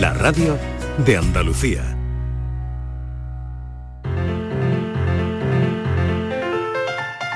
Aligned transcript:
La 0.00 0.12
radio 0.14 0.58
de 1.04 1.16
Andalucía. 1.16 1.82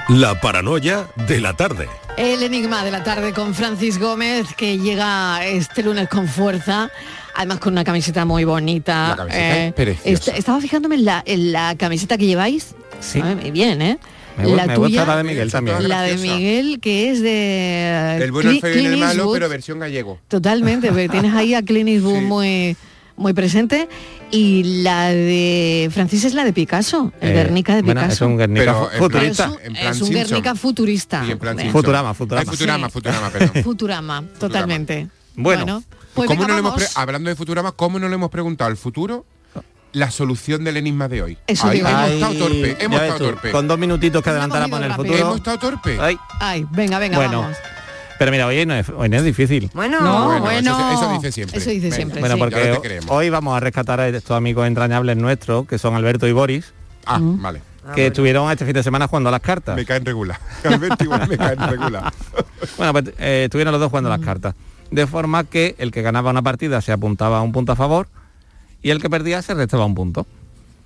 La 0.08 0.38
paranoia 0.40 1.06
de 1.28 1.40
la 1.40 1.54
tarde. 1.54 1.88
El 2.16 2.42
enigma 2.42 2.84
de 2.84 2.90
la 2.90 3.02
tarde 3.02 3.32
con 3.32 3.54
Francis 3.54 3.98
Gómez, 3.98 4.46
que 4.56 4.78
llega 4.78 5.44
este 5.46 5.82
lunes 5.82 6.08
con 6.08 6.28
fuerza, 6.28 6.90
además 7.34 7.58
con 7.58 7.72
una 7.72 7.84
camiseta 7.84 8.24
muy 8.24 8.44
bonita. 8.44 9.08
La 9.10 9.16
camiseta 9.16 9.64
es 9.66 9.72
preciosa. 9.72 10.30
est- 10.30 10.38
estaba 10.38 10.60
fijándome 10.60 10.96
en 10.96 11.04
la, 11.06 11.22
en 11.26 11.52
la 11.52 11.74
camiseta 11.76 12.18
que 12.18 12.26
lleváis. 12.26 12.74
Sí. 13.00 13.20
Ay, 13.24 13.34
muy 13.34 13.50
bien, 13.50 13.80
¿eh? 13.82 13.98
Me, 14.36 14.48
la 14.56 14.66
me 14.66 14.74
tuya, 14.74 14.78
gusta 15.00 15.06
la 15.06 15.16
de 15.18 15.24
Miguel 15.24 15.50
también. 15.52 15.88
la 15.88 16.02
de. 16.02 16.16
Miguel, 16.16 16.80
que 16.80 17.10
es 17.10 17.20
de... 17.22 18.18
El 18.20 18.32
bueno, 18.32 18.50
el 18.50 18.60
feo 18.60 18.80
y 18.80 18.86
el 18.86 18.96
malo, 18.98 19.30
pero 19.32 19.48
versión 19.48 19.78
gallego. 19.78 20.18
Totalmente, 20.28 20.88
porque 20.88 21.08
tienes 21.08 21.34
ahí 21.34 21.54
a 21.54 21.62
Clint 21.62 21.88
Eastwood 21.88 22.18
Sí. 22.18 22.24
muy, 22.24 22.76
muy 23.16 23.32
presente. 23.32 23.88
Y 24.30 24.82
la 24.82 25.08
de 25.10 25.88
Francis 25.92 26.24
es 26.24 26.34
la 26.34 26.44
de 26.44 26.52
Picasso, 26.52 27.12
el 27.20 27.30
Eh, 27.30 27.34
Guernica 27.34 27.76
de 27.76 27.82
bueno, 27.82 28.00
Picasso. 28.00 28.24
es 28.24 28.28
un 28.30 28.36
Guernica 28.36 28.60
Pero 28.64 28.88
plan- 28.88 28.98
futurista. 28.98 29.44
Es 29.44 29.50
un, 29.50 29.54
en 29.54 29.72
plan 29.74 29.76
es 29.76 30.00
un 30.00 30.06
Simpson. 30.08 30.14
Guernica 30.28 30.54
futurista. 30.56 31.24
Y 31.26 31.30
en 31.30 31.38
plan 31.38 31.58
Eh, 31.58 31.62
Simpson. 31.62 31.80
Futurama, 31.82 32.14
Futurama. 32.14 32.40
Ay, 32.40 32.46
Futurama, 32.56 32.86
Sí. 32.88 32.92
Futurama, 32.92 33.30
perdón. 33.30 33.50
Futurama, 33.64 34.24
totalmente. 34.40 35.08
Bueno. 35.36 35.84
pues 36.14 36.26
¿Cómo 36.28 36.40
venga, 36.42 36.48
no 36.48 36.62
le 36.62 36.68
hemos 36.68 36.96
hablando 36.96 37.30
de 37.30 37.36
Futurama, 37.36 37.72
¿cómo 37.72 37.98
no 38.00 38.08
le 38.08 38.14
hemos 38.16 38.30
preguntado 38.30 38.70
al 38.70 38.76
futuro 38.76 39.24
la 39.94 40.10
solución 40.10 40.62
del 40.64 40.76
enigma 40.76 41.08
de 41.08 41.22
hoy? 41.22 41.38
Eso 41.46 41.66
Ay, 41.68 41.80
hemos 41.80 41.92
Ay, 41.92 42.14
estado 42.14 42.34
torpe, 42.34 42.76
hemos 42.84 43.00
estado 43.00 43.18
tú, 43.18 43.24
torpe. 43.24 43.50
Con 43.50 43.66
dos 43.68 43.78
minutitos 43.78 44.22
que 44.22 44.30
Hemos 44.30 44.42
adelantar 44.42 44.68
ido 44.68 44.70
para 44.76 44.86
el 44.86 44.90
rápido. 44.92 45.06
futuro. 45.14 45.26
Hemos 45.26 45.36
estado 45.36 45.58
torpe. 45.58 45.98
Ay, 46.00 46.18
Ay, 46.40 46.66
venga, 46.70 46.98
venga, 46.98 47.16
bueno. 47.16 47.40
vamos. 47.42 47.56
Pero 48.18 48.30
mira, 48.30 48.46
hoy 48.46 48.64
no 48.64 48.74
es, 48.74 48.88
hoy 48.90 49.08
no 49.08 49.16
es 49.16 49.24
difícil. 49.24 49.70
Bueno, 49.74 50.00
No, 50.00 50.40
Bueno, 50.40 50.70
Eso, 50.76 50.90
eso 50.92 51.12
dice 51.14 51.32
siempre. 51.32 51.58
Eso 51.58 51.70
dice 51.70 51.90
siempre. 51.90 52.20
Bueno, 52.20 52.36
sí. 52.36 52.40
porque 52.40 53.00
no 53.06 53.12
hoy 53.12 53.28
vamos 53.30 53.56
a 53.56 53.60
rescatar 53.60 53.98
a 54.00 54.08
estos 54.08 54.36
amigos 54.36 54.66
entrañables 54.68 55.16
nuestros, 55.16 55.66
que 55.66 55.78
son 55.78 55.94
Alberto 55.94 56.26
y 56.28 56.32
Boris, 56.32 56.72
Ah, 57.06 57.18
vale. 57.20 57.60
que 57.94 58.06
estuvieron 58.06 58.50
este 58.50 58.64
fin 58.64 58.72
de 58.74 58.82
semana 58.82 59.08
jugando 59.08 59.28
a 59.28 59.32
las 59.32 59.40
cartas. 59.40 59.74
Me 59.76 59.84
caen 59.84 60.04
regular. 60.04 60.38
Alberto 60.64 61.04
igual 61.04 61.28
me 61.28 61.36
caen 61.36 61.58
regular. 61.58 62.12
Bueno, 62.78 62.92
pues 62.92 63.04
eh, 63.18 63.42
estuvieron 63.44 63.72
los 63.72 63.80
dos 63.80 63.90
jugando 63.90 64.08
las 64.10 64.20
cartas. 64.20 64.54
De 64.90 65.06
forma 65.06 65.44
que 65.44 65.74
el 65.78 65.90
que 65.90 66.00
ganaba 66.02 66.30
una 66.30 66.40
partida 66.42 66.80
se 66.80 66.92
apuntaba 66.92 67.38
a 67.38 67.42
un 67.42 67.52
punto 67.52 67.72
a 67.72 67.76
favor 67.76 68.08
y 68.84 68.90
el 68.90 69.00
que 69.02 69.10
perdía 69.10 69.42
se 69.42 69.54
restaba 69.54 69.84
un 69.84 69.96
punto. 69.96 70.24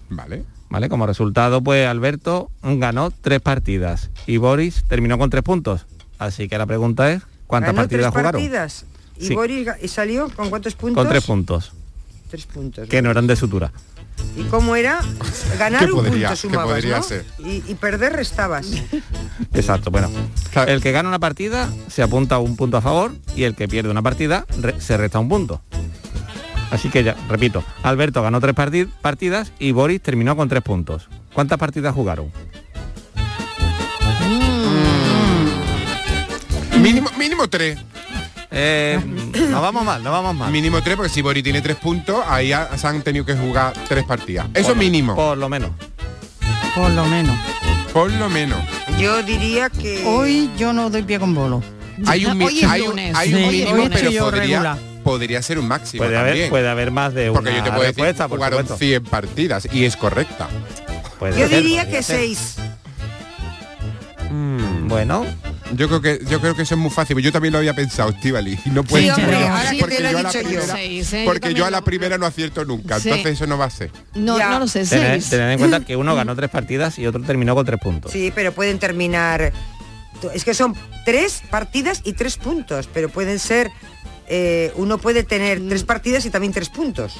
Vale. 0.08 0.44
¿Vale? 0.70 0.88
Como 0.88 1.06
resultado, 1.06 1.62
pues 1.62 1.86
Alberto 1.86 2.50
ganó 2.62 3.10
tres 3.10 3.40
partidas 3.42 4.10
y 4.26 4.36
Boris 4.38 4.84
terminó 4.88 5.18
con 5.18 5.28
tres 5.30 5.42
puntos. 5.42 5.84
Así 6.18 6.48
que 6.48 6.56
la 6.58 6.66
pregunta 6.66 7.10
es, 7.12 7.22
¿cuántas 7.46 7.68
Ganó 7.74 7.82
partidas 7.82 8.02
tres 8.04 8.10
jugaron? 8.12 8.32
partidas. 8.40 8.84
Y 9.18 9.26
Sí. 9.26 9.34
Boris 9.34 9.68
y 9.82 9.88
salió 9.88 10.28
con 10.30 10.48
cuántos 10.50 10.74
puntos? 10.74 11.02
Con 11.02 11.10
tres 11.10 11.24
puntos, 11.24 11.72
Tres 12.30 12.46
puntos. 12.46 12.88
que 12.88 13.02
no 13.02 13.10
eran 13.10 13.26
de 13.26 13.36
sutura. 13.36 13.72
¿Y 14.36 14.42
cómo 14.44 14.76
era? 14.76 15.00
Ganar 15.58 15.80
¿Qué 15.86 15.92
un 15.92 16.04
podría- 16.04 16.12
punto 16.12 16.30
qué 16.30 16.36
sumabas, 16.36 16.74
podría 16.74 16.96
¿no? 16.98 17.02
ser? 17.02 17.24
Y, 17.38 17.62
y 17.66 17.74
perder 17.74 18.12
restabas. 18.14 18.68
Exacto, 19.54 19.90
bueno. 19.90 20.10
Claro. 20.52 20.70
El 20.70 20.80
que 20.82 20.92
gana 20.92 21.08
una 21.08 21.18
partida 21.18 21.70
se 21.88 22.02
apunta 22.02 22.38
un 22.38 22.56
punto 22.56 22.76
a 22.76 22.80
favor 22.80 23.12
y 23.36 23.44
el 23.44 23.54
que 23.54 23.68
pierde 23.68 23.90
una 23.90 24.02
partida 24.02 24.44
re- 24.60 24.80
se 24.80 24.96
resta 24.96 25.18
un 25.18 25.28
punto. 25.28 25.60
Así 26.70 26.88
que 26.90 27.02
ya, 27.04 27.16
repito, 27.28 27.64
Alberto 27.82 28.22
ganó 28.22 28.40
tres 28.40 28.54
parti- 28.54 28.86
partidas 29.00 29.52
y 29.58 29.72
Boris 29.72 30.00
terminó 30.02 30.36
con 30.36 30.48
tres 30.48 30.62
puntos. 30.62 31.08
¿Cuántas 31.32 31.58
partidas 31.58 31.94
jugaron? 31.94 32.30
Mínimo, 36.80 37.10
mínimo 37.18 37.48
tres. 37.48 37.78
Eh, 38.50 38.98
no 39.50 39.60
vamos 39.60 39.84
mal, 39.84 40.02
no 40.02 40.10
vamos 40.10 40.34
mal. 40.34 40.50
Mínimo 40.52 40.80
tres, 40.82 40.96
porque 40.96 41.10
si 41.10 41.22
Bori 41.22 41.42
tiene 41.42 41.60
tres 41.60 41.76
puntos, 41.76 42.24
ahí 42.26 42.52
ha- 42.52 42.76
se 42.78 42.86
han 42.86 43.02
tenido 43.02 43.24
que 43.24 43.34
jugar 43.34 43.72
tres 43.88 44.04
partidas. 44.04 44.46
Eso 44.54 44.68
Por- 44.68 44.76
mínimo. 44.78 45.14
Por 45.14 45.36
lo 45.36 45.48
menos. 45.48 45.70
Por 46.74 46.90
lo 46.90 47.04
menos. 47.06 47.36
Por 47.92 48.12
lo 48.12 48.28
menos. 48.30 48.58
Yo 48.98 49.22
diría 49.22 49.70
que... 49.70 50.04
Hoy 50.06 50.50
yo 50.56 50.72
no 50.72 50.88
doy 50.90 51.02
pie 51.02 51.18
con 51.18 51.34
bolo. 51.34 51.62
Hay 52.06 52.24
un, 52.26 52.40
Hoy 52.40 52.60
es 52.60 52.64
hay 52.70 52.82
un, 52.82 52.98
hay 52.98 53.34
un 53.34 53.40
Sí, 53.40 53.46
mínimo, 53.46 53.70
hoy 53.72 53.88
pero 53.92 54.10
podría, 54.24 54.30
regular. 54.30 54.78
Podría 55.12 55.42
ser 55.42 55.58
un 55.58 55.66
máximo 55.68 56.04
Puede 56.04 56.16
haber, 56.16 56.48
puede 56.50 56.68
haber 56.68 56.90
más 56.90 57.14
de 57.14 57.30
una 57.30 57.40
porque 57.40 57.56
yo 57.56 57.62
te 57.64 57.70
puedo 57.70 57.82
decir 57.82 58.04
respuesta, 58.04 58.24
que 58.24 58.28
por 58.28 58.38
jugaron 58.38 58.58
supuesto. 58.60 58.78
100 58.84 59.04
partidas 59.04 59.68
y 59.72 59.84
es 59.84 59.96
correcta. 59.96 60.48
Puede 61.18 61.40
Yo 61.40 61.48
ser, 61.48 61.62
diría 61.62 61.86
que 61.88 62.02
ser. 62.02 62.16
seis. 62.18 62.54
Bueno, 64.86 65.26
Yo 65.74 65.86
creo 65.88 66.00
que 66.00 66.20
yo 66.30 66.40
creo 66.40 66.54
que 66.56 66.62
eso 66.62 66.74
es 66.74 66.80
muy 66.80 66.90
fácil. 66.90 67.18
Yo 67.18 67.30
también 67.30 67.52
lo 67.52 67.58
había 67.58 67.74
pensado, 67.74 68.08
Estivali. 68.10 68.58
Y 68.64 68.70
no 68.70 68.82
puede 68.84 69.04
Sí, 69.04 69.10
ser. 69.14 69.18
hombre, 69.24 69.36
porque- 69.36 69.48
ahora 69.50 69.70
que 69.70 69.78
porque 69.80 69.96
te 69.96 70.02
lo 70.02 70.08
he 70.08 70.12
yo 70.12 70.18
a 70.18 70.22
la 70.22 70.32
yo. 70.32 70.40
primera- 70.40 70.66
Seis, 70.74 71.12
¿eh? 71.12 71.22
Porque 71.26 71.40
también 71.40 71.58
yo 71.58 71.66
a 71.66 71.70
la 71.70 71.78
lo- 71.80 71.84
primera 71.84 72.18
no 72.18 72.24
acierto 72.26 72.64
nunca. 72.64 72.98
Sí. 73.00 73.08
Entonces 73.10 73.32
eso 73.34 73.46
no 73.46 73.58
va 73.58 73.66
a 73.66 73.70
ser. 73.70 73.90
No, 74.14 74.38
Ya. 74.38 74.48
no 74.50 74.60
lo 74.60 74.66
sé, 74.66 74.86
tened, 74.86 75.12
seis. 75.20 75.28
tened 75.30 75.50
en 75.52 75.58
cuenta 75.58 75.80
que 75.80 75.94
uno 75.96 76.14
ganó 76.14 76.34
tres 76.34 76.48
partidas 76.50 76.98
y 76.98 77.06
otro 77.06 77.20
terminó 77.22 77.54
con 77.54 77.66
tres 77.66 77.80
puntos. 77.80 78.12
Sí, 78.12 78.32
pero 78.34 78.52
pueden 78.52 78.78
terminar... 78.78 79.52
Es 80.34 80.44
que 80.44 80.54
son 80.54 80.74
tres 81.04 81.42
partidas 81.50 82.00
y 82.04 82.14
tres 82.14 82.38
puntos, 82.38 82.88
pero 82.92 83.08
pueden 83.10 83.38
ser... 83.38 83.70
eh, 84.28 84.72
uno 84.76 84.98
puede 84.98 85.24
tener 85.24 85.60
tres 85.68 85.84
partidas 85.84 86.24
y 86.26 86.30
también 86.30 86.52
tres 86.52 86.68
puntos. 86.68 87.14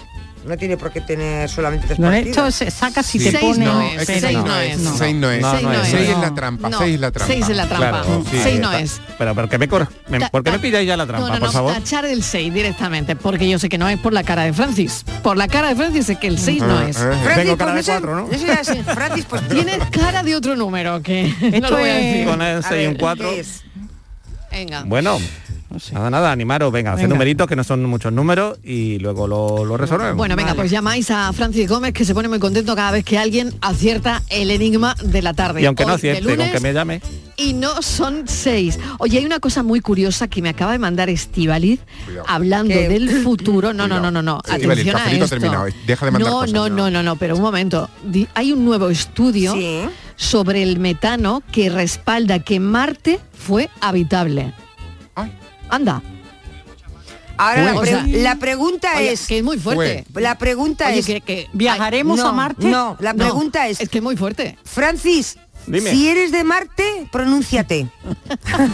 No 0.46 0.56
tiene 0.56 0.76
por 0.78 0.92
qué 0.92 1.00
tener 1.00 1.50
solamente 1.50 1.88
tres 1.88 1.98
Lo 1.98 2.06
partidas. 2.06 2.28
hecho 2.28 2.50
se 2.52 2.70
saca 2.70 3.02
si 3.02 3.18
Sí. 3.18 3.24
te 3.24 3.32
Seis 3.32 3.42
pone... 3.42 3.64
no 3.66 3.82
es 3.82 3.98
que 3.98 4.04
seis 4.06 4.20
seis 4.22 4.38
no 4.38 4.46
no 4.46 4.56
es. 4.60 4.78
No. 4.78 4.96
Seis 4.96 5.14
no 5.16 5.30
es. 5.30 5.42
No, 5.42 5.50
Seis 5.50 5.62
no 5.64 5.72
es. 5.72 5.88
Seis 5.88 6.08
es 6.08 6.18
la 6.18 6.28
No. 6.28 6.34
trampa. 6.34 6.68
No, 6.70 6.78
Seis 6.78 6.94
es 6.94 7.00
la 7.00 7.10
trampa. 7.10 7.34
Seis 7.34 7.48
es 7.48 7.56
la 7.56 7.66
trampa. 7.68 8.02
Claro, 8.02 8.24
sí. 8.30 8.38
Seis 8.42 8.60
no 8.60 8.72
es. 8.72 9.00
Pero 9.18 9.34
¿por 9.34 9.48
qué 9.48 9.58
me, 9.58 9.68
cor- 9.68 9.88
¿por 10.30 10.44
qué 10.44 10.50
me 10.52 10.58
pilláis 10.60 10.86
ya 10.88 10.96
la 10.96 11.06
trampa, 11.06 11.26
no, 11.26 11.34
no, 11.34 11.40
por 11.40 11.48
no, 11.48 11.52
favor? 11.52 11.72
tachar 11.74 12.06
el 12.06 12.22
6 12.22 12.54
directamente, 12.54 13.16
porque 13.16 13.48
yo 13.48 13.58
sé 13.58 13.68
que 13.68 13.78
no 13.78 13.88
es 13.88 13.98
por 13.98 14.12
la 14.14 14.22
cara 14.22 14.44
de 14.44 14.52
Francis. 14.54 15.04
Por 15.22 15.36
la 15.36 15.48
cara 15.48 15.68
de 15.70 15.74
Francis 15.76 16.08
es 16.08 16.18
que 16.18 16.28
el 16.28 16.38
6 16.38 16.62
no 16.62 16.78
Ah, 16.78 16.88
es. 16.88 16.96
ah, 16.98 17.10
Francis, 17.24 17.34
Tengo 17.44 17.56
cara 17.58 17.72
pues 17.72 17.86
de 17.86 17.92
no 17.92 18.00
cuatro, 18.00 18.16
¿no? 18.16 18.28
no 18.32 18.38
sé, 18.38 18.52
así, 18.52 18.82
Francis, 18.94 19.24
pues 19.28 19.48
Tienes 19.48 19.78
cara 19.90 20.22
de 20.22 20.36
otro 20.36 20.54
número 20.56 21.02
que 21.02 21.34
no 21.40 21.48
Esto 21.48 21.70
lo 21.70 21.78
voy 21.78 21.88
a 21.90 21.98
es- 21.98 22.04
decir. 22.12 22.26
Con 22.28 22.42
el 22.42 22.62
6 22.62 22.72
y 22.84 22.86
un 22.86 22.92
ver, 22.92 23.00
4. 23.00 23.30
¿qué 23.30 23.44
Venga. 25.70 25.84
Bueno, 25.90 25.98
nada, 25.98 26.10
nada, 26.10 26.32
animaros, 26.32 26.72
venga, 26.72 26.92
hacer 26.92 27.04
Venga. 27.04 27.14
numeritos 27.14 27.46
que 27.46 27.54
no 27.56 27.62
son 27.64 27.84
muchos 27.84 28.12
números 28.12 28.58
y 28.64 28.98
luego 28.98 29.26
lo, 29.26 29.64
lo 29.64 29.76
resolvemos. 29.76 30.16
Bueno, 30.16 30.34
venga, 30.36 30.54
pues 30.54 30.70
llamáis 30.70 31.10
a 31.10 31.32
Francis 31.32 31.68
Gómez 31.68 31.92
que 31.92 32.04
se 32.04 32.14
pone 32.14 32.28
muy 32.28 32.38
contento 32.38 32.74
cada 32.74 32.90
vez 32.90 33.04
que 33.04 33.18
alguien 33.18 33.52
acierta 33.60 34.22
el 34.30 34.50
enigma 34.50 34.94
de 35.04 35.20
la 35.22 35.34
tarde. 35.34 35.60
y 35.62 35.66
aunque 35.66 35.84
no 35.84 35.94
Hoy 35.94 36.00
de 36.00 36.10
acierte, 36.12 36.36
con 36.36 36.50
que 36.52 36.60
me 36.60 36.72
llame. 36.72 37.02
Y 37.36 37.52
no 37.52 37.82
son 37.82 38.24
seis. 38.26 38.78
Oye, 38.98 39.18
hay 39.18 39.26
una 39.26 39.38
cosa 39.40 39.62
muy 39.62 39.80
curiosa 39.80 40.26
que 40.26 40.42
me 40.42 40.48
acaba 40.48 40.72
de 40.72 40.78
mandar 40.78 41.08
Estivaliz 41.10 41.80
hablando 42.26 42.74
¿Qué? 42.74 42.88
del 42.88 43.08
futuro. 43.22 43.72
No, 43.74 43.86
no, 43.86 44.00
no, 44.00 44.10
no, 44.10 44.22
no. 44.22 44.38
Atención 44.48 44.96
a 44.96 45.12
esto. 45.12 45.28
terminado. 45.28 45.66
Deja 45.86 46.06
de 46.06 46.10
mandar 46.12 46.30
no, 46.32 46.38
cosas. 46.40 46.52
no, 46.52 46.68
no, 46.68 46.90
no, 46.90 47.02
no, 47.02 47.16
pero 47.16 47.36
un 47.36 47.42
momento. 47.42 47.88
Hay 48.34 48.52
un 48.52 48.64
nuevo 48.64 48.88
estudio 48.88 49.52
Sí. 49.54 49.82
sobre 50.16 50.62
el 50.62 50.78
metano 50.78 51.42
que 51.52 51.68
respalda 51.70 52.38
que 52.40 52.58
Marte 52.58 53.20
fue 53.32 53.68
habitable. 53.80 54.52
Anda. 55.68 56.02
Ahora 57.40 57.62
la, 57.66 57.76
O 57.76 57.80
pre- 57.82 57.90
sea, 57.90 58.04
la 58.06 58.34
pregunta 58.36 58.88
Oye, 58.96 59.12
es... 59.12 59.26
que 59.28 59.38
es 59.38 59.44
muy 59.44 59.58
fuerte. 59.58 60.04
La 60.14 60.36
pregunta 60.38 60.88
Oye, 60.88 60.98
es... 60.98 61.06
que, 61.06 61.20
que- 61.20 61.48
¿Viajaremos 61.52 62.18
no, 62.18 62.26
a 62.28 62.32
Marte? 62.32 62.66
No, 62.66 62.96
la 62.98 63.12
No, 63.12 63.24
pregunta 63.24 63.68
es... 63.68 63.80
es 63.80 63.88
que 63.88 63.98
es 63.98 64.04
muy 64.04 64.16
fuerte. 64.16 64.58
Francis, 64.64 65.38
Dime. 65.68 65.90
si 65.90 66.08
eres 66.08 66.32
de 66.32 66.44
Marte, 66.44 67.06
pronúnciate. 67.12 67.88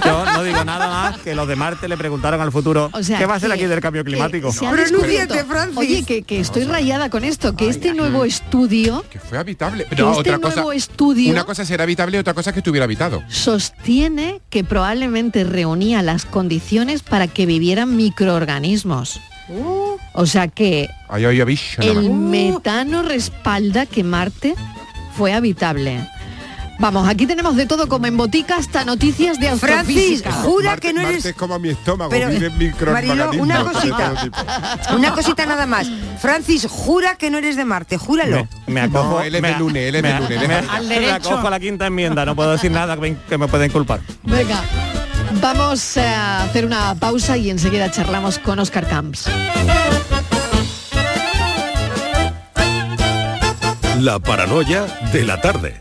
Yo 0.04 0.24
no 0.24 0.42
digo 0.44 0.64
nada 0.64 0.86
más 0.88 1.18
que 1.20 1.34
los 1.34 1.46
de 1.48 1.56
Marte 1.56 1.88
le 1.88 1.96
preguntaron 1.96 2.40
al 2.40 2.52
futuro 2.52 2.90
O 2.92 3.02
sea, 3.02 3.18
qué 3.18 3.26
va 3.26 3.34
a 3.34 3.40
ser 3.40 3.50
aquí 3.52 3.64
del 3.64 3.80
cambio 3.80 4.04
climático. 4.04 4.50
Pronúnciate, 4.52 5.44
Francis. 5.44 5.76
Oye, 5.78 6.04
que, 6.04 6.22
que 6.22 6.40
estoy 6.40 6.64
rayada 6.64 7.10
con 7.10 7.24
esto, 7.24 7.56
que 7.56 7.68
este 7.68 7.94
nuevo 7.94 8.24
estudio 8.24 9.04
Que 9.10 9.18
fue 9.18 9.38
habitable. 9.38 9.84
que 9.84 9.90
Pero 9.90 10.10
este 10.10 10.20
otra 10.32 10.38
nuevo 10.38 10.62
cosa. 10.68 10.74
estudio 10.76 11.32
Una 11.32 11.44
cosa 11.44 11.64
será 11.64 11.84
habitable 11.84 12.16
y 12.16 12.20
otra 12.20 12.34
cosa 12.34 12.50
es 12.50 12.54
que 12.54 12.60
estuviera 12.60 12.84
habitado. 12.84 13.22
sostiene 13.28 14.40
que 14.50 14.64
probablemente 14.64 15.44
reunía 15.44 16.02
las 16.02 16.24
condiciones 16.24 17.02
para 17.02 17.26
que 17.26 17.46
vivieran 17.46 17.96
microorganismos. 17.96 19.20
O 20.14 20.26
sea 20.26 20.48
que 20.48 20.88
Ay, 21.08 21.24
ay, 21.26 21.40
el 21.80 22.10
metano 22.10 23.02
respalda 23.02 23.84
que 23.86 24.02
Marte 24.02 24.54
fue 25.16 25.32
habitable. 25.32 26.08
Vamos, 26.78 27.08
aquí 27.08 27.26
tenemos 27.26 27.54
de 27.56 27.66
todo 27.66 27.88
como 27.88 28.06
en 28.06 28.16
botica 28.16 28.56
hasta 28.56 28.84
noticias 28.84 29.38
de 29.38 29.56
Francis, 29.56 30.22
jura 30.42 30.72
Marte- 30.72 30.80
que 30.88 30.92
no 30.92 31.00
eres... 31.02 31.24
es 31.24 31.34
como 31.34 31.58
mi 31.58 31.68
estómago, 31.70 32.10
Pero, 32.10 32.28
vive 32.28 32.46
en 32.46 32.52
Marilo, 32.52 32.72
microorganismos 32.72 33.36
una 33.40 33.64
cosita. 33.64 34.30
Una 34.96 35.12
cosita 35.12 35.46
nada 35.46 35.66
más. 35.66 35.86
Francis, 36.20 36.66
jura 36.68 37.14
que 37.16 37.30
no 37.30 37.38
eres 37.38 37.56
de 37.56 37.64
Marte, 37.64 37.96
júralo. 37.96 38.48
Me, 38.66 38.74
me 38.74 38.80
acojo, 38.82 39.10
No, 39.10 39.20
él 39.22 39.34
es 39.36 39.40
me- 39.42 39.52
de 39.52 39.58
lunes, 39.58 39.88
él 39.88 39.94
es 39.94 40.02
de 40.02 40.08
me- 40.12 40.20
lunes, 40.20 40.48
me-. 40.48 40.54
Al 40.54 40.86
me 40.88 40.94
derecho. 41.00 41.30
acojo 41.30 41.46
a 41.46 41.50
la 41.50 41.60
quinta 41.60 41.86
enmienda, 41.86 42.24
no 42.24 42.34
puedo 42.34 42.50
decir 42.52 42.70
nada 42.72 42.96
me, 42.96 43.16
que 43.28 43.38
me 43.38 43.46
pueden 43.46 43.70
culpar. 43.70 44.00
Venga, 44.24 44.60
vamos 45.40 45.96
a 45.96 46.42
hacer 46.42 46.66
una 46.66 46.94
pausa 46.96 47.36
y 47.36 47.50
enseguida 47.50 47.90
charlamos 47.92 48.38
con 48.40 48.58
Oscar 48.58 48.86
Camps. 48.88 49.26
La 54.00 54.18
paranoia 54.18 54.84
de 55.12 55.24
la 55.24 55.40
tarde. 55.40 55.80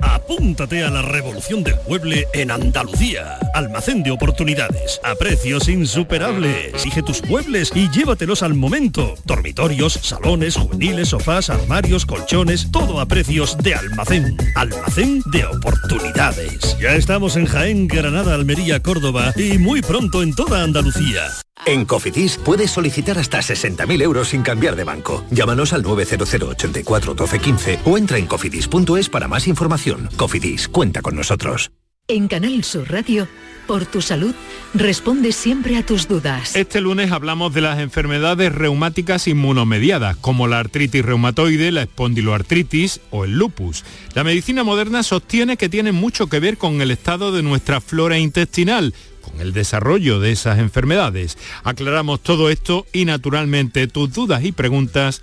Apúntate 0.00 0.84
a 0.84 0.90
la 0.90 1.02
revolución 1.02 1.64
del 1.64 1.76
mueble 1.88 2.26
en 2.32 2.50
Andalucía. 2.50 3.38
Almacén 3.54 4.02
de 4.02 4.10
oportunidades. 4.10 5.00
A 5.02 5.14
precios 5.14 5.68
insuperables. 5.68 6.74
Exige 6.74 7.02
tus 7.02 7.24
muebles 7.24 7.72
y 7.74 7.88
llévatelos 7.90 8.42
al 8.42 8.54
momento. 8.54 9.14
Dormitorios, 9.24 9.94
salones, 9.94 10.56
juveniles, 10.56 11.08
sofás, 11.08 11.50
armarios, 11.50 12.06
colchones. 12.06 12.70
Todo 12.70 13.00
a 13.00 13.06
precios 13.06 13.56
de 13.58 13.74
almacén. 13.74 14.36
Almacén 14.54 15.22
de 15.32 15.44
oportunidades. 15.46 16.76
Ya 16.78 16.94
estamos 16.94 17.36
en 17.36 17.46
Jaén, 17.46 17.88
Granada, 17.88 18.34
Almería, 18.34 18.80
Córdoba 18.80 19.32
y 19.36 19.58
muy 19.58 19.82
pronto 19.82 20.22
en 20.22 20.34
toda 20.34 20.62
Andalucía. 20.62 21.28
En 21.66 21.84
Cofidis 21.84 22.38
puedes 22.38 22.70
solicitar 22.70 23.18
hasta 23.18 23.38
60.000 23.38 24.02
euros 24.02 24.28
sin 24.28 24.42
cambiar 24.42 24.76
de 24.76 24.84
banco. 24.84 25.24
Llámanos 25.30 25.72
al 25.72 25.82
900 25.82 26.34
84 26.34 27.14
12 27.14 27.38
15 27.38 27.78
o 27.84 27.98
entra 27.98 28.18
en 28.18 28.26
cofidis.es 28.26 29.08
para 29.08 29.28
más 29.28 29.46
información. 29.48 29.87
Cofidis, 30.16 30.68
cuenta 30.68 31.02
con 31.02 31.16
nosotros. 31.16 31.70
En 32.10 32.26
Canal 32.26 32.64
Sur 32.64 32.90
Radio, 32.90 33.28
por 33.66 33.84
tu 33.84 34.00
salud, 34.00 34.34
responde 34.72 35.32
siempre 35.32 35.76
a 35.76 35.84
tus 35.84 36.08
dudas. 36.08 36.56
Este 36.56 36.80
lunes 36.80 37.12
hablamos 37.12 37.52
de 37.52 37.60
las 37.60 37.78
enfermedades 37.78 38.50
reumáticas 38.50 39.28
inmunomediadas, 39.28 40.16
como 40.16 40.46
la 40.46 40.58
artritis 40.58 41.04
reumatoide, 41.04 41.70
la 41.70 41.82
espondiloartritis 41.82 43.00
o 43.10 43.24
el 43.26 43.32
lupus. 43.32 43.84
La 44.14 44.24
medicina 44.24 44.64
moderna 44.64 45.02
sostiene 45.02 45.58
que 45.58 45.68
tiene 45.68 45.92
mucho 45.92 46.28
que 46.28 46.40
ver 46.40 46.56
con 46.56 46.80
el 46.80 46.90
estado 46.90 47.30
de 47.30 47.42
nuestra 47.42 47.82
flora 47.82 48.18
intestinal, 48.18 48.94
con 49.20 49.38
el 49.40 49.52
desarrollo 49.52 50.18
de 50.18 50.32
esas 50.32 50.58
enfermedades. 50.58 51.36
Aclaramos 51.62 52.22
todo 52.22 52.48
esto 52.48 52.86
y 52.94 53.04
naturalmente 53.04 53.86
tus 53.86 54.14
dudas 54.14 54.44
y 54.44 54.52
preguntas 54.52 55.22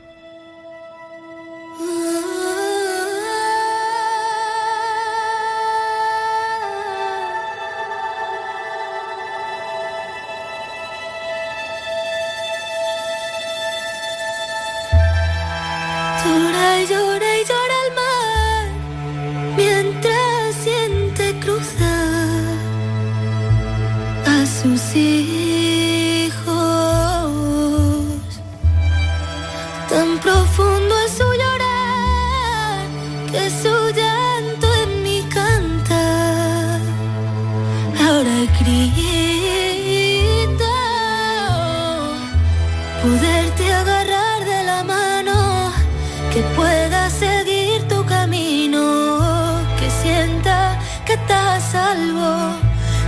Que 46.33 46.41
pueda 46.55 47.09
seguir 47.09 47.85
tu 47.89 48.05
camino, 48.05 49.59
que 49.77 49.89
sienta 50.01 50.79
que 51.05 51.13
estás 51.13 51.63
a 51.63 51.71
salvo. 51.71 52.53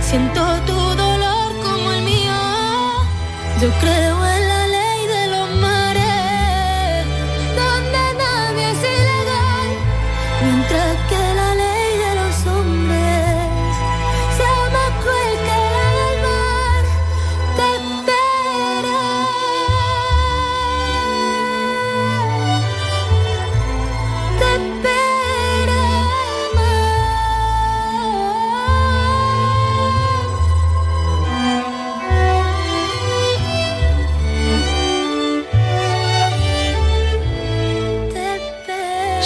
Siento 0.02 0.40
tu 0.66 0.78
dolor 1.04 1.50
como 1.62 1.90
el 1.92 2.02
mío. 2.02 2.38
Yo 3.62 3.70
creo 3.80 4.26
en 4.26 4.33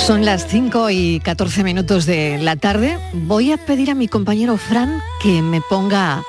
Son 0.09 0.25
las 0.25 0.47
5 0.47 0.89
y 0.89 1.21
14 1.21 1.63
minutos 1.65 2.07
de 2.07 2.39
la 2.39 2.57
tarde. 2.57 2.99
Voy 3.13 3.53
a 3.53 3.59
pedir 3.59 3.91
a 3.91 3.95
mi 3.95 4.09
compañero 4.09 4.57
Fran 4.57 5.03
que 5.23 5.43
me 5.43 5.61
ponga 5.61 6.23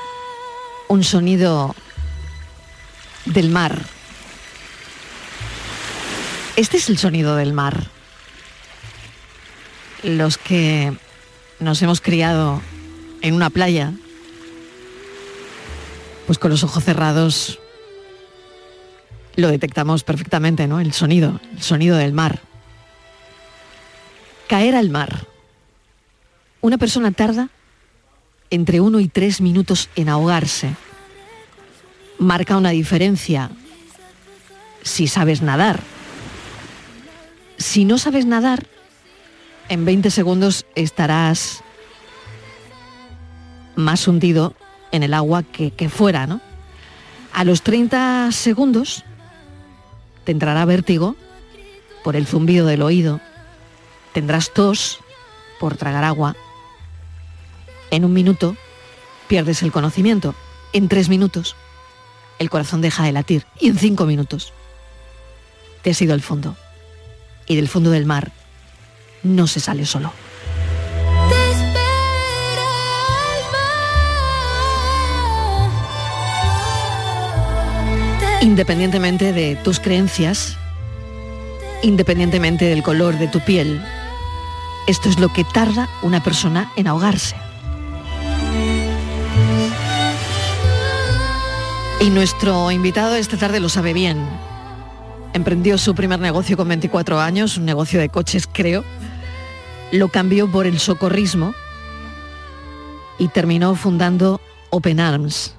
un 0.90 1.02
sonido 1.02 1.74
del 3.24 3.50
mar. 3.50 3.82
Este 6.58 6.76
es 6.76 6.90
el 6.90 6.98
sonido 6.98 7.38
del 7.38 7.54
mar. 7.54 7.86
Los 10.04 10.38
que 10.38 10.92
nos 11.62 11.82
hemos 11.82 12.02
criado 12.02 12.62
en 13.22 13.34
una 13.34 13.50
playa 13.50 13.94
pues 16.28 16.38
con 16.38 16.52
los 16.52 16.66
ojos 16.66 16.84
cerrados 16.84 17.60
lo 19.38 19.48
detectamos 19.48 20.04
perfectamente, 20.04 20.68
¿no? 20.68 20.82
El 20.82 20.92
sonido, 20.92 21.40
el 21.54 21.62
sonido 21.62 21.96
del 21.96 22.12
mar. 22.12 22.49
Caer 24.50 24.74
al 24.76 24.90
mar. 24.90 25.28
Una 26.60 26.80
persona 26.80 27.12
tarda 27.12 27.50
entre 28.50 28.82
uno 28.82 29.00
y 29.00 29.08
tres 29.08 29.42
minutos 29.42 29.90
en 29.96 30.10
ahogarse. 30.10 30.76
Marca 32.18 32.58
una 32.58 32.72
diferencia 32.72 33.52
si 34.82 35.06
sabes 35.06 35.44
nadar. 35.44 35.80
Si 37.58 37.86
no 37.86 38.00
sabes 38.00 38.26
nadar, 38.26 38.66
en 39.70 39.86
20 39.86 40.10
segundos 40.10 40.66
estarás 40.74 41.64
más 43.76 44.08
hundido 44.08 44.56
en 44.92 45.04
el 45.04 45.14
agua 45.14 45.44
que, 45.44 45.70
que 45.70 45.90
fuera, 45.90 46.26
¿no? 46.26 46.42
A 47.34 47.44
los 47.44 47.62
30 47.62 48.32
segundos 48.32 49.06
te 50.24 50.32
entrará 50.32 50.66
vértigo 50.66 51.16
por 52.04 52.16
el 52.16 52.26
zumbido 52.26 52.66
del 52.66 52.82
oído, 52.82 53.22
tendrás 54.14 54.54
tos 54.54 55.00
por 55.60 55.78
tragar 55.78 56.04
agua. 56.04 56.36
En 57.92 58.06
un 58.06 58.14
minuto 58.14 58.56
pierdes 59.28 59.64
el 59.64 59.72
conocimiento, 59.72 60.36
en 60.74 60.88
tres 60.88 61.10
minutos 61.10 61.56
el 62.40 62.50
corazón 62.50 62.82
deja 62.82 63.04
de 63.04 63.12
latir 63.12 63.46
y 63.60 63.68
en 63.68 63.78
cinco 63.78 64.06
minutos 64.06 64.54
te 65.82 65.92
has 65.92 66.02
ido 66.02 66.14
al 66.14 66.22
fondo. 66.22 66.56
Y 67.46 67.56
del 67.56 67.68
fondo 67.68 67.92
del 67.92 68.06
mar 68.06 68.32
no 69.24 69.48
se 69.48 69.60
sale 69.60 69.86
solo. 69.86 70.14
Independientemente 78.42 79.34
de 79.34 79.58
tus 79.58 79.80
creencias, 79.80 80.56
independientemente 81.82 82.66
del 82.66 82.84
color 82.84 83.18
de 83.18 83.28
tu 83.28 83.42
piel, 83.42 83.84
esto 84.90 85.08
es 85.08 85.20
lo 85.20 85.32
que 85.32 85.44
tarda 85.44 85.88
una 86.02 86.24
persona 86.24 86.72
en 86.76 86.88
ahogarse. 86.88 87.36
Y 92.02 92.10
nuestro 92.10 92.72
invitado 92.72 93.14
esta 93.16 93.38
tarde 93.38 93.60
lo 93.60 93.70
sabe 93.70 93.94
bien. 93.94 94.18
Emprendió 95.34 95.78
su 95.78 95.94
primer 95.94 96.20
negocio 96.20 96.58
con 96.58 96.68
24 96.70 97.20
años, 97.20 97.56
un 97.58 97.66
negocio 97.66 98.00
de 98.00 98.10
coches 98.10 98.50
creo. 98.52 98.84
Lo 99.92 100.08
cambió 100.08 100.52
por 100.52 100.66
el 100.66 100.80
socorrismo 100.80 101.54
y 103.20 103.28
terminó 103.28 103.76
fundando 103.76 104.42
Open 104.72 105.00
Arms. 105.00 105.54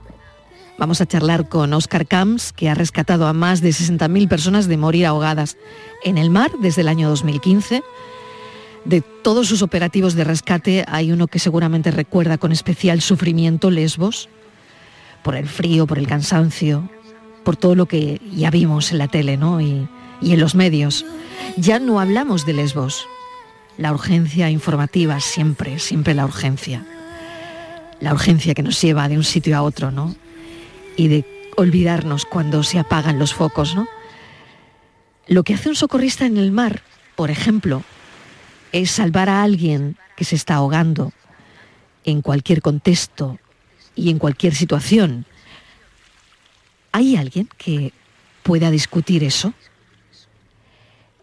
Vamos 0.76 1.00
a 1.00 1.06
charlar 1.06 1.48
con 1.48 1.72
Oscar 1.72 2.04
Camps, 2.04 2.52
que 2.52 2.68
ha 2.68 2.74
rescatado 2.74 3.28
a 3.28 3.32
más 3.32 3.60
de 3.60 3.68
60.000 3.68 4.28
personas 4.28 4.66
de 4.66 4.76
morir 4.76 5.06
ahogadas 5.06 5.56
en 6.02 6.18
el 6.18 6.30
mar 6.30 6.50
desde 6.58 6.80
el 6.80 6.88
año 6.88 7.08
2015. 7.10 7.84
De 8.84 9.00
todos 9.00 9.48
sus 9.48 9.62
operativos 9.62 10.14
de 10.14 10.24
rescate 10.24 10.84
hay 10.88 11.12
uno 11.12 11.26
que 11.26 11.38
seguramente 11.38 11.90
recuerda 11.90 12.38
con 12.38 12.52
especial 12.52 13.00
sufrimiento, 13.00 13.70
Lesbos, 13.70 14.28
por 15.22 15.36
el 15.36 15.46
frío, 15.46 15.86
por 15.86 15.98
el 15.98 16.06
cansancio, 16.06 16.88
por 17.44 17.56
todo 17.56 17.74
lo 17.74 17.86
que 17.86 18.20
ya 18.34 18.50
vimos 18.50 18.92
en 18.92 18.98
la 18.98 19.08
tele 19.08 19.36
¿no? 19.36 19.60
y, 19.60 19.88
y 20.20 20.32
en 20.32 20.40
los 20.40 20.54
medios. 20.54 21.04
Ya 21.56 21.78
no 21.78 22.00
hablamos 22.00 22.46
de 22.46 22.54
Lesbos. 22.54 23.06
La 23.76 23.92
urgencia 23.92 24.50
informativa, 24.50 25.20
siempre, 25.20 25.78
siempre 25.78 26.14
la 26.14 26.24
urgencia. 26.24 26.84
La 28.00 28.12
urgencia 28.12 28.54
que 28.54 28.62
nos 28.62 28.80
lleva 28.80 29.08
de 29.08 29.16
un 29.16 29.24
sitio 29.24 29.56
a 29.56 29.62
otro, 29.62 29.90
¿no? 29.90 30.14
y 31.00 31.08
de 31.08 31.24
olvidarnos 31.56 32.26
cuando 32.26 32.62
se 32.62 32.78
apagan 32.78 33.18
los 33.18 33.32
focos, 33.32 33.74
¿no? 33.74 33.88
Lo 35.26 35.44
que 35.44 35.54
hace 35.54 35.70
un 35.70 35.74
socorrista 35.74 36.26
en 36.26 36.36
el 36.36 36.52
mar, 36.52 36.82
por 37.16 37.30
ejemplo, 37.30 37.84
es 38.72 38.90
salvar 38.90 39.28
a 39.28 39.42
alguien 39.42 39.96
que 40.16 40.24
se 40.24 40.36
está 40.36 40.56
ahogando 40.56 41.12
en 42.04 42.22
cualquier 42.22 42.62
contexto 42.62 43.38
y 43.94 44.10
en 44.10 44.18
cualquier 44.18 44.54
situación. 44.54 45.26
¿Hay 46.92 47.16
alguien 47.16 47.48
que 47.58 47.92
pueda 48.42 48.70
discutir 48.70 49.24
eso? 49.24 49.52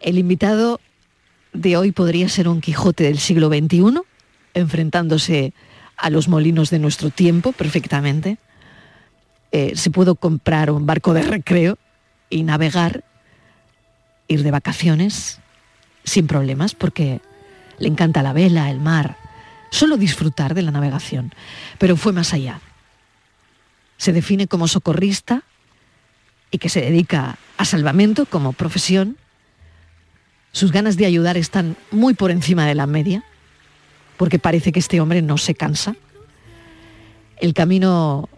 El 0.00 0.18
invitado 0.18 0.80
de 1.52 1.76
hoy 1.76 1.92
podría 1.92 2.28
ser 2.28 2.48
un 2.48 2.60
Quijote 2.60 3.04
del 3.04 3.18
siglo 3.18 3.48
XXI, 3.48 4.00
enfrentándose 4.54 5.52
a 5.96 6.10
los 6.10 6.28
molinos 6.28 6.70
de 6.70 6.78
nuestro 6.78 7.10
tiempo 7.10 7.52
perfectamente 7.52 8.38
eh, 9.50 9.72
se 9.76 9.90
pudo 9.90 10.14
comprar 10.14 10.70
un 10.70 10.84
barco 10.84 11.14
de 11.14 11.22
recreo 11.22 11.78
y 12.28 12.42
navegar, 12.42 13.04
ir 14.26 14.42
de 14.42 14.50
vacaciones 14.50 15.40
sin 16.04 16.26
problemas 16.26 16.74
porque 16.74 17.20
le 17.78 17.88
encanta 17.88 18.22
la 18.22 18.32
vela, 18.32 18.70
el 18.70 18.80
mar, 18.80 19.16
solo 19.70 19.96
disfrutar 19.96 20.54
de 20.54 20.62
la 20.62 20.70
navegación. 20.70 21.34
Pero 21.78 21.96
fue 21.96 22.12
más 22.12 22.32
allá. 22.32 22.60
Se 23.96 24.12
define 24.12 24.46
como 24.46 24.68
socorrista 24.68 25.42
y 26.50 26.58
que 26.58 26.68
se 26.68 26.80
dedica 26.80 27.38
a 27.56 27.64
salvamento 27.64 28.26
como 28.26 28.52
profesión. 28.52 29.16
Sus 30.52 30.72
ganas 30.72 30.96
de 30.96 31.06
ayudar 31.06 31.36
están 31.36 31.76
muy 31.90 32.14
por 32.14 32.30
encima 32.30 32.66
de 32.66 32.74
la 32.74 32.86
media, 32.86 33.24
porque 34.16 34.38
parece 34.38 34.72
que 34.72 34.78
este 34.78 35.00
hombre 35.00 35.22
no 35.22 35.38
se 35.38 35.54
cansa. 35.54 35.94
El 37.36 37.54
camino 37.54 38.28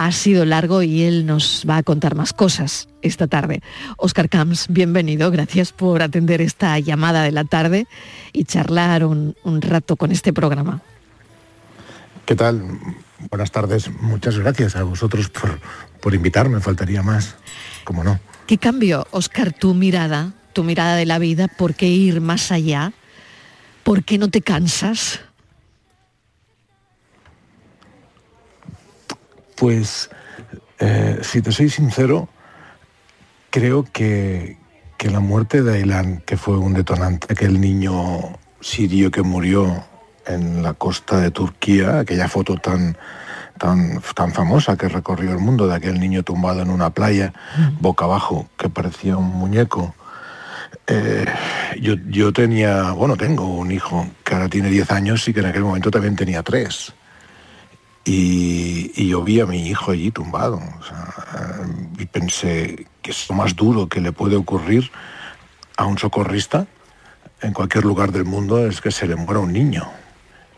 ha 0.00 0.12
sido 0.12 0.46
largo 0.46 0.82
y 0.82 1.02
él 1.02 1.26
nos 1.26 1.66
va 1.68 1.76
a 1.76 1.82
contar 1.82 2.14
más 2.14 2.32
cosas 2.32 2.88
esta 3.02 3.26
tarde. 3.26 3.60
Oscar 3.98 4.30
Camps, 4.30 4.68
bienvenido, 4.70 5.30
gracias 5.30 5.72
por 5.72 6.02
atender 6.02 6.40
esta 6.40 6.78
llamada 6.78 7.22
de 7.22 7.32
la 7.32 7.44
tarde 7.44 7.86
y 8.32 8.44
charlar 8.44 9.04
un, 9.04 9.36
un 9.44 9.60
rato 9.60 9.96
con 9.96 10.10
este 10.10 10.32
programa. 10.32 10.80
¿Qué 12.24 12.34
tal? 12.34 12.62
Buenas 13.28 13.50
tardes, 13.50 13.90
muchas 14.00 14.38
gracias 14.38 14.74
a 14.74 14.84
vosotros 14.84 15.28
por, 15.28 15.60
por 16.00 16.14
invitarme, 16.14 16.60
faltaría 16.60 17.02
más, 17.02 17.36
como 17.84 18.02
no. 18.02 18.18
¿Qué 18.46 18.56
cambio, 18.56 19.06
Oscar, 19.10 19.52
tu 19.52 19.74
mirada, 19.74 20.32
tu 20.54 20.64
mirada 20.64 20.96
de 20.96 21.04
la 21.04 21.18
vida? 21.18 21.46
¿Por 21.46 21.74
qué 21.74 21.88
ir 21.88 22.22
más 22.22 22.50
allá? 22.52 22.94
¿Por 23.82 24.02
qué 24.04 24.16
no 24.16 24.30
te 24.30 24.40
cansas? 24.40 25.20
Pues, 29.60 30.08
eh, 30.78 31.18
si 31.20 31.42
te 31.42 31.52
soy 31.52 31.68
sincero, 31.68 32.30
creo 33.50 33.84
que, 33.84 34.56
que 34.96 35.10
la 35.10 35.20
muerte 35.20 35.62
de 35.62 35.82
Aylan, 35.82 36.22
que 36.24 36.38
fue 36.38 36.56
un 36.56 36.72
detonante, 36.72 37.26
aquel 37.30 37.60
niño 37.60 38.38
sirio 38.62 39.10
que 39.10 39.20
murió 39.20 39.84
en 40.24 40.62
la 40.62 40.72
costa 40.72 41.20
de 41.20 41.30
Turquía, 41.30 41.98
aquella 41.98 42.26
foto 42.26 42.56
tan, 42.56 42.96
tan, 43.58 44.00
tan 44.14 44.32
famosa 44.32 44.78
que 44.78 44.88
recorrió 44.88 45.32
el 45.32 45.40
mundo 45.40 45.68
de 45.68 45.74
aquel 45.74 46.00
niño 46.00 46.22
tumbado 46.22 46.62
en 46.62 46.70
una 46.70 46.88
playa, 46.94 47.34
boca 47.80 48.06
abajo, 48.06 48.48
que 48.56 48.70
parecía 48.70 49.18
un 49.18 49.28
muñeco. 49.28 49.94
Eh, 50.86 51.26
yo, 51.78 51.96
yo 52.08 52.32
tenía, 52.32 52.92
bueno, 52.92 53.14
tengo 53.14 53.46
un 53.46 53.72
hijo 53.72 54.08
que 54.24 54.32
ahora 54.32 54.48
tiene 54.48 54.70
10 54.70 54.90
años 54.90 55.28
y 55.28 55.34
que 55.34 55.40
en 55.40 55.46
aquel 55.46 55.64
momento 55.64 55.90
también 55.90 56.16
tenía 56.16 56.42
3. 56.42 56.94
Y, 58.04 59.08
yo 59.08 59.22
vi 59.22 59.40
a 59.40 59.46
mi 59.46 59.68
hijo 59.68 59.90
allí 59.90 60.10
tumbado. 60.10 60.60
sea, 60.86 61.66
y 61.98 62.06
pensé 62.06 62.86
que 63.02 63.10
es 63.10 63.28
lo 63.28 63.34
más 63.34 63.54
duro 63.56 63.88
que 63.88 64.00
le 64.00 64.12
puede 64.12 64.36
ocurrir 64.36 64.90
a 65.76 65.86
un 65.86 65.98
socorrista 65.98 66.66
en 67.42 67.52
cualquier 67.52 67.84
lugar 67.84 68.12
del 68.12 68.24
mundo 68.24 68.66
es 68.66 68.80
que 68.80 68.90
se 68.90 69.06
le 69.06 69.16
muera 69.16 69.40
un 69.40 69.52
niño 69.52 69.90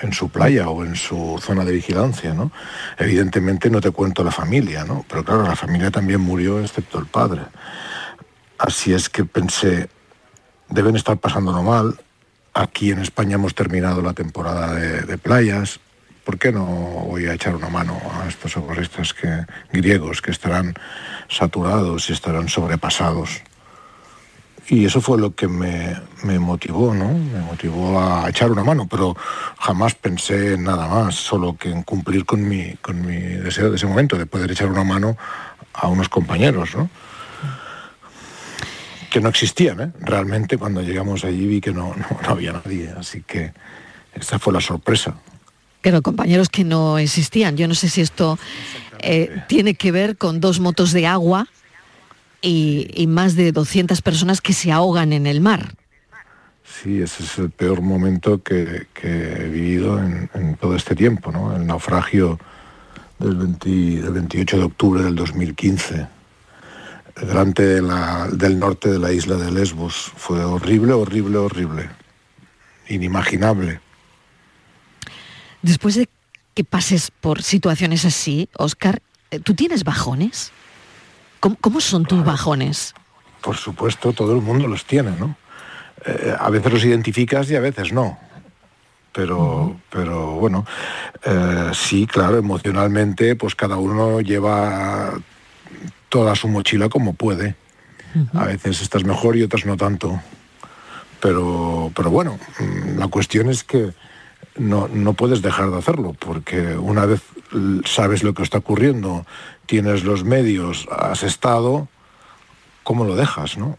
en 0.01 0.13
su 0.13 0.29
playa 0.29 0.69
o 0.69 0.85
en 0.85 0.97
su 0.97 1.39
zona 1.41 1.65
de 1.65 1.73
vigilancia, 1.73 2.35
¿no? 2.35 2.51
Evidentemente 2.99 3.71
no 3.71 3.81
te 3.81 3.93
cuento 3.93 4.25
la 4.25 4.33
familia, 4.33 4.85
¿no? 4.85 5.05
Pero 5.09 5.25
claro, 5.25 5.45
la 5.45 5.55
familia 5.55 5.93
también 5.93 6.21
murió 6.21 6.61
excepto 6.61 6.99
el 6.99 7.07
padre. 7.07 7.43
Así 8.59 8.93
es 8.93 9.09
que 9.09 9.25
pensé, 9.25 9.89
deben 10.69 10.97
estar 10.97 11.17
pasándolo 11.19 11.63
mal. 11.63 12.01
Aquí 12.53 12.91
en 12.91 12.99
España 12.99 13.37
hemos 13.37 13.55
terminado 13.55 14.03
la 14.03 14.13
temporada 14.13 14.75
de 14.75 15.19
playas. 15.19 15.79
¿Por 16.25 16.39
qué 16.39 16.53
no 16.53 16.65
voy 16.65 17.27
a 17.27 17.35
echar 17.35 17.57
una 17.57 17.69
mano 17.69 18.01
a 18.21 18.29
estos 18.29 18.53
socorristas 18.53 19.13
que, 19.13 19.45
griegos 19.73 20.23
que 20.23 20.31
estarán 20.31 20.75
saturados 21.29 22.09
y 22.11 22.13
estarán 22.13 22.49
sobrepasados? 22.49 23.43
Y 24.69 24.85
eso 24.85 25.01
fue 25.01 25.19
lo 25.19 25.35
que 25.35 25.49
me, 25.49 25.99
motivó, 26.39 26.95
¿no? 26.95 27.09
Me 27.09 27.41
motivó 27.41 28.01
a 28.01 28.29
echar 28.29 28.53
una 28.53 28.63
mano, 28.63 28.87
pero 28.89 29.17
jamás 29.59 29.97
pensé 29.97 30.55
en 30.55 30.63
nada 30.63 30.87
más, 30.87 31.17
solo 31.17 31.57
que 31.57 31.71
en 31.71 31.83
cumplir 31.83 32.25
con 32.25 32.49
mi, 32.49 32.77
con 32.77 33.05
mi 33.05 33.17
deseo 33.17 33.71
de 33.71 33.77
ese 33.77 33.87
momento, 33.87 34.17
de 34.17 34.27
poder 34.27 34.53
echar 34.53 34.69
una 34.69 34.85
mano 34.85 35.17
a 35.73 35.89
unos 35.89 36.09
compañeros, 36.09 36.77
¿no? 36.77 36.89
Que 39.11 39.21
no 39.21 39.29
existían, 39.29 39.81
¿eh? 39.81 39.93
Realmente 40.01 40.57
cuando 40.57 40.81
llegamos 40.83 41.25
allí 41.25 41.47
vi 41.47 41.61
que 41.61 41.73
no, 41.73 41.95
no, 41.97 42.07
no 42.23 42.31
había 42.31 42.53
nadie, 42.53 42.95
así 42.97 43.23
que 43.23 43.53
esta 44.15 44.39
fue 44.39 44.53
la 44.53 44.61
sorpresa. 44.61 45.17
Claro, 45.83 46.01
compañeros 46.03 46.49
que 46.49 46.65
no 46.65 46.97
existían. 46.99 47.57
Yo 47.57 47.69
no 47.69 47.75
sé 47.75 47.89
si 47.91 48.01
esto 48.01 48.39
eh, 49.01 49.43
tiene 49.49 49.75
que 49.75 49.93
ver 49.93 50.17
con 50.17 50.41
dos 50.41 50.59
motos 50.61 50.93
de 50.93 51.07
agua 51.07 51.49
y, 52.41 52.89
y 52.95 53.07
más 53.07 53.35
de 53.37 53.53
200 53.53 54.01
personas 54.01 54.41
que 54.41 54.53
se 54.53 54.73
ahogan 54.73 55.13
en 55.13 55.27
el 55.27 55.41
mar. 55.41 55.75
Sí, 56.65 57.03
ese 57.03 57.23
es 57.25 57.37
el 57.39 57.51
peor 57.51 57.81
momento 57.83 58.43
que, 58.43 58.87
que 58.95 59.09
he 59.45 59.49
vivido 59.49 59.99
en, 59.99 60.31
en 60.35 60.57
todo 60.57 60.75
este 60.75 60.95
tiempo, 60.95 61.31
¿no? 61.31 61.55
El 61.55 61.67
naufragio 61.67 62.39
del, 63.19 63.37
20 63.37 63.69
del 63.69 64.13
28 64.13 64.57
de 64.59 64.63
octubre 64.65 65.03
del 65.03 65.15
2015, 65.15 66.07
delante 67.21 67.63
de 67.65 67.83
la- 67.83 68.29
del 68.33 68.59
norte 68.59 68.89
de 68.91 68.99
la 68.99 69.13
isla 69.13 69.37
de 69.37 69.51
Lesbos. 69.51 70.13
Fue 70.17 70.43
horrible, 70.45 70.93
horrible, 70.93 71.39
horrible. 71.39 71.91
Inimaginable. 72.89 73.81
Después 75.63 75.95
de 75.95 76.09
que 76.55 76.65
pases 76.65 77.11
por 77.11 77.43
situaciones 77.43 78.05
así, 78.05 78.49
Oscar, 78.57 79.01
eh, 79.31 79.41
¿tú 79.41 79.55
tienes 79.55 79.85
bajones? 79.85 80.53
¿Cómo, 81.41 81.57
cómo 81.61 81.81
son 81.81 82.05
tus 82.05 82.25
bajones? 82.25 82.95
Por 83.41 83.57
supuesto, 83.57 84.13
todo 84.13 84.35
el 84.35 84.43
mundo 84.43 84.69
los 84.69 84.85
tiene, 84.85 85.13
¿no? 85.19 85.37
Eh, 86.05 86.35
a 86.39 86.51
veces 86.51 86.73
los 86.73 86.85
identificas 86.85 87.51
y 87.51 87.57
a 87.57 87.61
veces 87.61 87.93
no. 87.93 88.19
Pero, 89.13 89.77
pero 89.91 90.33
bueno, 90.33 90.67
eh, 91.25 91.71
sí, 91.75 92.07
claro, 92.07 92.39
emocionalmente, 92.39 93.37
pues 93.37 93.55
cada 93.55 93.77
uno 93.77 94.21
lleva 94.21 95.13
toda 96.09 96.35
su 96.35 96.49
mochila 96.49 96.89
como 96.89 97.15
puede. 97.15 97.57
A 98.35 98.45
veces 98.45 98.83
estás 98.83 99.05
mejor 99.05 99.37
y 99.37 99.43
otras 99.43 99.65
no 99.65 99.77
tanto. 99.77 100.21
Pero, 101.21 101.91
pero 101.95 102.11
bueno, 102.11 102.39
mm, 102.59 102.99
la 102.99 103.09
cuestión 103.09 103.49
es 103.49 103.65
que 103.65 103.93
no, 104.57 104.89
no 104.89 105.15
puedes 105.15 105.43
dejar 105.43 105.71
de 105.71 105.79
hacerlo, 105.79 106.15
porque 106.19 106.77
una 106.77 107.07
vez 107.07 107.23
sabes 107.85 108.23
lo 108.23 108.35
que 108.35 108.43
está 108.43 108.59
ocurriendo, 108.59 109.27
tienes 109.67 110.05
los 110.05 110.25
medios, 110.25 110.89
has 110.91 111.23
estado, 111.23 111.89
¿cómo 112.83 113.05
lo 113.05 113.17
dejas, 113.17 113.57
no? 113.57 113.79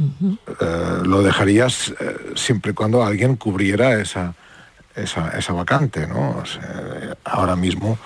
Eh, 0.00 1.02
lo 1.04 1.22
dejarías 1.22 1.94
eh, 2.00 2.32
siempre 2.34 2.72
y 2.72 2.74
cuando 2.74 3.04
alguien 3.04 3.36
cubriera 3.36 4.00
esa, 4.00 4.34
esa, 4.94 5.30
esa 5.38 5.52
vacante, 5.52 6.06
¿no? 6.06 6.38
O 6.38 6.46
sea, 6.46 7.16
ahora 7.24 7.54
mismo 7.54 7.98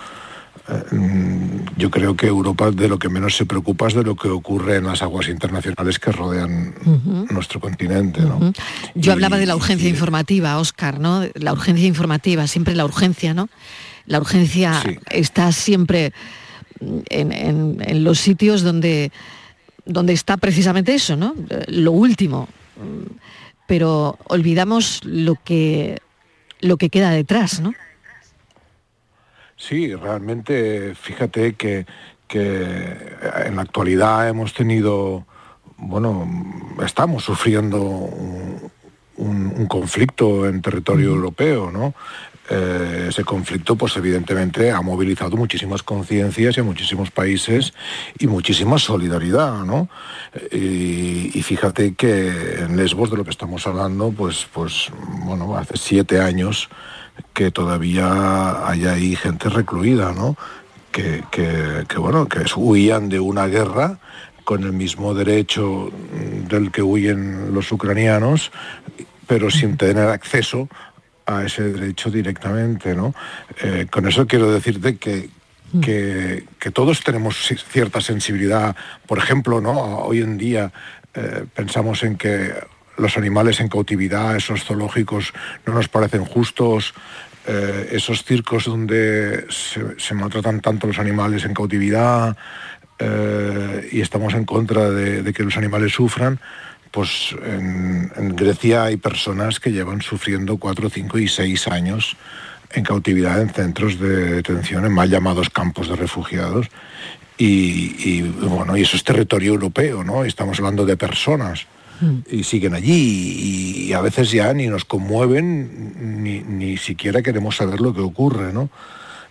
yo 1.77 1.91
creo 1.91 2.15
que 2.15 2.27
Europa 2.27 2.71
de 2.71 2.87
lo 2.87 2.97
que 2.97 3.09
menos 3.09 3.35
se 3.35 3.45
preocupa 3.45 3.87
es 3.87 3.93
de 3.93 4.03
lo 4.03 4.15
que 4.15 4.29
ocurre 4.29 4.77
en 4.77 4.85
las 4.85 5.01
aguas 5.01 5.27
internacionales 5.27 5.99
que 5.99 6.11
rodean 6.11 6.73
nuestro 7.29 7.59
continente, 7.59 8.21
¿no? 8.21 8.51
Yo 8.95 9.11
hablaba 9.13 9.37
de 9.37 9.45
la 9.45 9.55
urgencia 9.55 9.89
informativa, 9.89 10.57
Oscar, 10.57 10.99
¿no? 10.99 11.23
La 11.35 11.53
urgencia 11.53 11.85
informativa, 11.87 12.47
siempre 12.47 12.75
la 12.75 12.85
urgencia, 12.85 13.33
¿no? 13.33 13.49
La 14.07 14.19
urgencia 14.19 14.81
está 15.11 15.51
siempre 15.51 16.13
mm, 16.79 16.97
en, 17.09 17.31
en- 17.31 17.77
en 17.85 18.03
los 18.03 18.19
sitios 18.19 18.61
donde, 18.61 19.11
donde 19.85 20.13
está 20.13 20.37
precisamente 20.37 20.93
eso, 20.95 21.15
¿no? 21.15 21.35
Lo 21.67 21.91
último. 21.91 22.47
Mm, 22.77 23.13
Pero 23.67 24.17
olvidamos 24.25 25.01
lo 25.05 25.35
que 25.43 25.99
lo 26.61 26.77
que 26.77 26.89
queda 26.89 27.09
detrás, 27.11 27.59
¿no? 27.59 27.73
Sí, 29.57 29.93
realmente, 29.95 30.93
fíjate 30.95 31.53
que, 31.53 31.85
que 32.27 32.97
en 33.45 33.55
la 33.55 33.61
actualidad 33.61 34.27
hemos 34.27 34.53
tenido, 34.53 35.25
bueno, 35.77 36.27
estamos 36.85 37.23
sufriendo 37.23 37.81
un, 37.81 38.71
un- 39.17 39.53
un 39.55 39.65
conflicto 39.67 40.47
en 40.47 40.61
territorio 40.61 41.09
europeo, 41.11 41.71
¿no? 41.71 41.93
Eh, 42.47 43.07
ese 43.09 43.23
conflicto, 43.23 43.75
pues 43.75 43.97
evidentemente 43.97 44.69
ha 44.71 44.79
movilizado 44.81 45.35
muchísimas 45.35 45.81
conciencias 45.81 46.55
y 46.55 46.59
a 46.59 46.63
muchísimos 46.63 47.09
países 47.09 47.73
y 48.19 48.27
muchísima 48.27 48.77
solidaridad, 48.77 49.63
¿no? 49.63 49.89
Y, 50.51 51.31
y 51.33 51.41
fíjate 51.41 51.95
que 51.95 52.29
en 52.59 52.77
Lesbos, 52.77 53.09
de 53.09 53.17
lo 53.17 53.23
que 53.23 53.31
estamos 53.31 53.65
hablando, 53.65 54.11
pues, 54.11 54.45
pues, 54.53 54.91
bueno, 55.23 55.57
hace 55.57 55.75
siete 55.77 56.19
años 56.19 56.69
que 57.33 57.51
todavía 57.51 58.67
hay 58.67 58.85
ahí 58.85 59.15
gente 59.15 59.49
recluida, 59.49 60.13
¿no? 60.13 60.37
Que, 60.91 61.23
que- 61.31 61.85
que, 61.87 61.97
bueno, 61.97 62.27
que 62.27 62.45
huían 62.55 63.09
de 63.09 63.19
una 63.19 63.47
guerra 63.47 63.99
con 64.43 64.63
el 64.63 64.73
mismo 64.73 65.13
derecho 65.13 65.91
mm, 65.91 66.47
del 66.47 66.71
que 66.71 66.81
huyen 66.81 67.53
los 67.53 67.71
ucranianos, 67.71 68.51
pero 69.27 69.49
sin 69.49 69.75
tener 69.77 70.07
acceso 70.09 70.69
a 71.25 71.43
ese 71.43 71.63
derecho 71.63 72.11
directamente, 72.11 72.93
¿no? 72.95 73.13
Eh, 73.61 73.87
con 73.89 74.07
eso 74.07 74.27
quiero 74.27 74.51
decirte 74.51 74.97
que, 74.97 75.29
que, 75.81 76.45
que 76.59 76.71
todos 76.71 77.01
tenemos 77.03 77.35
ci- 77.51 77.57
cierta 77.59 77.99
sensibilidad. 78.01 78.75
Por 79.07 79.17
ejemplo, 79.17 79.59
¿no? 79.59 79.71
Hoy 80.05 80.21
en 80.21 80.37
día 80.37 80.71
eh, 81.15 81.45
pensamos 81.55 82.03
en 82.03 82.15
que 82.17 82.53
los 82.97 83.17
animales 83.17 83.59
en 83.59 83.69
cautividad, 83.69 84.35
esos 84.35 84.63
zoológicos, 84.63 85.33
no 85.65 85.73
nos 85.73 85.87
parecen 85.87 86.25
justos. 86.25 86.93
eh, 87.47 87.89
esos 87.91 88.23
circos 88.23 88.65
donde 88.65 89.45
se, 89.49 90.13
maltratan 90.15 90.61
tanto 90.61 90.87
los 90.87 90.97
animales 90.97 91.45
en 91.45 91.53
cautividad 91.53 92.35
eh, 92.97 93.89
y 93.91 94.01
estamos 94.01 94.33
en 94.33 94.45
contra 94.45 94.89
de, 94.89 95.31
que 95.31 95.43
los 95.43 95.55
animales 95.57 95.93
sufran, 95.93 96.39
pues 96.89 97.35
en, 97.45 98.35
Grecia 98.35 98.83
hay 98.83 98.97
personas 98.97 99.59
que 99.59 99.71
llevan 99.71 100.01
sufriendo 100.01 100.57
cuatro, 100.57 100.89
cinco 100.89 101.19
y 101.19 101.27
seis 101.27 101.67
años 101.67 102.15
en 102.71 102.83
cautividad 102.83 103.41
en 103.41 103.49
centros 103.49 103.99
de 103.99 104.35
detención, 104.35 104.85
en 104.85 104.93
mal 104.93 105.09
llamados 105.09 105.49
campos 105.49 105.87
de 105.87 105.95
refugiados. 105.95 106.67
Y, 107.37 108.21
bueno, 108.21 108.77
y 108.77 108.83
eso 108.83 108.95
es 108.95 109.03
territorio 109.03 109.51
europeo, 109.51 110.05
¿no? 110.05 110.23
Estamos 110.23 110.57
hablando 110.59 110.85
de 110.85 110.95
personas 110.95 111.67
y 112.29 112.43
siguen 112.43 112.73
allí 112.75 113.87
y, 113.87 113.93
a 113.93 114.01
veces 114.01 114.31
ya 114.31 114.53
ni 114.53 114.67
nos 114.67 114.83
conmueven 114.85 116.23
ni, 116.23 116.39
ni 116.41 116.77
siquiera 116.77 117.21
queremos 117.21 117.55
saber 117.55 117.79
lo 117.81 117.93
que 117.93 118.01
ocurre, 118.01 118.51
¿no? 118.53 118.69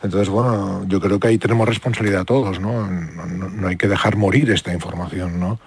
Entonces, 0.03 0.29
bueno, 0.29 0.85
yo 0.87 1.00
creo 1.00 1.18
que 1.18 1.29
ahí 1.29 1.38
tenemos 1.38 1.66
responsabilidad 1.66 2.24
todos, 2.27 2.61
¿no? 2.61 2.87
No, 2.90 3.27
no- 3.27 3.48
no 3.48 3.68
hay 3.68 3.77
que 3.77 3.88
dejar 3.88 4.16
morir 4.16 4.50
esta 4.50 4.72
información, 4.72 5.40
¿no? 5.40 5.59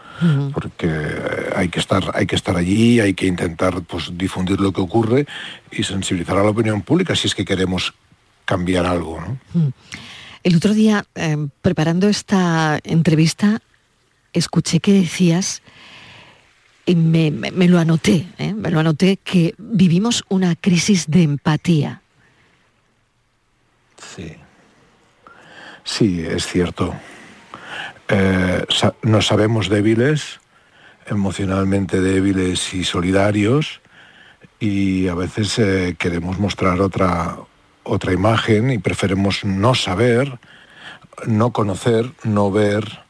Porque 0.53 0.87
eh, 0.89 1.49
hay 1.55 1.69
que 1.69 1.79
estar, 1.79 2.11
hay 2.13 2.25
que 2.27 2.35
estar 2.35 2.55
allí, 2.55 2.99
hay 2.99 3.13
que 3.15 3.25
intentar 3.27 3.81
pues, 3.81 4.11
difundir 4.15 4.59
lo 4.59 4.71
que 4.71 4.81
ocurre 4.81 5.25
y 5.71 5.83
sensibilizar 5.83 6.37
a 6.37 6.43
la 6.43 6.49
opinión 6.49 6.81
pública 6.83 7.15
si 7.15 7.27
es 7.27 7.35
que 7.35 7.45
queremos 7.45 7.93
cambiar 8.45 8.85
algo, 8.85 9.19
¿no? 9.53 9.73
El 10.43 10.55
otro 10.55 10.73
día, 10.73 11.05
eh, 11.15 11.35
preparando 11.61 12.07
esta 12.07 12.79
entrevista, 12.83 13.61
escuché 14.33 14.79
que 14.79 14.93
decías, 14.93 15.61
y 16.87 16.95
me, 16.95 17.29
me- 17.31 17.67
lo 17.67 17.77
anoté, 17.77 18.25
¿eh? 18.39 18.53
me 18.53 18.71
lo 18.71 18.79
anoté, 18.79 19.17
que 19.17 19.53
vivimos 19.57 20.23
una 20.29 20.55
crisis 20.55 21.05
de 21.07 21.21
empatía. 21.23 22.01
Sí. 24.15 24.33
Sí, 25.83 26.21
es 26.25 26.47
cierto. 26.47 26.95
Eh, 28.07 28.65
nos 29.03 29.27
sabemos 29.27 29.69
débiles, 29.69 30.39
emocionalmente 31.07 31.99
débiles 32.01 32.73
y 32.73 32.83
solidarios, 32.85 33.81
y 34.59 35.07
a 35.09 35.13
veces 35.15 35.59
eh, 35.59 35.95
queremos 35.99 36.39
mostrar 36.39 36.79
otra, 36.79 37.37
otra 37.83 38.13
imagen 38.13 38.71
y 38.71 38.77
preferimos 38.77 39.43
no 39.43 39.75
saber, 39.75 40.39
no 41.25 41.51
conocer, 41.51 42.11
no 42.23 42.49
ver, 42.49 43.01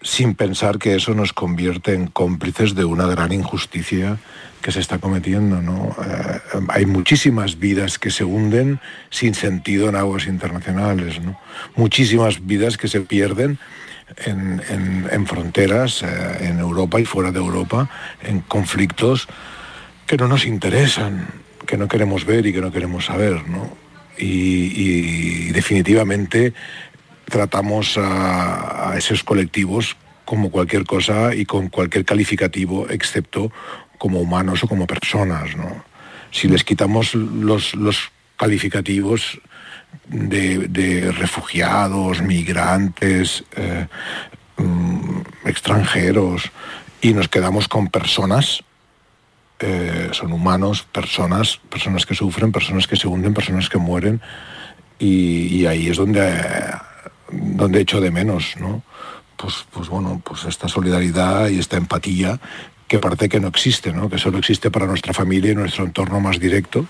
sin 0.00 0.34
pensar 0.34 0.78
que 0.78 0.94
eso 0.94 1.14
nos 1.14 1.32
convierte 1.32 1.94
en 1.94 2.06
cómplices 2.06 2.74
de 2.74 2.84
una 2.84 3.06
gran 3.06 3.32
injusticia 3.32 4.18
que 4.62 4.72
se 4.72 4.80
está 4.80 4.98
cometiendo. 4.98 5.60
¿no? 5.60 5.94
Eh, 6.04 6.40
hay 6.68 6.86
muchísimas 6.86 7.58
vidas 7.58 7.98
que 7.98 8.10
se 8.10 8.24
hunden 8.24 8.80
sin 9.10 9.34
sentido 9.34 9.88
en 9.88 9.96
aguas 9.96 10.26
internacionales, 10.26 11.20
¿no? 11.20 11.38
muchísimas 11.76 12.46
vidas 12.46 12.78
que 12.78 12.88
se 12.88 13.00
pierden 13.00 13.58
en, 14.24 15.26
fronteras, 15.26 16.02
eh, 16.02 16.48
en 16.48 16.58
Europa 16.58 17.00
y 17.00 17.04
fuera 17.04 17.32
de 17.32 17.38
Europa, 17.38 17.88
en 18.22 18.40
conflictos 18.40 19.28
que 20.06 20.16
no 20.16 20.28
nos 20.28 20.46
interesan, 20.46 21.28
que 21.66 21.76
no 21.76 21.88
queremos 21.88 22.24
ver 22.24 22.46
y 22.46 22.52
que 22.52 22.60
no 22.60 22.72
queremos 22.72 23.06
saber. 23.06 23.48
¿no? 23.48 23.76
Y 24.18 25.50
definitivamente 25.52 26.52
tratamos 27.32 27.96
a, 27.96 28.94
esos 28.98 29.24
colectivos 29.24 29.96
como 30.26 30.50
cualquier 30.50 30.84
cosa 30.84 31.34
y 31.34 31.46
con 31.46 31.70
cualquier 31.70 32.04
calificativo, 32.04 32.88
excepto 32.90 33.50
como 33.96 34.20
humanos 34.20 34.62
o 34.62 34.68
como 34.68 34.86
personas. 34.86 35.56
¿no? 35.56 35.82
Si 36.30 36.46
les 36.46 36.62
quitamos 36.62 37.14
los, 37.14 37.74
los 37.74 38.12
calificativos 38.36 39.40
de, 40.08 41.10
refugiados, 41.10 42.20
migrantes, 42.20 43.44
eh, 43.56 43.86
mm, 44.58 45.20
extranjeros, 45.46 46.52
y 47.00 47.14
nos 47.14 47.28
quedamos 47.28 47.66
con 47.66 47.88
personas, 47.88 48.62
eh, 49.58 50.10
son 50.12 50.32
humanos, 50.32 50.82
personas, 50.82 51.60
personas 51.70 52.04
que 52.04 52.14
sufren, 52.14 52.52
personas 52.52 52.86
que 52.86 52.96
se 52.96 53.08
hunden, 53.08 53.32
personas 53.32 53.70
que 53.70 53.78
mueren, 53.78 54.20
y 54.98 55.66
ahí 55.66 55.88
es 55.88 55.96
donde, 55.96 56.30
donde 57.32 57.80
echo 57.80 58.00
de 58.00 58.10
menos, 58.10 58.54
¿no? 58.60 58.82
Pues, 59.36 59.64
pues 59.72 59.88
bueno, 59.88 60.20
pues 60.24 60.44
esta 60.44 60.68
solidaridad 60.68 61.48
y 61.48 61.58
esta 61.58 61.76
empatía 61.76 62.38
que 62.86 62.98
parece 62.98 63.28
que 63.28 63.40
no 63.40 63.48
existe, 63.48 63.92
¿no? 63.92 64.08
Que 64.10 64.18
solo 64.18 64.38
existe 64.38 64.70
para 64.70 64.86
nuestra 64.86 65.12
familia 65.14 65.52
y 65.52 65.54
nuestro 65.54 65.84
entorno 65.84 66.20
más 66.20 66.38
directo, 66.38 66.86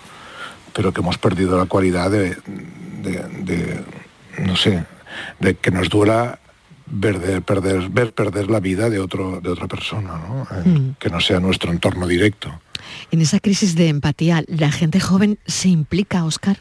pero 0.72 0.92
que 0.92 1.00
hemos 1.00 1.16
perdido 1.18 1.56
la 1.56 1.66
cualidad 1.66 2.10
de, 2.10 2.36
de- 3.02 3.26
de, 3.42 3.84
no 4.44 4.56
sé, 4.56 4.84
de 5.40 5.54
que 5.54 5.70
nos 5.70 5.88
duela 5.88 6.40
ver 6.86 7.42
perder, 7.42 7.88
ver 7.88 8.12
perder 8.12 8.50
la 8.50 8.60
vida 8.60 8.90
de, 8.90 8.98
otro, 8.98 9.40
de 9.40 9.48
otra 9.50 9.66
persona, 9.68 10.18
¿no? 10.18 10.42
Eh, 10.50 10.68
Mm. 10.68 10.94
que 10.98 11.08
no 11.08 11.20
sea 11.20 11.40
nuestro 11.40 11.70
entorno 11.70 12.06
directo. 12.06 12.60
En 13.10 13.20
esa 13.22 13.38
crisis 13.40 13.74
de 13.76 13.88
empatía, 13.88 14.42
¿la 14.48 14.70
gente 14.72 14.98
joven 15.00 15.38
se 15.46 15.68
implica, 15.68 16.24
Oscar? 16.24 16.58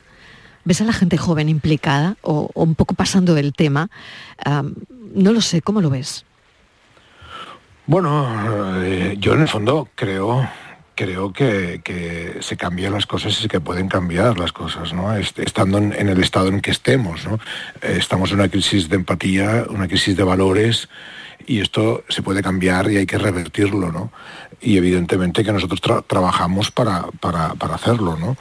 ¿Ves 0.64 0.82
a 0.82 0.86
la 0.86 0.94
gente 0.94 1.18
joven 1.18 1.50
implicada 1.50 2.18
o, 2.22 2.50
un 2.54 2.76
poco 2.76 2.94
pasando 2.96 3.34
del 3.34 3.54
tema? 3.54 3.90
No 5.14 5.34
lo 5.34 5.42
sé, 5.42 5.62
¿cómo 5.62 5.82
lo 5.82 5.90
ves? 5.90 6.26
Bueno, 7.88 8.82
eh, 8.84 9.16
yo 9.20 9.34
en 9.34 9.42
el 9.42 9.48
fondo 9.48 9.90
creo 9.96 10.48
creo 10.94 11.34
que, 11.34 11.82
que 11.84 12.38
se 12.42 12.58
cambian 12.58 12.94
las 12.94 13.08
cosas 13.08 13.44
y 13.44 13.48
que 13.48 13.60
pueden 13.60 13.88
cambiar 13.88 14.38
las 14.38 14.52
cosas, 14.52 14.94
¿no? 14.94 15.16
Est- 15.16 15.40
Estando 15.40 15.80
en, 15.80 15.94
el 15.94 16.22
estado 16.22 16.50
en 16.50 16.62
que 16.62 16.70
estemos, 16.70 17.26
¿no? 17.26 17.36
Eh, 17.82 17.96
Estamos 17.98 18.30
en 18.32 18.36
una 18.40 18.50
crisis 18.50 18.88
de 18.88 18.98
empatía, 18.98 19.66
una 19.70 19.88
crisis 19.88 20.16
de 20.16 20.24
valores 20.24 20.90
y 21.48 21.60
esto 21.60 22.04
se 22.08 22.22
puede 22.22 22.44
cambiar 22.44 22.92
y 22.92 22.98
hay 22.98 23.08
que 23.08 23.18
revertirlo, 23.18 23.92
¿no? 23.92 24.12
Y 24.62 24.78
evidentemente 24.78 25.44
que 25.44 25.52
nosotros 25.52 25.82
tra- 25.82 26.04
trabajamos 26.06 26.70
para, 26.70 27.08
para, 27.20 27.56
para 27.56 27.76
hacerlo, 27.76 28.16
¿no? 28.16 28.38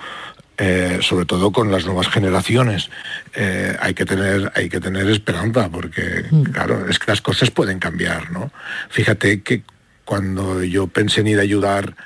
Eh, 0.62 0.98
sobre 1.00 1.24
todo 1.24 1.52
con 1.52 1.72
las 1.72 1.86
nuevas 1.86 2.08
generaciones. 2.08 2.90
Eh, 3.34 3.74
hay, 3.80 3.94
que 3.94 4.04
tener, 4.04 4.52
hay 4.54 4.68
que 4.68 4.78
tener 4.78 5.08
esperanza, 5.08 5.70
porque, 5.70 6.26
claro, 6.52 6.86
es 6.86 6.98
que 6.98 7.10
las 7.10 7.22
cosas 7.22 7.50
pueden 7.50 7.78
cambiar, 7.78 8.30
¿no? 8.30 8.52
Fíjate 8.90 9.40
que 9.40 9.62
cuando 10.04 10.62
yo 10.62 10.86
pensé 10.86 11.22
en 11.22 11.28
ir 11.28 11.38
a 11.38 11.42
ayudar 11.42 11.96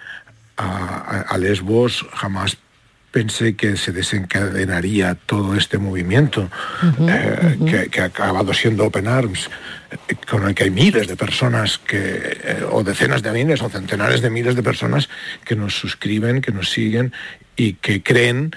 a, 0.56 0.66
a- 0.68 1.20
a 1.34 1.38
Lesbos, 1.38 2.06
jamás 2.14 2.56
pensé 3.14 3.54
que 3.54 3.76
se 3.76 3.92
desencadenaría 3.92 5.14
todo 5.14 5.54
este 5.54 5.78
movimiento 5.78 6.50
eh, 7.08 7.56
que, 7.64 7.88
que 7.88 8.00
ha 8.00 8.06
acabado 8.06 8.52
siendo 8.52 8.84
Open 8.84 9.06
Arms, 9.06 9.48
eh, 9.92 10.16
con 10.28 10.48
el 10.48 10.52
que 10.52 10.64
hay 10.64 10.70
miles 10.70 11.06
de 11.06 11.14
personas 11.14 11.78
que, 11.78 12.00
eh, 12.00 12.66
o 12.68 12.82
decenas 12.82 13.22
de 13.22 13.30
miles 13.30 13.62
o 13.62 13.70
centenares 13.70 14.20
de 14.20 14.30
miles 14.30 14.56
de 14.56 14.64
personas 14.64 15.08
que 15.44 15.54
nos 15.54 15.78
suscriben, 15.78 16.42
que 16.42 16.50
nos 16.50 16.72
siguen 16.72 17.12
y 17.54 17.74
que 17.74 18.02
creen 18.02 18.50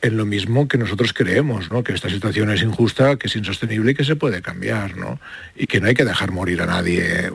en 0.00 0.16
lo 0.16 0.24
mismo 0.24 0.68
que 0.68 0.78
nosotros 0.78 1.12
creemos, 1.12 1.70
¿no? 1.70 1.84
que 1.84 1.92
esta 1.92 2.08
situación 2.08 2.50
es 2.50 2.62
injusta, 2.62 3.16
que 3.16 3.26
es 3.26 3.36
insostenible 3.36 3.92
y 3.92 3.94
que 3.94 4.04
se 4.04 4.16
puede 4.16 4.40
cambiar, 4.40 4.96
¿no? 4.96 5.20
y 5.54 5.66
que 5.66 5.82
no 5.82 5.88
hay 5.88 5.94
que 5.94 6.06
dejar 6.06 6.30
morir 6.30 6.62
a 6.62 6.66
nadie 6.66 7.30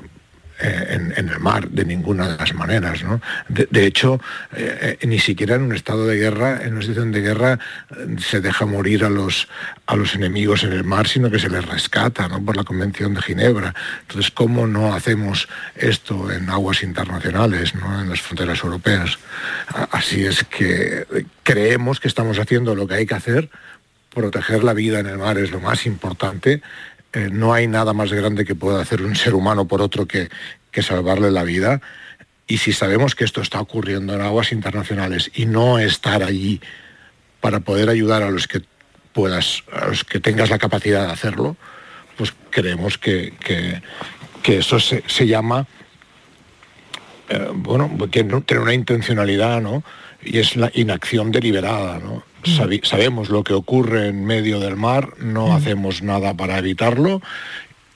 en, 0.60 1.14
en 1.16 1.30
el 1.30 1.40
mar 1.40 1.70
de 1.70 1.86
ninguna 1.86 2.30
de 2.30 2.38
las 2.38 2.54
maneras. 2.54 3.04
¿no? 3.04 3.22
De, 3.48 3.86
hecho, 3.86 4.20
eh, 4.56 4.98
eh, 5.02 5.08
ni 5.08 5.20
siquiera 5.20 5.56
en 5.56 5.64
un 5.64 5.74
estado 5.74 6.08
de 6.08 6.18
guerra, 6.18 6.62
en 6.64 6.74
una 6.74 6.82
situación 6.82 7.12
de 7.12 7.22
guerra, 7.22 7.60
eh, 7.92 8.16
se 8.20 8.42
deja 8.42 8.66
morir 8.66 9.04
a 9.04 9.10
los, 9.10 9.48
a 9.86 9.96
los 9.96 10.16
enemigos 10.16 10.64
en 10.64 10.74
el 10.74 10.84
mar, 10.84 11.08
sino 11.08 11.30
que 11.30 11.40
se 11.40 11.50
les 11.50 11.66
rescata 11.66 12.28
¿no? 12.28 12.44
por 12.44 12.58
la 12.58 12.64
Convención 12.64 13.14
de 13.14 13.22
Ginebra. 13.22 13.74
Entonces, 14.02 14.32
¿cómo 14.32 14.68
no 14.68 14.94
hacemos 14.94 15.48
esto 15.76 16.32
en 16.32 16.50
aguas 16.50 16.84
internacionales, 16.84 17.76
¿no? 17.76 18.02
en 18.02 18.10
las 18.10 18.22
fronteras 18.22 18.64
europeas? 18.64 19.18
Así 19.92 20.26
es 20.26 20.44
que 20.44 21.06
eh, 21.14 21.26
creemos 21.44 22.00
que 22.00 22.08
estamos 22.08 22.40
haciendo 22.40 22.76
lo 22.76 22.88
que 22.88 22.96
hay 22.96 23.06
que 23.06 23.16
hacer, 23.16 23.50
proteger 24.14 24.64
la 24.64 24.74
vida 24.74 25.00
en 25.00 25.08
el 25.08 25.18
mar 25.18 25.38
es 25.38 25.52
lo 25.52 25.60
más 25.60 25.86
importante. 25.86 26.62
Eh, 27.14 27.30
no 27.32 27.54
hay 27.54 27.68
nada 27.68 27.94
más 27.94 28.12
grande 28.12 28.46
que 28.46 28.56
pueda 28.56 28.82
hacer 28.82 29.02
un 29.02 29.16
ser 29.16 29.34
humano 29.34 29.68
por 29.68 29.82
otro 29.82 30.06
que, 30.06 30.30
que 30.72 30.84
salvarle 30.84 31.32
la 31.32 31.44
vida. 31.44 31.82
Y 32.48 32.58
si 32.60 32.74
sabemos 32.74 33.16
que 33.16 33.24
esto 33.26 33.42
está 33.42 33.60
ocurriendo 33.60 34.14
en 34.14 34.22
aguas 34.22 34.52
internacionales 34.52 35.32
y 35.34 35.46
no 35.46 35.80
estar 35.80 36.24
allí 36.24 36.62
para 37.42 37.60
poder 37.60 37.90
ayudar 37.90 38.24
a 38.24 38.32
los 38.32 38.48
que 38.48 38.62
puedas, 39.14 39.64
a 39.72 39.88
los 39.88 40.04
que 40.04 40.20
tengas 40.20 40.50
la 40.50 40.58
capacidad 40.58 41.08
de 41.08 41.12
hacerlo, 41.14 41.56
pues 42.18 42.34
creemos 42.50 42.98
que, 42.98 43.34
que- 43.40 43.82
eso 44.58 44.80
se, 44.80 45.04
llama 45.28 45.68
eh, 47.28 47.50
bueno, 47.54 47.92
que 48.10 48.24
no 48.24 48.40
tiene 48.42 48.64
una 48.64 48.74
intencionalidad, 48.74 49.60
¿no? 49.62 49.84
Y 50.24 50.38
es 50.40 50.56
la 50.56 50.72
inacción 50.74 51.34
deliberada, 51.34 52.00
¿no? 52.00 52.24
Sabi- 52.44 52.82
sabemos 52.84 53.30
lo 53.30 53.44
que 53.44 53.54
ocurre 53.54 54.08
en 54.08 54.26
medio 54.26 54.60
del 54.60 54.76
mar, 54.76 55.14
no 55.20 55.54
hacemos 55.56 56.02
nada 56.02 56.34
para 56.36 56.58
evitarlo 56.58 57.22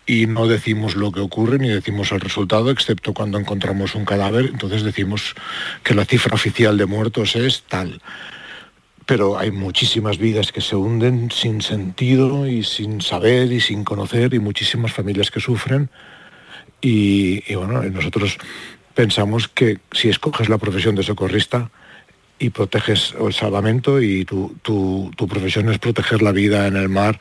y 0.06 0.26
no 0.26 0.48
decimos 0.48 0.96
lo 0.96 1.12
que 1.12 1.20
ocurre 1.22 1.58
ni 1.60 1.70
decimos 1.70 2.12
el 2.12 2.20
resultado, 2.20 2.70
excepto 2.72 3.14
cuando 3.14 3.38
encontramos 3.38 3.96
un 3.96 4.04
cadáver, 4.04 4.46
entonces 4.46 4.84
decimos 4.84 5.36
que 5.84 5.94
la 5.94 6.06
cifra 6.06 6.34
oficial 6.36 6.78
de 6.78 6.86
muertos 6.86 7.36
es 7.36 7.64
tal. 7.64 8.02
Pero 9.06 9.38
hay 9.38 9.52
muchísimas 9.52 10.18
vidas 10.18 10.52
que 10.52 10.62
se 10.62 10.76
hunden 10.76 11.32
sin 11.32 11.62
sentido 11.62 12.48
y 12.48 12.64
sin 12.64 13.02
saber 13.02 13.52
y 13.52 13.60
sin 13.62 13.84
conocer 13.84 14.34
y 14.34 14.40
muchísimas 14.40 14.92
familias 14.92 15.32
que 15.32 15.40
sufren. 15.40 15.90
Y, 16.82 17.44
y 17.52 17.56
bueno, 17.56 17.82
nosotros 17.84 18.38
pensamos 18.96 19.48
que 19.48 19.80
si 19.92 20.10
escoges 20.10 20.50
la 20.50 20.58
profesión 20.58 20.96
de 20.96 21.04
socorrista 21.04 21.72
y 22.42 22.50
proteges 22.50 23.14
el 23.20 23.34
salvamento 23.34 24.02
y 24.02 24.26
tu, 24.26 24.56
tu- 24.64 25.12
tu 25.16 25.28
profesión 25.28 25.70
es 25.70 25.78
proteger 25.78 26.22
la 26.24 26.32
vida 26.32 26.66
en 26.68 26.76
el 26.76 26.90
mar 26.90 27.20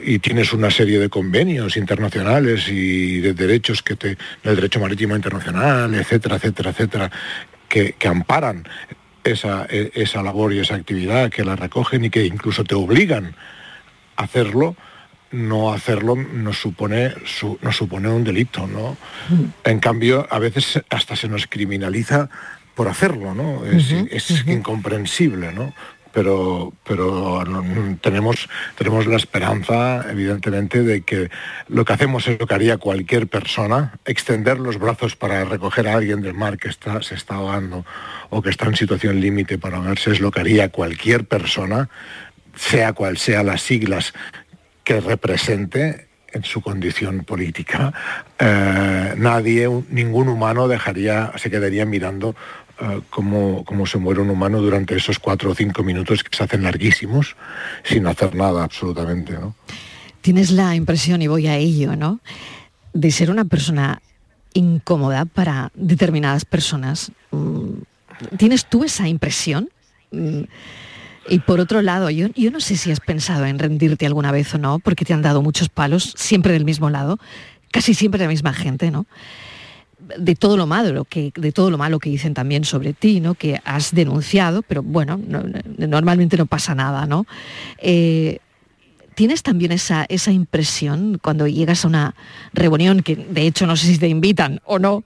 eh, 0.00 0.04
y 0.14 0.18
tienes 0.18 0.52
una 0.52 0.70
serie 0.70 0.98
de 0.98 1.08
convenios 1.08 1.76
internacionales 1.76 2.68
y 2.68 3.20
de 3.20 3.34
derechos 3.34 3.82
que 3.82 3.94
te, 3.96 4.18
el 4.42 4.56
derecho 4.56 4.80
marítimo 4.80 5.14
internacional, 5.14 5.94
etcétera, 5.94 6.36
etcétera, 6.36 6.70
etcétera, 6.70 7.10
que, 7.68 7.94
que 7.98 8.08
amparan 8.08 8.64
esa, 9.24 9.66
e- 9.70 9.92
esa 9.94 10.22
labor 10.24 10.52
y 10.52 10.58
esa 10.58 10.74
actividad, 10.74 11.30
que 11.30 11.44
la 11.44 11.54
recogen 11.54 12.04
y 12.04 12.10
que 12.10 12.26
incluso 12.26 12.64
te 12.64 12.74
obligan 12.74 13.36
a 14.16 14.24
hacerlo, 14.24 14.74
no 15.30 15.72
hacerlo 15.72 16.16
nos 16.16 16.58
supone, 16.60 17.14
su- 17.24 17.58
nos 17.62 17.76
supone 17.76 18.08
un 18.08 18.24
delito, 18.24 18.66
¿no? 18.66 18.96
En 19.64 19.78
cambio, 19.78 20.26
a 20.30 20.38
veces 20.40 20.82
hasta 20.90 21.14
se 21.16 21.28
nos 21.28 21.46
criminaliza 21.46 22.28
por 22.74 22.88
hacerlo, 22.88 23.34
¿no? 23.34 23.64
Es, 23.66 23.92
incomprensible, 24.46 25.52
¿no? 25.52 25.74
Pero, 26.12 26.74
pero 26.84 27.42
tenemos, 28.02 28.48
tenemos 28.76 29.06
la 29.06 29.16
esperanza, 29.16 30.04
evidentemente, 30.10 30.82
de 30.82 31.00
que 31.00 31.30
lo 31.68 31.86
que 31.86 31.92
hacemos 31.94 32.28
es 32.28 32.38
lo 32.38 32.46
que 32.46 32.54
haría 32.54 32.76
cualquier 32.76 33.28
persona, 33.28 33.98
extender 34.04 34.58
los 34.58 34.78
brazos 34.78 35.16
para 35.16 35.44
recoger 35.44 35.88
a 35.88 35.94
alguien 35.94 36.20
del 36.20 36.34
mar 36.34 36.58
que 36.58 36.68
está, 36.68 37.00
se 37.00 37.14
está 37.14 37.36
ahogando 37.36 37.86
o 38.28 38.42
que 38.42 38.50
está 38.50 38.66
en 38.66 38.76
situación 38.76 39.20
límite 39.20 39.56
para 39.56 39.78
ahogarse, 39.78 40.10
es 40.10 40.20
lo 40.20 40.30
que 40.30 40.40
haría 40.40 40.68
cualquier 40.68 41.24
persona, 41.24 41.88
sea 42.54 42.92
cual 42.92 43.16
sea 43.16 43.42
las 43.42 43.62
siglas 43.62 44.12
que 44.84 45.00
represente 45.00 46.08
en 46.32 46.44
su 46.44 46.60
condición 46.60 47.24
política. 47.24 47.92
Eh, 48.38 49.14
nadie, 49.16 49.68
ningún 49.90 50.28
humano 50.28 50.68
dejaría, 50.68 51.32
se 51.36 51.50
quedaría 51.50 51.84
mirando 51.84 52.34
eh, 52.80 53.00
cómo, 53.10 53.64
cómo 53.64 53.86
se 53.86 53.98
muere 53.98 54.20
un 54.20 54.30
humano 54.30 54.60
durante 54.60 54.96
esos 54.96 55.18
cuatro 55.18 55.50
o 55.50 55.54
cinco 55.54 55.82
minutos 55.82 56.22
que 56.24 56.36
se 56.36 56.44
hacen 56.44 56.62
larguísimos 56.62 57.36
sin 57.84 58.06
hacer 58.06 58.34
nada 58.34 58.64
absolutamente. 58.64 59.32
¿no? 59.32 59.54
Tienes 60.20 60.50
la 60.50 60.74
impresión, 60.74 61.22
y 61.22 61.26
voy 61.26 61.46
a 61.46 61.56
ello, 61.56 61.96
¿no? 61.96 62.20
De 62.92 63.10
ser 63.10 63.30
una 63.30 63.44
persona 63.44 64.00
incómoda 64.54 65.24
para 65.24 65.70
determinadas 65.74 66.44
personas. 66.44 67.12
Mm, 67.30 68.36
¿Tienes 68.36 68.66
tú 68.66 68.84
esa 68.84 69.08
impresión? 69.08 69.70
Mm, 70.10 70.42
Y 71.28 71.38
por 71.38 71.60
otro 71.60 71.82
lado, 71.82 72.10
yo, 72.10 72.28
yo 72.34 72.50
no 72.50 72.58
sé 72.58 72.76
si 72.76 72.90
has 72.90 72.98
pensado 72.98 73.46
en 73.46 73.58
rendirte 73.58 74.06
alguna 74.06 74.32
vez 74.32 74.52
o 74.54 74.58
no, 74.58 74.80
porque 74.80 75.04
te 75.04 75.14
han 75.14 75.22
dado 75.22 75.40
muchos 75.40 75.68
palos, 75.68 76.14
siempre 76.16 76.52
del 76.52 76.64
mismo 76.64 76.90
lado, 76.90 77.18
casi 77.70 77.94
siempre 77.94 78.20
la 78.20 78.28
misma 78.28 78.52
gente, 78.52 78.90
¿no? 78.90 79.06
De 80.18 80.34
todo 80.34 80.56
lo 80.56 80.66
malo 80.66 81.04
que 81.04 81.32
de 81.34 81.52
todo 81.52 81.70
lo 81.70 81.78
malo 81.78 81.98
que 81.98 82.10
dicen 82.10 82.34
también 82.34 82.64
sobre 82.64 82.92
ti, 82.92 83.20
¿no? 83.20 83.34
Que 83.34 83.60
has 83.64 83.94
denunciado, 83.94 84.62
pero 84.62 84.82
bueno, 84.82 85.18
no- 85.26 85.42
no- 85.42 85.86
normalmente 85.86 86.36
no 86.36 86.46
pasa 86.46 86.74
nada, 86.74 87.06
¿no? 87.06 87.26
Eh, 87.78 88.38
¿Tienes 89.14 89.42
también 89.42 89.72
esa, 89.72 90.06
esa 90.08 90.32
impresión 90.32 91.18
cuando 91.22 91.46
llegas 91.46 91.84
a 91.84 91.88
una 91.88 92.14
reunión, 92.54 93.02
que 93.02 93.14
de 93.14 93.46
hecho 93.46 93.66
no 93.66 93.76
sé 93.76 93.86
si 93.88 93.98
te 93.98 94.08
invitan 94.08 94.60
o 94.64 94.78
no, 94.78 95.04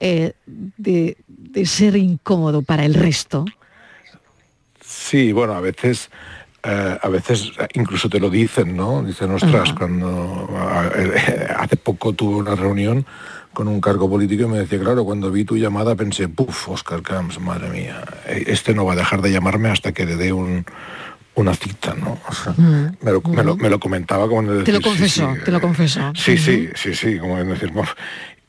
eh, 0.00 0.32
de, 0.76 1.16
de 1.26 1.66
ser 1.66 1.96
incómodo 1.96 2.60
para 2.62 2.84
el 2.84 2.92
resto? 2.94 3.46
Sí, 4.84 5.32
bueno, 5.32 5.54
a 5.54 5.60
veces, 5.60 6.10
eh, 6.64 6.98
a 7.00 7.08
veces 7.08 7.52
incluso 7.74 8.08
te 8.08 8.20
lo 8.20 8.30
dicen, 8.30 8.76
¿no? 8.76 9.02
Dicen, 9.02 9.30
ostras, 9.32 9.70
Ajá. 9.70 9.74
cuando 9.78 10.48
eh, 10.96 11.46
hace 11.58 11.76
poco 11.76 12.12
tuve 12.12 12.36
una 12.36 12.54
reunión 12.54 13.04
con 13.52 13.68
un 13.68 13.80
cargo 13.80 14.08
político 14.08 14.44
y 14.44 14.46
me 14.46 14.58
decía, 14.60 14.78
claro, 14.80 15.04
cuando 15.04 15.30
vi 15.30 15.44
tu 15.44 15.56
llamada 15.56 15.94
pensé, 15.94 16.28
puff, 16.28 16.68
Oscar 16.70 17.02
Camps, 17.02 17.38
madre 17.40 17.68
mía, 17.68 18.02
eh, 18.26 18.44
este 18.46 18.74
no 18.74 18.84
va 18.84 18.94
a 18.94 18.96
dejar 18.96 19.20
de 19.22 19.30
llamarme 19.30 19.68
hasta 19.68 19.92
que 19.92 20.06
le 20.06 20.16
dé 20.16 20.32
un, 20.32 20.64
una 21.34 21.54
cita, 21.54 21.94
¿no? 21.94 22.18
O 22.28 22.32
sea, 22.32 22.52
Mm. 22.56 22.96
me, 23.02 23.12
lo, 23.12 23.20
me 23.22 23.42
lo- 23.42 23.56
me 23.56 23.68
lo 23.70 23.78
comentaba 23.80 24.26
como 24.28 24.40
en 24.40 24.46
Te 24.46 24.52
lo 24.52 24.58
decir, 24.58 24.76
sí, 24.76 24.82
confesó, 24.82 25.34
sí, 25.34 25.40
te 25.44 25.50
lo 25.52 25.60
confesó. 25.60 26.12
Sí, 26.14 26.38
sí, 26.38 26.68
sí, 26.74 26.94
sí, 26.94 27.18
como 27.18 27.38
en 27.38 27.48
decir, 27.48 27.70
"Buf". 27.72 27.92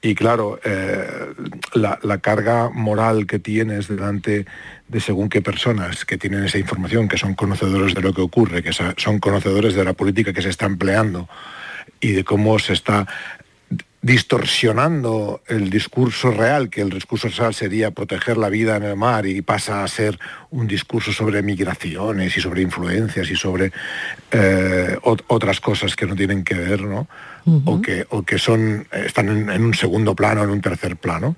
Y 0.06 0.16
claro, 0.16 0.60
eh, 0.66 1.34
la, 1.74 1.98
la 2.04 2.18
carga 2.18 2.70
moral 2.70 3.26
que 3.26 3.40
tienes 3.40 3.88
delante 3.88 4.46
de 4.90 5.00
según 5.00 5.30
qué 5.30 5.42
personas 5.42 6.04
que 6.04 6.18
tienen 6.18 6.44
esa 6.44 6.58
información, 6.58 7.08
que 7.08 7.18
son 7.18 7.36
conocedores 7.36 7.96
de 7.96 8.02
lo 8.02 8.14
que 8.14 8.20
ocurre, 8.20 8.62
que 8.62 8.74
son 8.74 9.20
conocedores 9.20 9.76
de 9.76 9.86
la 9.86 9.94
política 9.94 10.34
que 10.34 10.42
se 10.42 10.50
está 10.50 10.66
empleando 10.66 11.30
y 12.02 12.12
de 12.12 12.26
cómo 12.26 12.60
se 12.60 12.74
está 12.74 13.08
distorsionando 14.04 15.42
el 15.48 15.70
discurso 15.70 16.30
real, 16.30 16.70
que 16.70 16.82
el 16.82 16.90
discurso 16.90 17.30
real 17.30 17.54
sería 17.54 17.92
proteger 17.92 18.36
la 18.38 18.50
vida 18.50 18.76
en 18.76 18.84
el 18.84 18.98
mar 18.98 19.26
y 19.26 19.42
pasa 19.42 19.82
a 19.82 19.88
ser 19.88 20.20
un 20.52 20.68
discurso 20.68 21.14
sobre 21.14 21.42
migraciones 21.42 22.36
y 22.38 22.42
sobre 22.42 22.62
influencias 22.62 23.30
y 23.32 23.36
sobre 23.38 23.72
eh, 24.32 24.98
ot- 25.04 25.24
otras 25.28 25.62
cosas 25.62 25.96
que 25.96 26.06
no 26.06 26.16
tienen 26.18 26.44
que 26.44 26.54
ver, 26.56 26.82
¿no? 26.82 27.08
o, 27.66 27.82
que, 27.82 28.06
o 28.10 28.24
que 28.24 28.38
son, 28.38 28.86
están 28.92 29.30
en, 29.30 29.50
en 29.50 29.64
un 29.64 29.74
segundo 29.74 30.14
plano, 30.16 30.44
en 30.44 30.50
un 30.50 30.60
tercer 30.62 30.98
plano, 30.98 31.38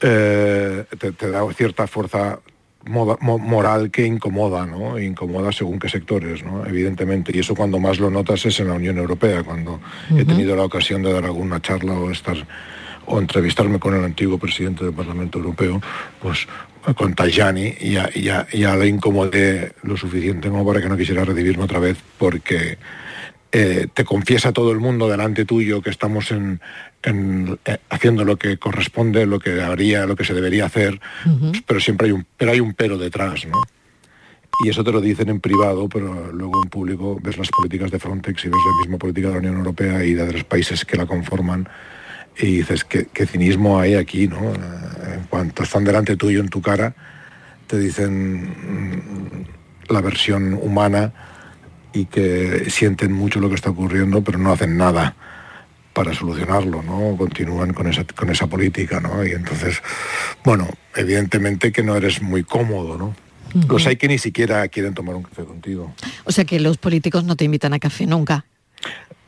eh, 0.00 0.84
te, 0.98 1.10
te 1.12 1.30
da 1.30 1.42
cierta 1.54 1.86
fuerza 1.88 2.38
moda- 2.86 3.18
mo- 3.20 3.38
moral 3.38 3.90
que 3.90 4.06
incomoda, 4.06 4.66
¿no? 4.66 4.98
Incomoda 4.98 5.52
según 5.52 5.78
qué 5.78 5.88
sectores, 5.88 6.42
¿no? 6.44 6.66
Evidentemente. 6.66 7.32
Y 7.34 7.40
eso 7.40 7.54
cuando 7.54 7.78
más 7.78 7.98
lo 7.98 8.10
notas 8.10 8.44
es 8.46 8.58
en 8.60 8.68
la 8.68 8.74
Unión 8.74 8.98
Europea, 8.98 9.42
cuando 9.42 9.80
he 10.16 10.24
tenido 10.24 10.56
la 10.56 10.64
ocasión 10.64 11.02
de 11.02 11.12
dar 11.12 11.24
alguna 11.24 11.60
charla 11.60 11.92
o 11.94 12.10
estar 12.10 12.36
o 13.06 13.18
entrevistarme 13.18 13.78
con 13.80 13.94
el 13.96 14.04
antiguo 14.04 14.38
presidente 14.38 14.84
del 14.84 14.94
Parlamento 14.94 15.38
Europeo, 15.38 15.80
pues 16.20 16.46
con 16.96 17.14
Tajani, 17.14 17.74
y 17.80 17.92
ya, 17.92 18.10
ya, 18.14 18.46
ya 18.52 18.76
le 18.76 18.88
incomodé 18.88 19.72
lo 19.82 19.96
suficiente 19.96 20.48
como 20.48 20.64
para 20.66 20.80
que 20.80 20.88
no 20.88 20.96
quisiera 20.96 21.24
recibirme 21.24 21.64
otra 21.64 21.78
vez, 21.78 21.96
porque 22.18 22.78
eh, 23.52 23.86
te 23.92 24.04
confiesa 24.04 24.52
todo 24.52 24.72
el 24.72 24.78
mundo 24.78 25.08
delante 25.08 25.44
tuyo 25.44 25.82
que 25.82 25.90
estamos 25.90 26.30
en, 26.30 26.60
en, 27.02 27.58
eh, 27.66 27.78
haciendo 27.90 28.24
lo 28.24 28.36
que 28.36 28.56
corresponde, 28.56 29.26
lo 29.26 29.38
que 29.38 29.60
habría, 29.60 30.06
lo 30.06 30.16
que 30.16 30.24
se 30.24 30.32
debería 30.32 30.64
hacer, 30.64 31.00
pero 31.66 31.78
siempre 31.78 32.06
hay 32.06 32.12
un, 32.12 32.26
pero 32.36 32.52
hay 32.52 32.60
un 32.60 32.72
pero 32.72 32.96
detrás, 32.96 33.46
¿no? 33.46 33.60
Y 34.64 34.68
eso 34.68 34.84
te 34.84 34.92
lo 34.92 35.00
dicen 35.00 35.28
en 35.28 35.40
privado, 35.40 35.88
pero 35.88 36.32
luego 36.32 36.62
en 36.62 36.70
público 36.70 37.18
ves 37.22 37.36
las 37.36 37.50
políticas 37.50 37.90
de 37.90 37.98
Frontex 37.98 38.44
y 38.44 38.48
ves 38.48 38.60
la 38.64 38.80
misma 38.82 38.98
política 38.98 39.28
de 39.28 39.34
la 39.34 39.40
Unión 39.40 39.56
Europea 39.56 40.04
y 40.04 40.14
de 40.14 40.32
los 40.32 40.44
países 40.44 40.84
que 40.84 40.96
la 40.96 41.06
conforman 41.06 41.68
y 42.38 42.58
dices, 42.58 42.84
¿qué, 42.84 43.06
qué 43.12 43.26
cinismo 43.26 43.78
hay 43.78 43.94
aquí, 43.94 44.28
¿no? 44.28 44.52
Eh, 44.52 45.14
En 45.16 45.24
cuanto 45.28 45.62
están 45.62 45.84
delante 45.84 46.16
tuyo 46.16 46.40
en 46.40 46.48
tu 46.48 46.62
cara, 46.62 46.94
te 47.66 47.78
dicen 47.78 48.44
mm, 48.44 49.92
la 49.92 50.00
versión 50.00 50.54
humana 50.54 51.12
y 51.92 52.06
que 52.06 52.70
sienten 52.70 53.12
mucho 53.12 53.40
lo 53.40 53.48
que 53.48 53.54
está 53.54 53.70
ocurriendo, 53.70 54.22
pero 54.22 54.38
no 54.38 54.52
hacen 54.52 54.76
nada 54.76 55.14
para 55.92 56.14
solucionarlo, 56.14 56.82
¿no? 56.82 57.16
Continúan 57.16 57.72
con 57.72 57.86
esa, 57.86 58.04
con 58.04 58.30
esa 58.30 58.46
política, 58.46 59.00
¿no? 59.00 59.24
Y 59.24 59.32
entonces, 59.32 59.82
bueno, 60.44 60.68
evidentemente 60.96 61.70
que 61.72 61.82
no 61.82 61.96
eres 61.96 62.22
muy 62.22 62.44
cómodo, 62.44 62.96
¿no? 62.96 63.14
Los 63.68 63.86
hay 63.86 63.96
que 63.96 64.08
ni 64.08 64.16
siquiera 64.16 64.66
quieren 64.68 64.94
tomar 64.94 65.14
un 65.14 65.24
café 65.24 65.44
contigo. 65.44 65.94
O 66.24 66.32
sea 66.32 66.44
que 66.46 66.58
los 66.58 66.78
políticos 66.78 67.24
no 67.24 67.36
te 67.36 67.44
invitan 67.44 67.74
a 67.74 67.78
café 67.78 68.06
nunca. 68.06 68.46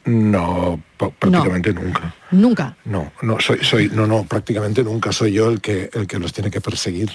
No, 0.07 0.81
prácticamente 0.99 1.73
nunca. 1.73 2.15
Nunca. 2.31 2.77
No, 2.85 3.11
no, 3.23 3.41
soy, 3.41 3.59
soy, 3.63 3.89
no, 3.89 4.07
no, 4.07 4.25
prácticamente 4.25 4.83
nunca 4.85 5.13
soy 5.13 5.33
yo 5.33 5.49
el 5.49 5.61
que, 5.63 5.89
el 5.95 6.07
que 6.07 6.19
los 6.19 6.33
tiene 6.33 6.51
que 6.51 6.61
perseguir 6.61 7.11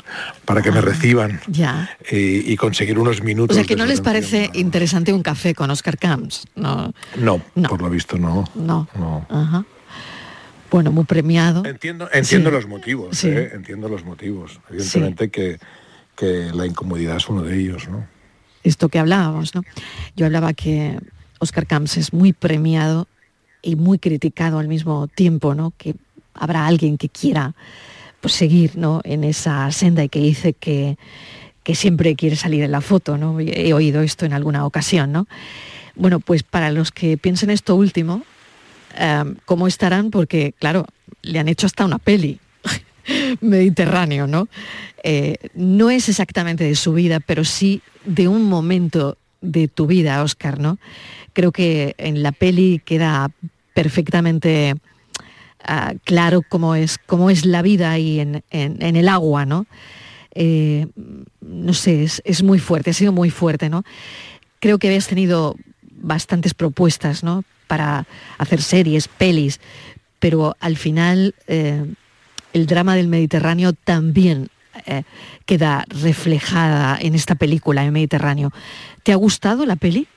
para 0.46 0.62
que 0.62 0.72
me 0.72 0.82
reciban 0.82 1.40
Ya. 1.48 1.90
y, 2.12 2.52
y 2.52 2.56
conseguir 2.58 2.98
unos 2.98 3.22
O 3.22 3.24
minutos. 3.24 3.56
sea 3.56 3.66
que 3.66 3.76
no 3.76 3.86
les 3.86 4.02
parece 4.02 4.50
interesante 4.54 5.14
un 5.14 5.22
café 5.22 5.54
con 5.54 5.70
Oscar 5.70 5.98
Camps. 6.00 6.48
No. 6.56 6.94
No, 7.16 7.42
por 7.68 7.82
lo 7.82 7.90
visto 7.90 8.18
no. 8.18 8.46
No. 8.56 8.88
No. 8.96 9.26
Ajá. 9.30 9.66
Bueno, 10.72 10.92
muy 10.92 11.04
premiado. 11.06 11.66
Entiendo, 11.66 12.10
entiendo 12.12 12.50
Sí. 12.50 12.56
los 12.56 12.68
motivos, 12.68 13.18
Sí. 13.18 13.28
¿eh? 13.30 13.52
entiendo 13.54 13.90
los 13.90 14.04
motivos. 14.04 14.60
Evidentemente 14.70 15.30
que, 15.30 15.60
que 16.16 16.50
la 16.54 16.66
incomodidad 16.66 17.18
es 17.18 17.28
uno 17.30 17.42
de 17.44 17.56
ellos, 17.60 17.88
¿no? 17.88 18.06
esto 18.62 18.90
que 18.90 19.00
hablábamos, 19.00 19.56
¿no? 19.56 19.64
Yo 20.18 20.26
hablaba 20.26 20.54
que 20.54 21.00
Oscar 21.40 21.66
Camps 21.66 21.98
es 21.98 22.14
muy 22.14 22.34
premiado 22.34 23.08
y 23.62 23.76
muy 23.76 24.00
criticado 24.00 24.60
al 24.60 24.68
mismo 24.68 25.08
tiempo, 25.08 25.56
¿no? 25.56 25.74
Que 25.78 25.96
habrá 26.34 26.68
alguien 26.68 26.98
que 26.98 27.10
quiera 27.10 27.56
pues, 28.22 28.34
seguir 28.34 28.78
¿no? 28.78 29.02
en 29.04 29.24
esa 29.24 29.72
senda 29.72 30.04
y 30.04 30.10
que 30.10 30.20
dice 30.20 30.54
que, 30.54 30.98
que 31.64 31.76
siempre 31.76 32.16
quiere 32.16 32.36
salir 32.36 32.64
en 32.64 32.72
la 32.72 32.82
foto, 32.82 33.18
¿no? 33.18 33.40
He 33.40 33.74
oído 33.74 34.02
esto 34.02 34.26
en 34.26 34.34
alguna 34.34 34.66
ocasión, 34.66 35.12
¿no? 35.12 35.28
Bueno, 35.96 36.20
pues 36.20 36.44
para 36.44 36.72
los 36.72 36.92
que 36.92 37.18
piensen 37.18 37.50
esto 37.50 37.76
último, 37.76 38.24
eh, 38.98 39.24
¿cómo 39.46 39.68
estarán? 39.68 40.12
Porque, 40.12 40.54
claro, 40.58 40.86
le 41.22 41.40
han 41.40 41.48
hecho 41.48 41.66
hasta 41.68 41.86
una 41.86 42.00
peli. 42.00 42.40
Mediterráneo, 43.42 44.28
¿no? 44.28 44.48
Eh, 45.04 45.36
no 45.54 45.90
es 45.90 46.10
exactamente 46.10 46.64
de 46.64 46.76
su 46.76 46.94
vida, 46.94 47.20
pero 47.20 47.44
sí 47.44 47.82
de 48.06 48.28
un 48.28 48.44
momento 48.44 49.18
de 49.42 49.68
tu 49.68 49.88
vida, 49.88 50.22
Oscar, 50.24 50.60
¿no? 50.60 50.78
Creo 51.34 51.52
que 51.52 51.96
en 51.98 52.24
la 52.24 52.32
peli 52.32 52.82
queda 52.84 53.32
perfectamente 53.74 54.76
ah, 55.64 55.94
claro 56.04 56.42
cómo 56.48 56.76
es, 56.76 56.98
cómo 56.98 57.30
es 57.30 57.46
la 57.46 57.62
vida 57.62 57.92
ahí 57.92 58.20
en, 58.20 58.44
en- 58.52 58.96
el 58.96 59.08
agua, 59.08 59.46
¿no? 59.46 59.66
Eh, 60.36 60.88
no 61.42 61.74
sé, 61.74 62.04
es, 62.04 62.22
es 62.26 62.44
muy 62.44 62.60
fuerte, 62.60 62.90
ha 62.92 62.94
sido 62.94 63.12
muy 63.12 63.30
fuerte, 63.30 63.70
¿no? 63.70 63.84
Creo 64.60 64.78
que 64.78 64.88
habías 64.88 65.08
tenido 65.08 65.56
bastantes 66.02 66.54
propuestas, 66.54 67.24
¿no? 67.24 67.44
Para 67.68 68.06
hacer 68.38 68.62
series, 68.62 69.08
pelis, 69.08 69.60
pero 70.20 70.56
al 70.60 70.76
final 70.76 71.34
eh, 71.48 71.86
el 72.54 72.66
drama 72.66 72.96
del 72.96 73.08
Mediterráneo 73.08 73.74
también 73.74 74.50
eh, 74.86 75.04
queda 75.46 75.86
reflejada 75.90 76.98
en 77.00 77.16
esta 77.16 77.36
película, 77.36 77.84
en 77.84 77.94
Mediterráneo. 77.94 78.52
¿Te 79.04 79.12
ha 79.12 79.16
gustado 79.16 79.66
la 79.66 79.76
peli? 79.76 80.08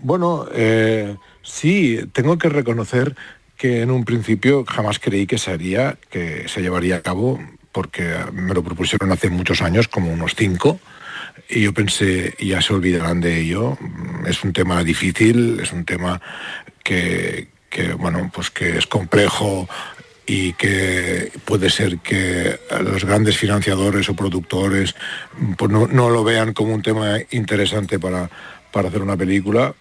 Bueno, 0.00 0.46
eh, 0.52 1.16
sí, 1.42 2.00
tengo 2.12 2.38
que 2.38 2.48
reconocer 2.48 3.16
que 3.56 3.82
en 3.82 3.90
un 3.90 4.04
principio 4.04 4.64
jamás 4.64 4.98
creí 5.00 5.26
que 5.26 5.38
se 5.38 5.50
haría, 5.50 5.98
que 6.10 6.48
se 6.48 6.62
llevaría 6.62 6.96
a 6.96 7.02
cabo, 7.02 7.40
porque 7.72 8.14
me 8.32 8.54
lo 8.54 8.62
propusieron 8.62 9.10
hace 9.10 9.30
muchos 9.30 9.60
años, 9.62 9.88
como 9.88 10.12
unos 10.12 10.34
cinco, 10.36 10.78
y 11.48 11.62
yo 11.62 11.74
pensé, 11.74 12.34
ya 12.38 12.60
se 12.62 12.74
olvidarán 12.74 13.20
de 13.20 13.40
ello. 13.40 13.76
Es 14.26 14.44
un 14.44 14.52
tema 14.52 14.84
difícil, 14.84 15.60
es 15.60 15.72
un 15.72 15.84
tema 15.84 16.20
que, 16.82 17.48
bueno, 17.98 18.30
pues 18.32 18.50
que 18.50 18.78
es 18.78 18.86
complejo 18.86 19.68
y 20.28 20.52
que 20.52 21.32
puede 21.46 21.70
ser 21.70 21.98
que 22.00 22.60
los 22.82 23.02
grandes 23.06 23.38
financiadores 23.38 24.10
o 24.10 24.14
productores 24.14 24.94
pues 25.56 25.70
no, 25.70 25.86
no 25.86 26.10
lo 26.10 26.22
vean 26.22 26.52
como 26.52 26.74
un 26.74 26.82
tema 26.82 27.16
interesante 27.30 27.98
para, 27.98 28.28
para 28.70 28.88
hacer 28.88 29.00
una 29.00 29.16
película, 29.16 29.74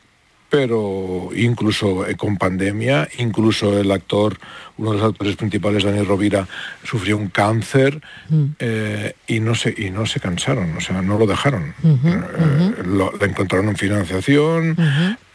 pero 0.50 1.30
incluso 1.36 2.08
eh, 2.08 2.16
con 2.16 2.38
pandemia, 2.38 3.10
incluso 3.20 3.78
el 3.80 3.92
actor, 3.92 4.38
uno 4.78 4.92
de 4.94 4.98
los 5.00 5.10
actores 5.12 5.36
principales, 5.36 5.84
Daniel 5.84 6.06
Rovira, 6.06 6.48
sufrió 6.84 7.18
un 7.18 7.28
cáncer 7.28 8.02
eh, 8.60 9.14
y, 9.28 9.40
no 9.42 9.56
se, 9.56 9.74
y 9.78 9.90
no 9.90 10.06
se 10.06 10.20
cansaron, 10.20 10.76
o 10.78 10.82
sea, 10.82 11.02
no 11.02 11.18
lo 11.18 11.26
dejaron. 11.28 11.74
Eh, 11.84 12.84
lo, 12.86 13.12
le 13.20 13.26
encontraron 13.26 13.68
en 13.70 13.76
financiación, 13.76 14.78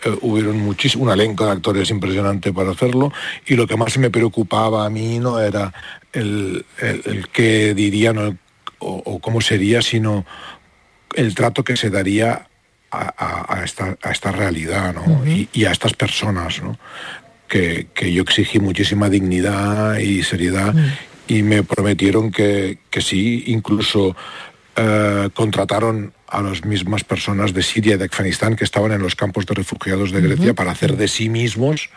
eh, 0.05 0.16
hubieron 0.22 0.59
muchísimo, 0.61 1.05
un 1.05 1.11
elenco 1.11 1.44
de 1.44 1.53
actores 1.53 1.90
impresionante 1.90 2.53
para 2.53 2.70
hacerlo, 2.70 3.12
y 3.46 3.55
lo 3.57 3.66
que 3.66 3.77
más 3.77 3.98
me 3.98 4.11
preocupaba 4.11 4.87
a 4.87 4.90
mí 4.90 5.18
no 5.18 5.38
era 5.40 5.72
el, 6.12 6.64
el, 6.79 7.03
el 7.05 7.29
qué 7.29 7.75
dirían 7.75 8.16
o, 8.18 8.29
o- 8.79 9.03
o 9.05 9.18
cómo 9.20 9.40
sería, 9.42 9.83
sino 9.83 10.25
el 11.14 11.35
trato 11.35 11.62
que 11.64 11.77
se 11.77 11.90
daría 11.90 12.46
a, 12.92 13.14
a- 13.16 13.61
a 13.61 13.64
esta, 13.64 13.96
a 14.02 14.11
esta 14.11 14.31
realidad 14.33 14.94
¿no? 14.94 15.22
y, 15.26 15.48
y 15.52 15.64
a 15.64 15.72
estas 15.72 15.94
personas, 15.94 16.62
¿no? 16.62 16.78
que, 17.48 17.88
que 17.94 18.12
yo 18.12 18.22
exigí 18.22 18.59
muchísima 18.61 19.09
dignidad 19.09 19.98
y 19.98 20.22
seriedad 20.22 20.74
y 21.26 21.42
me 21.42 21.62
prometieron 21.62 22.31
que, 22.31 22.78
que 22.90 23.00
sí, 23.00 23.44
incluso 23.46 24.14
eh, 24.76 25.28
contrataron 25.35 26.12
a 26.28 26.40
las 26.42 26.64
mismas 26.64 27.05
personas 27.05 27.52
de 27.52 27.62
Siria 27.62 27.94
y 27.94 27.98
de 27.98 28.05
Afganistán 28.07 28.57
que 28.57 28.64
estaban 28.64 28.92
en 28.92 29.02
los 29.02 29.14
campos 29.16 29.44
de 29.46 29.55
refugiados 29.55 30.12
de 30.12 30.20
Grecia 30.22 30.55
para 30.55 30.70
hacer 30.72 30.96
de 30.96 31.09
sí 31.09 31.28
mismos 31.28 31.90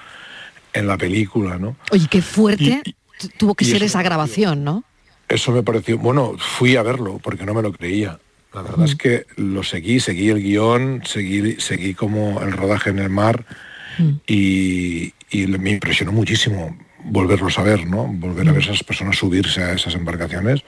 en 0.74 0.88
la 0.88 0.98
película, 0.98 1.58
¿no? 1.58 1.78
Oye, 1.92 2.08
qué 2.10 2.22
fuerte 2.22 2.82
tu- 3.18 3.30
tuvo 3.30 3.56
que 3.56 3.64
ser 3.64 3.82
esa 3.84 4.02
grabación, 4.04 4.64
¿no? 4.66 4.84
Eso 5.30 5.52
me 5.54 5.64
pareció, 5.64 5.98
bueno, 5.98 6.34
fui 6.38 6.76
a 6.76 6.84
verlo 6.84 7.20
porque 7.24 7.46
no 7.46 7.54
me 7.54 7.62
lo 7.62 7.72
creía. 7.72 8.20
La 8.56 8.62
verdad 8.62 8.86
es 8.86 8.96
que 8.96 9.26
lo 9.36 9.64
seguí, 9.64 10.00
seguí 10.00 10.30
el 10.30 10.42
guion, 10.42 11.02
seguí, 11.06 11.60
seguí 11.60 11.94
como 11.94 12.42
el 12.42 12.54
rodaje 12.54 12.90
en 12.90 13.00
el 13.00 13.10
mar 13.10 13.46
y, 14.26 15.14
y 15.30 15.48
me 15.48 15.72
impresionó 15.72 16.14
muchísimo, 16.14 16.78
volverlos 17.04 17.60
a 17.60 17.64
ver, 17.64 17.86
¿no? 17.86 18.08
Volver 18.08 18.48
a 18.48 18.54
ver 18.54 18.62
a 18.62 18.66
esas 18.66 18.82
personas 18.84 19.18
subirse 19.18 19.62
a 19.62 19.74
esas 19.74 19.96
embarcaciones. 19.96 20.64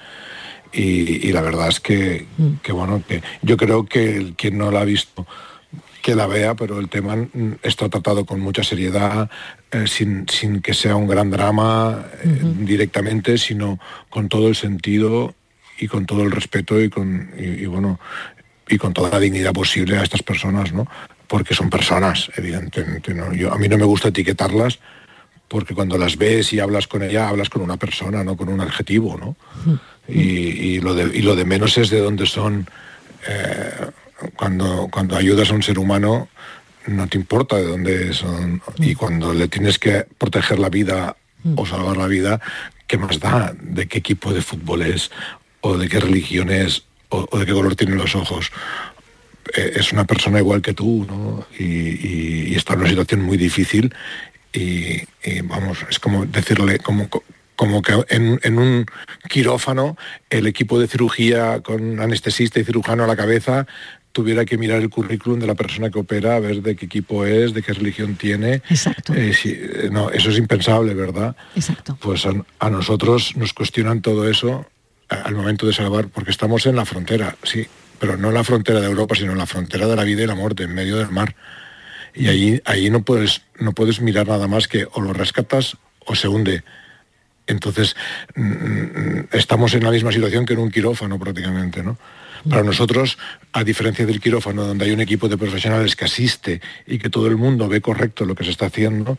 Y, 0.73 1.29
y 1.29 1.31
la 1.31 1.41
verdad 1.41 1.69
es 1.69 1.79
que, 1.79 2.25
que, 2.61 2.73
bueno, 2.73 3.01
que 3.07 3.23
yo 3.41 3.55
creo 3.55 3.85
que 3.85 4.17
el 4.17 4.35
quien 4.35 4.57
no 4.57 4.69
la 4.69 4.81
ha 4.81 4.85
visto 4.85 5.25
que 6.01 6.13
la 6.13 6.27
vea, 6.27 6.55
pero 6.55 6.79
el 6.79 6.89
tema 6.89 7.15
mm, 7.15 7.59
está 7.63 7.87
tratado 7.87 8.25
con 8.25 8.41
mucha 8.41 8.63
seriedad, 8.63 9.29
eh, 9.71 9.87
sin, 9.87 10.27
sin 10.27 10.61
que 10.61 10.73
sea 10.73 10.97
un 10.97 11.07
gran 11.07 11.31
drama 11.31 12.05
eh, 12.21 12.41
directamente, 12.59 13.37
sino 13.37 13.79
con 14.09 14.27
todo 14.27 14.49
el 14.49 14.55
sentido 14.55 15.35
y 15.79 15.87
con 15.87 16.05
todo 16.05 16.23
el 16.23 16.31
respeto 16.31 16.79
y 16.81 16.89
con 16.89 17.31
y, 17.37 17.43
y, 17.43 17.65
bueno 17.65 17.99
y 18.67 18.77
con 18.77 18.93
toda 18.93 19.09
la 19.09 19.19
dignidad 19.19 19.53
posible 19.53 19.97
a 19.97 20.03
estas 20.03 20.23
personas, 20.23 20.73
¿no? 20.73 20.87
Porque 21.27 21.53
son 21.53 21.69
personas, 21.69 22.29
evidentemente. 22.35 23.13
¿no? 23.13 23.33
Yo, 23.33 23.53
a 23.53 23.57
mí 23.57 23.67
no 23.67 23.77
me 23.77 23.85
gusta 23.85 24.09
etiquetarlas 24.09 24.79
porque 25.47 25.73
cuando 25.73 25.97
las 25.97 26.17
ves 26.17 26.51
y 26.51 26.59
hablas 26.59 26.87
con 26.87 27.03
ella, 27.03 27.29
hablas 27.29 27.49
con 27.49 27.61
una 27.61 27.77
persona, 27.77 28.23
no 28.23 28.35
con 28.35 28.49
un 28.49 28.59
adjetivo, 28.59 29.17
¿no? 29.17 29.35
Y, 30.07 30.21
y 30.21 30.79
lo, 30.81 30.93
de, 30.93 31.17
y 31.17 31.21
lo 31.21 31.35
de 31.35 31.45
menos 31.45 31.77
es 31.77 31.89
de 31.89 31.99
dónde 31.99 32.25
son. 32.25 32.67
eh, 33.27 33.91
cuando, 34.35 34.87
cuando 34.91 35.15
ayudas 35.15 35.51
a 35.51 35.53
un 35.53 35.63
ser 35.63 35.79
humano, 35.79 36.27
no 36.87 37.07
te 37.07 37.17
importa 37.17 37.57
de 37.57 37.65
dónde 37.65 38.13
son. 38.13 38.61
Y 38.77 38.95
cuando 38.95 39.33
le 39.33 39.47
tienes 39.47 39.77
que 39.79 40.05
proteger 40.17 40.59
la 40.59 40.69
vida 40.69 41.15
o 41.55 41.65
salvar 41.65 41.97
la 41.97 42.07
vida, 42.07 42.41
¿qué 42.87 42.97
más 42.97 43.19
da 43.19 43.53
de 43.59 43.87
qué 43.87 43.99
equipo 43.99 44.33
de 44.33 44.41
fútbol 44.41 44.81
es? 44.81 45.11
¿O 45.61 45.77
de 45.77 45.87
qué 45.89 45.99
religión 45.99 46.49
es? 46.49 46.83
¿O, 47.09 47.27
o 47.31 47.39
de 47.39 47.45
qué 47.45 47.53
color 47.53 47.75
tienen 47.75 47.97
los 47.97 48.15
ojos? 48.15 48.51
Eh, 49.55 49.73
es 49.75 49.91
una 49.93 50.05
persona 50.05 50.39
igual 50.39 50.61
que 50.61 50.73
tú, 50.73 51.05
¿no? 51.07 51.45
Y, 51.57 51.63
y- 51.63 52.47
y 52.49 52.55
está 52.55 52.73
en 52.73 52.79
una 52.81 52.89
situación 52.89 53.21
muy 53.21 53.37
difícil 53.37 53.93
y, 54.53 54.97
y, 55.23 55.41
vamos, 55.43 55.79
es 55.89 55.99
como 55.99 56.25
decirle, 56.25 56.79
como, 56.79 57.09
como 57.55 57.81
que 57.81 57.93
en, 58.09 58.39
en 58.43 58.59
un 58.59 58.85
quirófano 59.29 59.97
el 60.29 60.47
equipo 60.47 60.79
de 60.79 60.87
cirugía 60.87 61.61
con 61.61 61.99
anestesista 61.99 62.59
y 62.59 62.63
cirujano 62.65 63.03
a 63.03 63.07
la 63.07 63.15
cabeza 63.15 63.65
tuviera 64.11 64.45
que 64.45 64.57
mirar 64.57 64.81
el 64.81 64.89
currículum 64.89 65.39
de 65.39 65.45
la 65.47 65.53
persona 65.55 65.91
que 65.91 65.99
opera, 65.99 66.35
a 66.35 66.39
ver 66.39 66.61
de 66.63 66.75
qué 66.75 66.85
equipo 66.85 67.25
es, 67.25 67.53
de 67.53 67.61
qué 67.61 67.71
religión 67.73 68.15
tiene. 68.15 68.61
Exacto. 68.69 69.13
Eh, 69.13 69.33
si- 69.33 69.51
eh, 69.51 69.89
no, 69.91 70.09
eso 70.09 70.29
es 70.31 70.37
impensable, 70.37 70.93
¿verdad? 70.93 71.35
Exacto. 71.55 71.97
Pues 72.01 72.25
a, 72.25 72.31
a 72.59 72.69
nosotros 72.69 73.35
nos 73.37 73.53
cuestionan 73.53 74.01
todo 74.01 74.27
eso 74.29 74.65
al 75.09 75.35
momento 75.35 75.65
de 75.65 75.73
salvar, 75.73 76.07
porque 76.07 76.31
estamos 76.31 76.65
en 76.65 76.75
la 76.75 76.85
frontera, 76.85 77.35
sí, 77.43 77.67
pero 77.99 78.17
no 78.17 78.29
en 78.29 78.33
la 78.33 78.43
frontera 78.43 78.79
de 78.81 78.87
Europa, 78.87 79.15
sino 79.15 79.31
en 79.31 79.37
la 79.37 79.45
frontera 79.45 79.87
de 79.87 79.95
la 79.95 80.03
vida 80.03 80.23
y 80.23 80.27
la 80.27 80.35
muerte, 80.35 80.63
en 80.63 80.73
medio 80.73 80.97
del 80.97 81.09
mar. 81.09 81.35
Y 82.13 82.27
ahí, 82.27 82.61
ahí 82.65 82.89
no, 82.89 83.03
puedes, 83.03 83.41
no 83.59 83.73
puedes 83.73 84.01
mirar 84.01 84.27
nada 84.27 84.47
más 84.47 84.67
que 84.67 84.87
o 84.91 85.01
lo 85.01 85.13
rescatas 85.13 85.77
o 86.05 86.15
se 86.15 86.27
hunde. 86.27 86.63
Entonces, 87.45 87.95
mm, 88.35 89.19
estamos 89.31 89.73
en 89.73 89.83
la 89.83 89.91
misma 89.91 90.11
situación 90.11 90.45
que 90.45 90.53
en 90.53 90.59
un 90.59 90.71
quirófano 90.71 91.17
prácticamente, 91.19 91.83
¿no? 91.83 91.97
Para 92.49 92.63
nosotros, 92.63 93.17
a 93.51 93.63
diferencia 93.63 94.05
del 94.05 94.21
quirófano, 94.21 94.65
donde 94.65 94.85
hay 94.85 94.91
un 94.91 95.01
equipo 95.01 95.27
de 95.27 95.37
profesionales 95.37 95.95
que 95.95 96.05
asiste 96.05 96.61
y 96.85 96.97
que 96.97 97.09
todo 97.09 97.27
el 97.27 97.35
mundo 97.35 97.67
ve 97.67 97.81
correcto 97.81 98.25
lo 98.25 98.35
que 98.35 98.43
se 98.43 98.51
está 98.51 98.67
haciendo, 98.67 99.17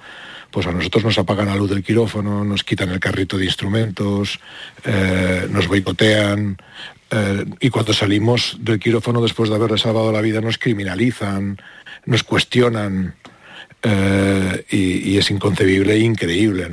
pues 0.50 0.66
a 0.66 0.72
nosotros 0.72 1.04
nos 1.04 1.18
apagan 1.18 1.48
la 1.48 1.56
luz 1.56 1.70
del 1.70 1.82
quirófano, 1.82 2.44
nos 2.44 2.64
quitan 2.64 2.90
el 2.90 3.00
carrito 3.00 3.36
de 3.36 3.44
instrumentos, 3.44 4.40
eh, 4.84 5.46
nos 5.50 5.68
boicotean, 5.68 6.56
eh, 7.10 7.44
y 7.60 7.70
cuando 7.70 7.92
salimos 7.92 8.56
del 8.60 8.78
quirófano 8.78 9.22
después 9.22 9.48
de 9.48 9.56
haberle 9.56 9.78
salvado 9.78 10.12
la 10.12 10.20
vida 10.20 10.40
nos 10.40 10.58
criminalizan, 10.58 11.58
nos 12.04 12.22
cuestionan. 12.22 13.14
Eh, 13.82 14.64
y, 14.70 15.16
es 15.16 15.30
inconcebible 15.30 15.94
e 15.94 16.00
increíble. 16.00 16.68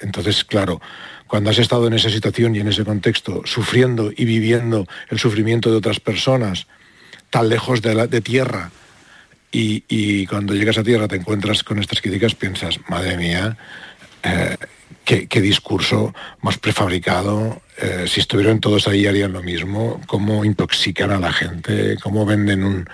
Entonces, 0.00 0.44
claro, 0.44 0.80
cuando 1.26 1.50
has 1.50 1.58
estado 1.58 1.86
en 1.86 1.94
esa 1.94 2.10
situación 2.10 2.54
y 2.54 2.60
en 2.60 2.68
ese 2.68 2.84
contexto, 2.84 3.42
sufriendo 3.44 4.12
y 4.14 4.24
viviendo 4.24 4.86
el 5.10 5.18
sufrimiento 5.18 5.70
de 5.70 5.76
otras 5.76 6.00
personas, 6.00 6.66
tan 7.30 7.48
lejos 7.48 7.82
de, 7.82 8.20
tierra, 8.20 8.70
y, 9.50 10.26
cuando 10.26 10.54
llegas 10.54 10.78
a 10.78 10.84
tierra 10.84 11.08
te 11.08 11.16
encuentras 11.16 11.62
con 11.64 11.78
estas 11.78 12.00
críticas, 12.00 12.34
piensas, 12.34 12.78
madre 12.88 13.16
mía, 13.16 13.56
eh, 14.22 14.56
qué, 15.04 15.26
qué 15.26 15.40
discurso 15.40 16.14
más 16.40 16.58
prefabricado, 16.58 17.62
eh, 17.76 18.04
si 18.06 18.20
estuvieran 18.20 18.60
todos 18.60 18.86
ahí 18.86 19.06
harían 19.06 19.32
lo 19.32 19.42
mismo, 19.42 20.00
cómo 20.06 20.44
intoxican 20.44 21.10
a 21.10 21.18
la 21.18 21.32
gente, 21.32 21.96
cómo 22.00 22.24
venden 22.24 22.62
un, 22.62 22.88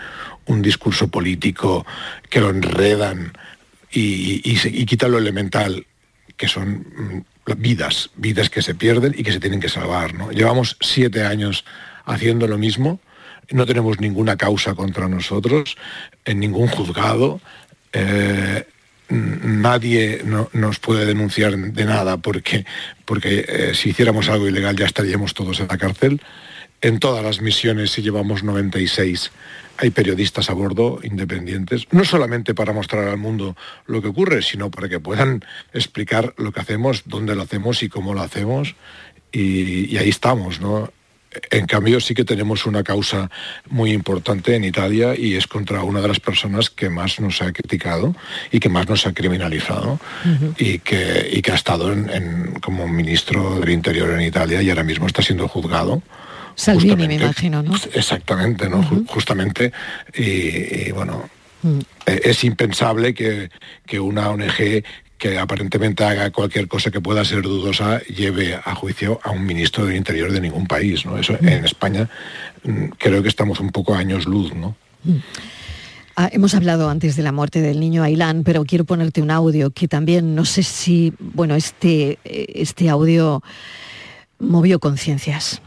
un 0.47 0.63
discurso 0.63 1.09
político 1.09 1.87
que 2.29 2.41
lo 2.41 2.51
enredan 2.51 3.33
y, 3.93 4.41
y, 4.45 4.87
quitan 4.87 5.13
lo 5.13 5.19
elemental, 5.19 5.87
que 6.37 6.49
son 6.49 6.87
mm, 7.47 7.53
vidas, 7.59 8.11
vidas 8.17 8.51
que 8.51 8.63
se 8.63 8.75
pierden 8.75 9.15
y 9.17 9.23
que 9.23 9.33
se 9.33 9.41
tienen 9.41 9.61
que 9.61 9.69
salvar. 9.69 10.15
¿no? 10.15 10.31
Llevamos 10.31 10.77
siete 10.81 11.25
años 11.25 11.65
haciendo 12.05 12.47
lo 12.47 12.59
mismo, 12.59 13.01
no 13.51 13.67
tenemos 13.67 14.01
ninguna 14.01 14.37
causa 14.37 14.75
contra 14.75 15.09
nosotros, 15.09 15.77
en 16.25 16.41
ningún 16.41 16.69
juzgado. 16.69 17.41
eh, 17.93 18.65
nadie 19.13 20.23
no- 20.25 20.49
nos 20.53 20.79
puede 20.79 21.05
denunciar 21.05 21.57
de 21.57 21.85
nada 21.85 22.17
porque, 22.19 22.65
porque 23.05 23.45
eh, 23.49 23.73
si 23.75 23.91
hiciéramos 23.91 24.29
algo 24.29 24.47
ilegal 24.47 24.77
ya 24.77 24.87
estaríamos 24.87 25.35
todos 25.35 25.59
en 25.61 25.67
la 25.69 25.79
cárcel. 25.79 26.21
En 26.83 26.99
todas 26.99 27.23
las 27.23 27.41
misiones, 27.43 27.91
si 27.91 28.03
llevamos 28.03 28.43
96, 28.43 29.31
hay 29.77 29.91
periodistas 29.91 30.49
a 30.51 30.55
bordo 30.55 30.99
independientes, 31.03 31.87
no 31.91 32.05
solamente 32.05 32.55
para 32.55 32.73
mostrar 32.73 33.09
al 33.09 33.17
mundo 33.19 33.57
lo 33.87 34.01
que 34.01 34.09
ocurre, 34.09 34.41
sino 34.43 34.71
para 34.71 34.89
que 34.89 34.99
puedan 35.01 35.45
explicar 35.75 36.35
lo 36.39 36.53
que 36.53 36.61
hacemos, 36.61 37.03
dónde 37.07 37.35
lo 37.35 37.43
hacemos 37.43 37.83
y 37.83 37.89
cómo 37.89 38.15
lo 38.15 38.23
hacemos. 38.23 38.75
Y, 39.33 39.93
y 39.95 39.99
ahí 39.99 40.09
estamos, 40.09 40.61
¿no? 40.61 40.91
En 41.51 41.67
cambio, 41.67 42.01
sí 42.01 42.13
que 42.15 42.25
tenemos 42.25 42.67
una 42.67 42.83
causa 42.83 43.31
muy 43.69 43.93
importante 43.93 44.57
en 44.57 44.65
Italia 44.65 45.15
y 45.17 45.37
es 45.37 45.47
contra 45.47 45.85
una 45.85 46.01
de 46.01 46.09
las 46.09 46.19
personas 46.19 46.71
que 46.71 46.91
más 46.91 47.21
nos 47.21 47.41
ha 47.41 47.53
criticado 47.53 48.17
y 48.51 48.59
que 48.59 48.69
más 48.69 48.89
nos 48.89 49.07
ha 49.07 49.13
criminalizado 49.15 50.01
y, 50.59 50.81
que, 50.81 51.31
y 51.33 51.41
que 51.41 51.53
ha 51.53 51.55
estado 51.55 51.93
en- 51.93 52.11
en- 52.11 52.55
como 52.61 52.89
ministro 52.89 53.61
del 53.61 53.69
Interior 53.71 54.11
en 54.11 54.23
Italia 54.23 54.61
y 54.61 54.71
ahora 54.71 54.83
mismo 54.83 55.07
está 55.07 55.23
siendo 55.23 55.47
juzgado. 55.47 56.03
Salvini, 56.55 57.07
me 57.09 57.15
imagino, 57.17 57.63
¿no? 57.63 57.75
Exactamente, 57.95 58.69
¿no? 58.69 58.83
Ju- 58.83 59.07
Justamente, 59.07 59.73
y, 60.15 60.23
y, 60.89 60.93
bueno, 60.93 61.29
Mm. 61.63 61.79
eh, 62.07 62.21
es 62.25 62.43
impensable 62.45 63.13
que, 63.13 63.51
que 63.87 64.01
una 64.01 64.31
ONG 64.31 64.83
que 65.19 65.39
aparentemente 65.39 66.03
haga 66.05 66.31
cualquier 66.31 66.67
cosa 66.69 66.91
que 66.91 67.03
pueda 67.03 67.23
ser 67.27 67.43
dudosa 67.43 68.01
lleve 68.05 68.55
a 68.55 68.75
juicio 68.75 69.21
a 69.23 69.31
un 69.31 69.45
ministro 69.45 69.85
del 69.85 69.97
Interior 69.97 70.33
de 70.33 70.41
ningún 70.41 70.67
país, 70.67 71.05
¿no? 71.05 71.19
Eso 71.19 71.37
en 71.43 71.63
España 71.67 72.09
mm, 72.65 72.85
creo 72.97 73.23
que 73.23 73.29
estamos 73.29 73.61
un 73.61 73.69
poco 73.73 73.95
a 73.95 73.99
años 73.99 74.25
luz, 74.25 74.55
¿no? 74.55 74.75
Ah, 76.17 76.31
hemos 76.33 76.55
hablado 76.55 76.89
antes 76.89 77.15
de 77.17 77.23
la 77.23 77.33
muerte 77.33 77.61
del 77.61 77.79
niño 77.79 78.03
Ailán, 78.03 78.43
pero 78.43 78.65
quiero 78.65 78.87
ponerte 78.87 79.21
un 79.21 79.31
audio 79.31 79.71
que 79.71 79.87
también 79.87 80.35
no 80.35 80.47
sé 80.47 80.63
si, 80.63 81.13
bueno, 81.19 81.55
este, 81.57 82.19
eh, 82.25 82.47
este 82.55 82.89
audio 82.89 83.43
movió 84.39 84.79
conciencias. 84.81 85.61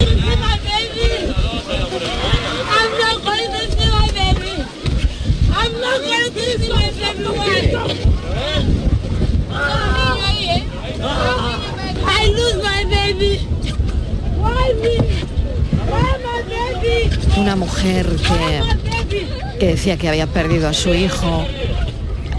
I 12.23 12.31
lose 12.31 12.55
my 12.57 12.85
baby. 12.85 13.39
Why 14.37 14.73
me? 14.81 14.97
Why 15.89 16.11
my 16.23 16.41
baby? 16.49 17.39
Una 17.39 17.55
mujer 17.55 18.05
que, 18.07 19.57
que 19.59 19.67
decía 19.67 19.97
que 19.97 20.07
había 20.09 20.27
perdido 20.27 20.67
a 20.67 20.73
su 20.73 20.93
hijo 20.93 21.45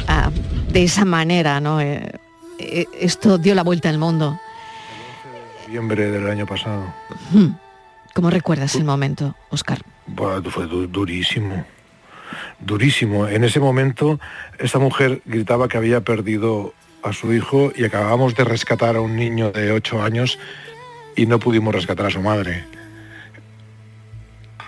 ah, 0.08 0.30
de 0.70 0.84
esa 0.84 1.04
manera, 1.04 1.60
¿no? 1.60 1.80
Eh, 1.80 2.10
eh, 2.58 2.86
esto 3.00 3.38
dio 3.38 3.54
la 3.54 3.62
vuelta 3.62 3.88
al 3.88 3.98
mundo. 3.98 4.38
Noviembre 5.66 6.10
del 6.10 6.28
año 6.28 6.46
pasado. 6.46 6.92
Hmm. 7.32 7.50
¿Cómo 8.14 8.30
recuerdas 8.30 8.76
el 8.76 8.84
momento, 8.84 9.34
Oscar? 9.50 9.78
Bueno, 10.06 10.48
fue 10.50 10.66
du- 10.66 10.86
durísimo, 10.86 11.64
durísimo. 12.60 13.26
En 13.26 13.42
ese 13.42 13.58
momento, 13.58 14.20
esta 14.58 14.78
mujer 14.78 15.20
gritaba 15.24 15.66
que 15.66 15.76
había 15.78 16.02
perdido 16.02 16.74
a 17.04 17.12
su 17.12 17.32
hijo 17.32 17.72
y 17.76 17.84
acabábamos 17.84 18.34
de 18.34 18.44
rescatar 18.44 18.96
a 18.96 19.00
un 19.00 19.14
niño 19.14 19.52
de 19.52 19.70
8 19.72 20.02
años 20.02 20.38
y 21.16 21.26
no 21.26 21.38
pudimos 21.38 21.74
rescatar 21.74 22.06
a 22.06 22.10
su 22.10 22.20
madre. 22.20 22.64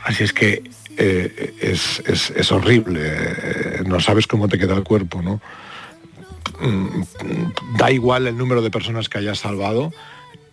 Así 0.05 0.23
es 0.25 0.33
que 0.33 0.63
eh, 0.99 1.55
es, 1.61 2.03
es- 2.07 2.31
es 2.31 2.53
horrible, 2.53 3.01
eh, 3.05 3.83
no 3.87 4.01
sabes 4.01 4.27
cómo 4.27 4.49
te 4.49 4.59
queda 4.59 4.75
el 4.75 4.85
cuerpo, 4.85 5.21
¿no? 5.23 5.41
Mm, 6.61 7.03
Da 7.79 7.91
igual 7.91 8.27
el 8.27 8.37
número 8.39 8.63
de 8.63 8.71
personas 8.71 9.09
que 9.09 9.19
hayas 9.19 9.39
salvado, 9.41 9.93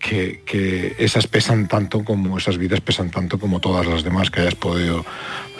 que, 0.04 0.96
esas 1.00 1.28
pesan 1.28 1.68
tanto 1.68 2.04
como 2.04 2.38
esas 2.38 2.58
vidas 2.58 2.82
pesan 2.82 3.10
tanto 3.10 3.40
como 3.40 3.60
todas 3.60 3.86
las 3.88 4.04
demás 4.04 4.30
que 4.30 4.42
hayas 4.42 4.56
podido 4.56 5.06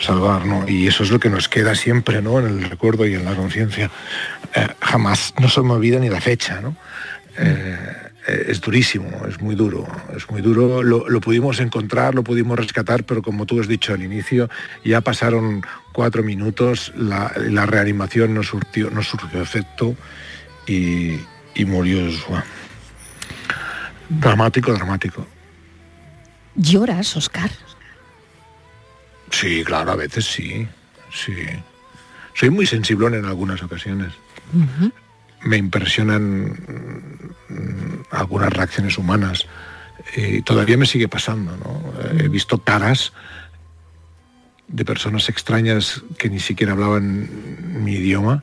salvar, 0.00 0.44
¿no? 0.44 0.68
Y 0.68 0.86
eso 0.86 1.02
es 1.02 1.10
lo 1.10 1.18
que 1.18 1.30
nos 1.30 1.48
queda 1.48 1.74
siempre, 1.74 2.20
¿no? 2.20 2.38
En 2.38 2.46
el 2.46 2.70
recuerdo 2.70 3.06
y 3.06 3.14
en 3.14 3.24
la 3.24 3.34
conciencia. 3.34 3.90
Eh, 4.54 4.68
jamás 4.80 5.34
no 5.40 5.48
se 5.48 5.62
me 5.62 5.72
olvida 5.72 5.98
ni 5.98 6.08
la 6.08 6.20
fecha, 6.20 6.60
¿no? 6.60 6.76
Eh, 7.38 7.76
eh, 8.26 8.46
es 8.48 8.60
durísimo, 8.60 9.08
es 9.28 9.40
muy 9.40 9.54
duro, 9.54 9.86
es 10.14 10.28
muy 10.30 10.42
duro. 10.42 10.82
Lo, 10.82 11.20
pudimos 11.20 11.60
encontrar, 11.60 12.14
lo 12.14 12.22
pudimos 12.22 12.58
rescatar, 12.58 13.04
pero 13.04 13.22
como 13.22 13.46
tú 13.46 13.60
has 13.60 13.68
dicho 13.68 13.94
al 13.94 14.02
inicio, 14.02 14.48
ya 14.84 15.00
pasaron 15.00 15.62
cuatro 15.92 16.22
minutos, 16.22 16.92
la, 16.96 17.28
reanimación 17.66 18.34
no 18.34 18.42
surtió, 18.42 18.90
no 18.90 19.02
surgió 19.02 19.40
efecto 19.40 19.96
y, 20.66 21.18
murió 21.66 22.04
Josué. 22.04 22.42
Dramático, 24.08 24.72
dramático. 24.72 25.26
¿Lloras, 26.56 27.16
Oscar? 27.16 27.50
Sí, 29.30 29.64
claro, 29.64 29.92
a 29.92 29.96
veces 29.96 30.26
sí, 30.26 30.68
sí. 31.12 31.34
Soy 32.34 32.50
muy 32.50 32.66
sensiblón 32.66 33.14
en 33.14 33.24
algunas 33.24 33.62
ocasiones. 33.62 34.12
Uh 34.52 34.84
-huh. 34.84 34.92
Me 35.42 35.56
impresionan 35.56 36.56
algunas 38.10 38.52
reacciones 38.52 38.98
humanas. 38.98 39.46
Y 40.16 40.42
todavía 40.42 40.76
me 40.76 40.86
sigue 40.86 41.08
pasando, 41.08 41.56
¿no? 41.56 41.94
He 42.18 42.28
visto 42.28 42.58
caras 42.58 43.12
de 44.68 44.84
personas 44.84 45.28
extrañas 45.28 46.02
que 46.18 46.28
ni 46.30 46.40
siquiera 46.40 46.72
hablaban 46.72 47.28
mi 47.84 47.94
idioma, 47.94 48.42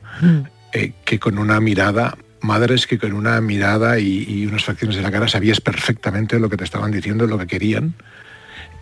eh, 0.72 0.92
que 1.04 1.18
con 1.18 1.38
una 1.38 1.60
mirada, 1.60 2.16
madres 2.42 2.86
que 2.86 2.98
con 2.98 3.12
una 3.12 3.40
mirada 3.40 3.98
y, 3.98 4.24
y, 4.28 4.46
unas 4.46 4.64
facciones 4.64 4.96
de 4.96 5.02
la 5.02 5.10
cara 5.10 5.28
sabías 5.28 5.60
perfectamente 5.60 6.38
lo 6.38 6.48
que 6.50 6.56
te 6.56 6.64
estaban 6.64 6.90
diciendo, 6.90 7.26
lo 7.26 7.38
que 7.38 7.46
querían. 7.46 7.94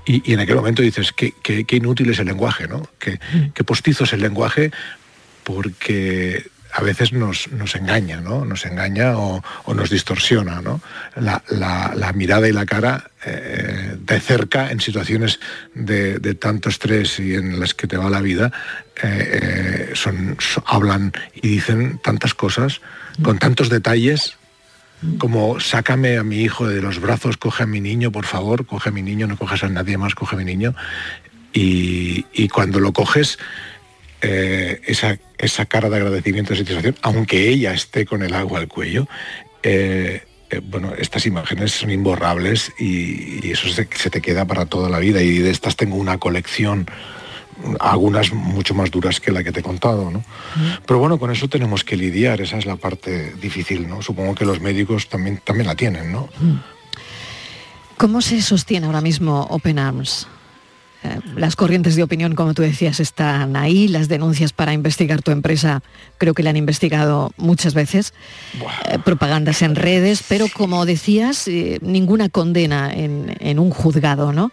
Y, 0.06 0.28
y 0.30 0.34
en 0.34 0.40
aquel 0.40 0.56
momento 0.56 0.82
dices, 0.82 1.12
qué, 1.12 1.34
qué, 1.42 1.64
qué, 1.64 1.76
inútil 1.76 2.10
es 2.10 2.18
el 2.18 2.26
lenguaje, 2.26 2.66
¿no? 2.66 2.82
Qué, 2.98 3.20
qué 3.54 3.64
postizo 3.64 4.04
es 4.04 4.12
el 4.12 4.22
lenguaje, 4.22 4.70
porque 5.44 6.44
a 6.72 6.82
veces 6.82 7.12
nos, 7.12 7.50
nos 7.52 7.74
engaña, 7.74 8.20
¿no? 8.20 8.44
Nos 8.44 8.64
engaña 8.64 9.18
o, 9.18 9.42
o 9.64 9.74
nos 9.74 9.90
distorsiona, 9.90 10.60
¿no? 10.60 10.80
La, 11.16 11.42
la, 11.48 11.92
la, 11.96 12.12
mirada 12.12 12.48
y 12.48 12.52
la 12.52 12.64
cara 12.64 13.10
eh, 13.24 13.96
de 13.98 14.20
cerca 14.20 14.70
en 14.70 14.80
situaciones 14.80 15.40
de, 15.74 16.18
de, 16.18 16.34
tanto 16.34 16.68
estrés 16.68 17.18
y 17.18 17.34
en 17.34 17.58
las 17.58 17.74
que 17.74 17.86
te 17.86 17.96
va 17.96 18.08
la 18.08 18.20
vida 18.20 18.52
eh, 19.02 19.40
eh, 19.42 19.90
son, 19.94 20.36
son, 20.38 20.64
hablan 20.66 21.12
y 21.34 21.48
dicen 21.48 21.98
tantas 22.02 22.34
cosas 22.34 22.80
con 23.22 23.38
tantos 23.38 23.68
detalles 23.68 24.36
como 25.18 25.60
sácame 25.60 26.18
a 26.18 26.22
mi 26.22 26.42
hijo 26.42 26.68
de 26.68 26.82
los 26.82 27.00
brazos, 27.00 27.36
coge 27.36 27.62
a 27.62 27.66
mi 27.66 27.80
niño, 27.80 28.12
por 28.12 28.26
favor, 28.26 28.66
coge 28.66 28.90
a 28.90 28.92
mi 28.92 29.02
niño, 29.02 29.26
no 29.26 29.36
coges 29.38 29.64
a 29.64 29.68
nadie 29.68 29.96
más, 29.96 30.14
coge 30.14 30.36
a 30.36 30.38
mi 30.38 30.44
niño. 30.44 30.74
Y, 31.52 32.48
cuando 32.48 32.80
lo 32.80 32.92
coges, 32.92 33.38
eh, 34.20 34.80
esa, 34.86 35.66
cara 35.66 35.88
de 35.88 35.96
agradecimiento, 35.96 36.52
esa 36.52 36.62
satisfacción, 36.62 36.96
aunque 37.02 37.48
ella 37.48 37.72
esté 37.72 38.04
con 38.04 38.22
el 38.22 38.34
agua 38.34 38.60
al 38.60 38.68
cuello, 38.68 39.08
eh, 39.62 40.22
eh, 40.50 40.60
bueno, 40.62 40.92
estas 40.98 41.26
imágenes 41.26 41.72
son 41.72 41.90
imborrables 41.90 42.72
y, 42.78 43.50
eso 43.50 43.68
se, 43.68 43.84
te 43.84 44.20
queda 44.20 44.44
para 44.44 44.66
toda 44.66 44.90
la 44.90 44.98
vida. 44.98 45.22
Y 45.22 45.38
de 45.38 45.50
estas 45.50 45.76
tengo 45.76 45.96
una 45.96 46.18
colección, 46.18 46.86
algunas 47.78 48.32
mucho 48.32 48.74
más 48.74 48.90
duras 48.90 49.20
que 49.20 49.32
la 49.32 49.42
que 49.44 49.52
te 49.52 49.60
he 49.60 49.62
contado, 49.62 50.10
¿no? 50.10 50.24
Pero 50.86 50.98
bueno, 50.98 51.18
con 51.18 51.30
eso 51.30 51.48
tenemos 51.48 51.84
que 51.84 51.96
lidiar, 51.96 52.40
esa 52.40 52.58
es 52.58 52.66
la 52.66 52.76
parte 52.76 53.34
difícil, 53.40 53.88
¿no? 53.88 54.02
Supongo 54.02 54.34
que 54.34 54.44
los 54.44 54.60
médicos 54.60 55.08
también, 55.08 55.40
también 55.44 55.66
la 55.66 55.74
tienen, 55.74 56.12
¿no? 56.12 56.28
¿Cómo 57.96 58.20
se 58.20 58.40
sostiene 58.40 58.86
ahora 58.86 59.00
mismo 59.00 59.46
Open 59.50 59.78
Arms? 59.78 60.26
Eh, 61.02 61.18
las 61.36 61.56
corrientes 61.56 61.96
de 61.96 62.02
opinión, 62.02 62.34
como 62.34 62.54
tú 62.54 62.62
decías, 62.62 63.00
están 63.00 63.56
ahí. 63.56 63.88
Las 63.88 64.08
denuncias 64.08 64.52
para 64.52 64.72
investigar 64.72 65.22
tu 65.22 65.30
empresa 65.30 65.82
creo 66.18 66.34
que 66.34 66.42
la 66.42 66.50
han 66.50 66.56
investigado 66.56 67.32
muchas 67.36 67.74
veces. 67.74 68.12
Eh, 68.88 68.98
propagandas 69.04 69.62
en 69.62 69.76
redes, 69.76 70.22
pero 70.28 70.46
como 70.52 70.84
decías, 70.86 71.48
eh, 71.48 71.78
ninguna 71.82 72.28
condena 72.28 72.92
en, 72.92 73.36
en, 73.40 73.58
un 73.58 73.70
juzgado, 73.70 74.32
¿no? 74.32 74.52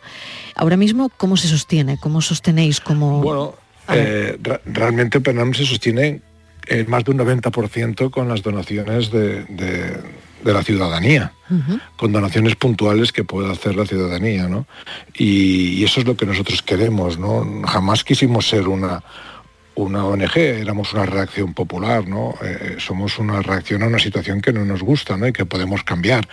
Ahora 0.56 0.78
mismo, 0.78 1.10
¿cómo 1.18 1.38
se 1.38 1.48
sostiene? 1.48 1.98
¿Cómo 2.00 2.22
sostenéis? 2.22 2.80
Como... 2.80 3.22
Bueno, 3.22 3.56
eh, 3.90 4.38
realmente 4.66 5.20
Penam 5.22 5.54
se 5.54 5.66
sostiene 5.66 6.22
en 6.68 6.90
más 6.90 7.04
de 7.04 7.12
un 7.12 7.20
90% 7.20 8.10
con 8.10 8.28
las 8.28 8.42
donaciones 8.42 9.12
de, 9.12 9.44
de, 9.46 9.98
de 10.44 10.54
la 10.54 10.64
ciudadanía, 10.64 11.34
uh 11.50 11.54
-huh. 11.54 11.82
con 11.98 12.12
donaciones 12.12 12.56
puntuales 12.56 13.12
que 13.12 13.24
pueda 13.24 13.52
hacer 13.52 13.76
la 13.76 13.86
ciudadanía, 13.86 14.48
¿no? 14.48 14.66
Y, 15.16 15.80
y, 15.80 15.84
eso 15.84 16.00
es 16.00 16.08
lo 16.08 16.16
que 16.16 16.26
nosotros 16.26 16.62
queremos, 16.62 17.18
¿no? 17.18 17.46
Jamás 17.66 18.04
quisimos 18.04 18.48
ser 18.48 18.68
una, 18.68 19.04
una 19.78 20.06
ONG, 20.06 20.38
éramos 20.38 20.94
una 20.94 21.06
reacción 21.06 21.54
popular, 21.54 22.08
¿no? 22.08 22.34
Eh, 22.44 22.78
somos 22.80 23.20
una 23.20 23.42
reacción 23.44 23.84
a 23.84 23.88
una 23.88 24.00
situación 24.00 24.42
que 24.42 24.52
no 24.52 24.66
nos 24.66 24.82
gusta, 24.82 25.18
¿no? 25.18 25.28
Y 25.28 25.34
que 25.34 25.46
podemos 25.46 25.84
cambiar. 25.84 26.28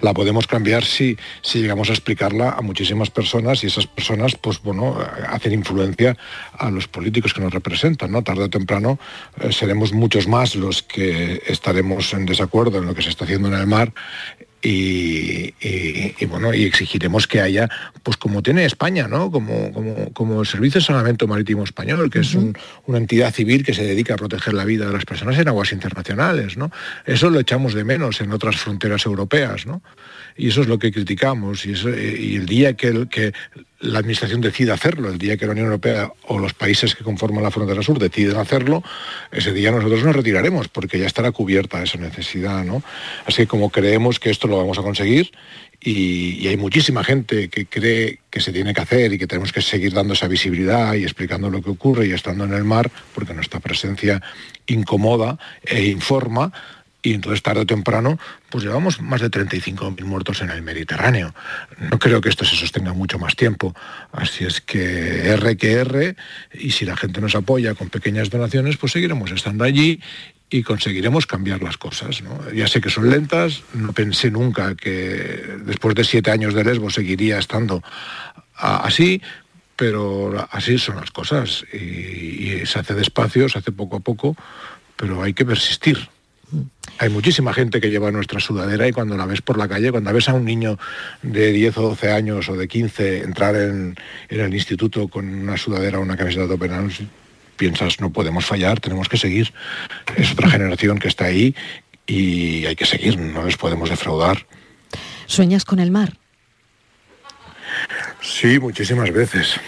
La 0.00 0.14
podemos 0.14 0.46
cambiar 0.46 0.84
si, 0.84 1.18
si 1.42 1.60
llegamos 1.60 1.90
a 1.90 1.92
explicarla 1.92 2.50
a 2.50 2.62
muchísimas 2.62 3.10
personas 3.10 3.62
y 3.62 3.66
esas 3.66 3.86
personas, 3.86 4.36
pues 4.36 4.62
bueno, 4.62 4.96
hacen 5.28 5.52
influencia 5.52 6.16
a 6.52 6.70
los 6.70 6.88
políticos 6.88 7.34
que 7.34 7.42
nos 7.42 7.52
representan, 7.52 8.10
¿no? 8.10 8.22
Tarde 8.22 8.44
o 8.44 8.50
temprano 8.50 8.98
eh, 9.38 9.52
seremos 9.52 9.92
muchos 9.92 10.26
más 10.26 10.54
los 10.56 10.82
que 10.82 11.42
estaremos 11.46 12.14
en 12.14 12.24
desacuerdo 12.24 12.78
en 12.78 12.86
lo 12.86 12.94
que 12.94 13.02
se 13.02 13.10
está 13.10 13.24
haciendo 13.24 13.48
en 13.48 13.54
el 13.54 13.66
mar 13.66 13.92
y, 14.60 15.54
y, 15.60 16.14
y, 16.18 16.24
bueno 16.26 16.52
y 16.52 16.64
exigiremos 16.64 17.28
que 17.28 17.40
haya 17.40 17.68
pues 18.02 18.16
como 18.16 18.42
tiene 18.42 18.64
España 18.64 19.06
no 19.06 19.30
como, 19.30 19.72
como, 19.72 20.12
como 20.12 20.40
el 20.40 20.46
servicio 20.46 20.80
de 20.80 20.86
salvamento 20.86 21.28
marítimo 21.28 21.62
español 21.62 22.10
que 22.10 22.18
uh 22.18 22.22
-huh. 22.22 22.26
es 22.26 22.34
un, 22.34 22.58
una 22.86 22.98
entidad 22.98 23.32
civil 23.32 23.64
que 23.64 23.72
se 23.72 23.84
dedica 23.84 24.14
a 24.14 24.16
proteger 24.16 24.54
la 24.54 24.64
vida 24.64 24.86
de 24.86 24.92
las 24.92 25.04
personas 25.04 25.38
en 25.38 25.46
aguas 25.46 25.72
internacionales 25.72 26.56
no 26.56 26.72
eso 27.06 27.30
lo 27.30 27.38
echamos 27.38 27.72
de 27.74 27.84
menos 27.84 28.20
en 28.20 28.32
otras 28.32 28.56
fronteras 28.56 29.06
europeas 29.06 29.64
no 29.64 29.80
y 30.38 30.48
eso 30.48 30.62
es 30.62 30.68
lo 30.68 30.78
que 30.78 30.92
criticamos 30.92 31.66
y, 31.66 31.72
eso, 31.72 31.90
y 31.90 32.36
el 32.36 32.46
día 32.46 32.74
que, 32.74 32.86
el, 32.86 33.08
que 33.08 33.32
la 33.80 33.98
administración 33.98 34.40
decida 34.40 34.74
hacerlo, 34.74 35.10
el 35.10 35.18
día 35.18 35.36
que 35.36 35.46
la 35.46 35.52
Unión 35.52 35.66
Europea 35.66 36.12
o 36.28 36.38
los 36.38 36.54
países 36.54 36.94
que 36.94 37.04
conforman 37.04 37.42
la 37.42 37.50
frontera 37.50 37.82
sur 37.82 37.98
deciden 37.98 38.36
hacerlo, 38.36 38.82
ese 39.32 39.52
día 39.52 39.72
nosotros 39.72 40.04
nos 40.04 40.14
retiraremos 40.14 40.68
porque 40.68 40.98
ya 40.98 41.06
estará 41.06 41.32
cubierta 41.32 41.82
esa 41.82 41.98
necesidad, 41.98 42.64
¿no? 42.64 42.82
Así 43.26 43.42
que 43.42 43.46
como 43.48 43.70
creemos 43.70 44.20
que 44.20 44.30
esto 44.30 44.46
lo 44.46 44.56
vamos 44.56 44.78
a 44.78 44.82
conseguir 44.82 45.32
y, 45.80 46.38
y, 46.40 46.48
hay 46.48 46.56
muchísima 46.56 47.04
gente 47.04 47.48
que 47.50 47.66
cree 47.66 48.18
que 48.30 48.40
se 48.40 48.52
tiene 48.52 48.74
que 48.74 48.80
hacer 48.80 49.12
y 49.12 49.18
que 49.18 49.28
tenemos 49.28 49.52
que 49.52 49.62
seguir 49.62 49.92
dando 49.92 50.14
esa 50.14 50.26
visibilidad 50.26 50.94
y 50.94 51.04
explicando 51.04 51.50
lo 51.50 51.62
que 51.62 51.70
ocurre 51.70 52.08
y 52.08 52.12
estando 52.12 52.44
en 52.44 52.52
el 52.52 52.64
mar, 52.64 52.90
porque 53.14 53.32
nuestra 53.32 53.60
presencia 53.60 54.20
incomoda 54.66 55.38
e 55.64 55.84
informa, 55.84 56.52
y 57.02 57.14
entonces 57.14 57.42
tarde 57.42 57.60
o 57.60 57.66
temprano 57.66 58.18
pues 58.50 58.64
llevamos 58.64 59.00
más 59.00 59.20
de 59.20 59.30
35.000 59.30 60.04
muertos 60.04 60.40
en 60.42 60.50
el 60.50 60.62
Mediterráneo. 60.62 61.34
No 61.78 61.98
creo 61.98 62.20
que 62.20 62.28
esto 62.28 62.44
se 62.44 62.56
sostenga 62.56 62.92
mucho 62.92 63.18
más 63.18 63.36
tiempo. 63.36 63.74
Así 64.12 64.44
es 64.44 64.60
que 64.60 65.28
R 65.30 65.56
que 65.56 65.72
R, 65.72 66.16
y 66.54 66.70
si 66.70 66.84
la 66.84 66.96
gente 66.96 67.20
nos 67.20 67.34
apoya 67.34 67.74
con 67.74 67.88
pequeñas 67.88 68.30
donaciones, 68.30 68.76
pues 68.76 68.92
seguiremos 68.92 69.30
estando 69.30 69.64
allí 69.64 70.00
y 70.50 70.62
conseguiremos 70.62 71.26
cambiar 71.26 71.62
las 71.62 71.76
cosas. 71.76 72.22
Ya 72.54 72.66
sé 72.66 72.80
que 72.80 72.90
son 72.90 73.10
lentas, 73.10 73.62
no 73.74 73.92
pensé 73.92 74.30
nunca 74.30 74.74
que 74.74 75.56
después 75.64 75.94
de 75.94 76.04
siete 76.04 76.30
años 76.30 76.54
de 76.54 76.64
Lesbo 76.64 76.90
seguiría 76.90 77.38
estando 77.38 77.82
así, 78.54 79.22
pero 79.76 80.48
así 80.50 80.78
son 80.78 80.96
las 80.96 81.10
cosas 81.10 81.64
y 81.72 82.66
se 82.66 82.78
hace 82.78 82.94
despacio, 82.94 83.48
se 83.48 83.58
hace 83.58 83.72
poco 83.72 83.96
a 83.96 84.00
poco, 84.00 84.36
pero 84.96 85.22
hay 85.22 85.34
que 85.34 85.44
persistir. 85.44 86.08
Hay 86.98 87.10
muchísima 87.10 87.52
gente 87.52 87.80
que 87.80 87.90
lleva 87.90 88.10
nuestra 88.10 88.40
sudadera 88.40 88.88
y 88.88 88.92
cuando 88.92 89.16
la 89.16 89.24
ves 89.24 89.40
por 89.40 89.56
la 89.56 89.68
calle, 89.68 89.92
cuando 89.92 90.12
ves 90.12 90.28
a 90.28 90.34
un 90.34 90.44
niño 90.44 90.78
de 91.22 91.52
10 91.52 91.78
o 91.78 91.82
12 91.90 92.10
años 92.10 92.48
o 92.48 92.56
de 92.56 92.66
15 92.66 93.22
entrar 93.22 93.54
en, 93.54 93.96
en 94.28 94.40
el 94.40 94.52
instituto 94.52 95.06
con 95.08 95.28
una 95.28 95.56
sudadera 95.56 95.98
o 95.98 96.02
una 96.02 96.16
camiseta 96.16 96.46
de 96.46 96.54
Open 96.54 96.72
Arms, 96.72 97.02
piensas, 97.56 98.00
no 98.00 98.10
podemos 98.10 98.44
fallar, 98.44 98.80
tenemos 98.80 99.08
que 99.08 99.16
seguir. 99.16 99.52
Es 100.16 100.32
otra 100.32 100.50
generación 100.50 100.98
que 100.98 101.08
está 101.08 101.26
ahí 101.26 101.54
y 102.06 102.66
hay 102.66 102.74
que 102.74 102.86
seguir, 102.86 103.18
no 103.18 103.44
les 103.44 103.56
podemos 103.56 103.90
defraudar. 103.90 104.46
¿Sueñas 105.26 105.64
con 105.64 105.78
el 105.78 105.90
mar? 105.90 106.14
Sí, 108.22 108.58
muchísimas 108.58 109.12
veces. 109.12 109.60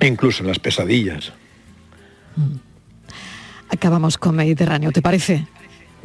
E 0.00 0.06
incluso 0.06 0.42
en 0.42 0.48
las 0.48 0.58
pesadillas. 0.58 1.32
Acabamos 3.70 4.18
con 4.18 4.36
Mediterráneo, 4.36 4.92
¿te 4.92 5.02
parece? 5.02 5.46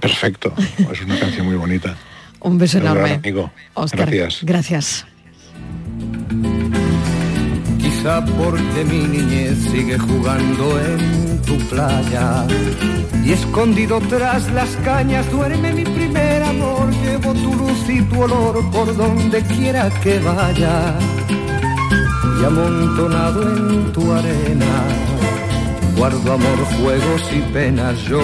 Perfecto, 0.04 0.54
es 0.92 1.02
una 1.02 1.18
canción 1.18 1.46
muy 1.46 1.56
bonita. 1.56 1.96
Un 2.42 2.58
beso 2.58 2.78
Un 2.78 2.84
enorme. 2.84 3.14
Amigo. 3.14 3.52
Oscar, 3.74 4.12
Gracias. 4.12 4.44
Gracias. 4.44 5.06
Quizá 7.80 8.26
porque 8.26 8.84
mi 8.84 9.08
niñez 9.08 9.58
sigue 9.72 9.98
jugando 9.98 10.78
en 10.82 11.42
tu 11.44 11.58
playa 11.70 12.46
y 13.24 13.32
escondido 13.32 14.02
tras 14.10 14.52
las 14.52 14.76
cañas 14.84 15.32
duerme 15.32 15.72
mi 15.72 15.86
primer 15.86 16.44
amor. 16.44 16.92
Llevo 17.06 17.34
tu 17.36 17.56
luz 17.56 17.90
y 17.90 18.02
tu 18.02 18.24
olor 18.24 18.70
por 18.72 18.94
donde 18.98 19.42
quiera 19.44 19.90
que 20.02 20.20
vaya 20.20 20.96
y 22.42 22.44
amontonado 22.44 23.42
en 23.42 23.94
tu 23.94 24.12
arena 24.12 24.84
guardo 25.96 26.34
amor, 26.34 26.60
juegos 26.82 27.22
y 27.32 27.40
penas 27.54 27.98
yo 28.04 28.20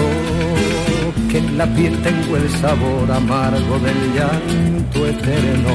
que 1.30 1.38
en 1.38 1.56
la 1.56 1.66
piel 1.66 1.96
tengo 2.02 2.36
el 2.36 2.48
sabor 2.60 3.10
amargo 3.10 3.78
del 3.78 4.14
llanto 4.14 5.06
eterno. 5.06 5.74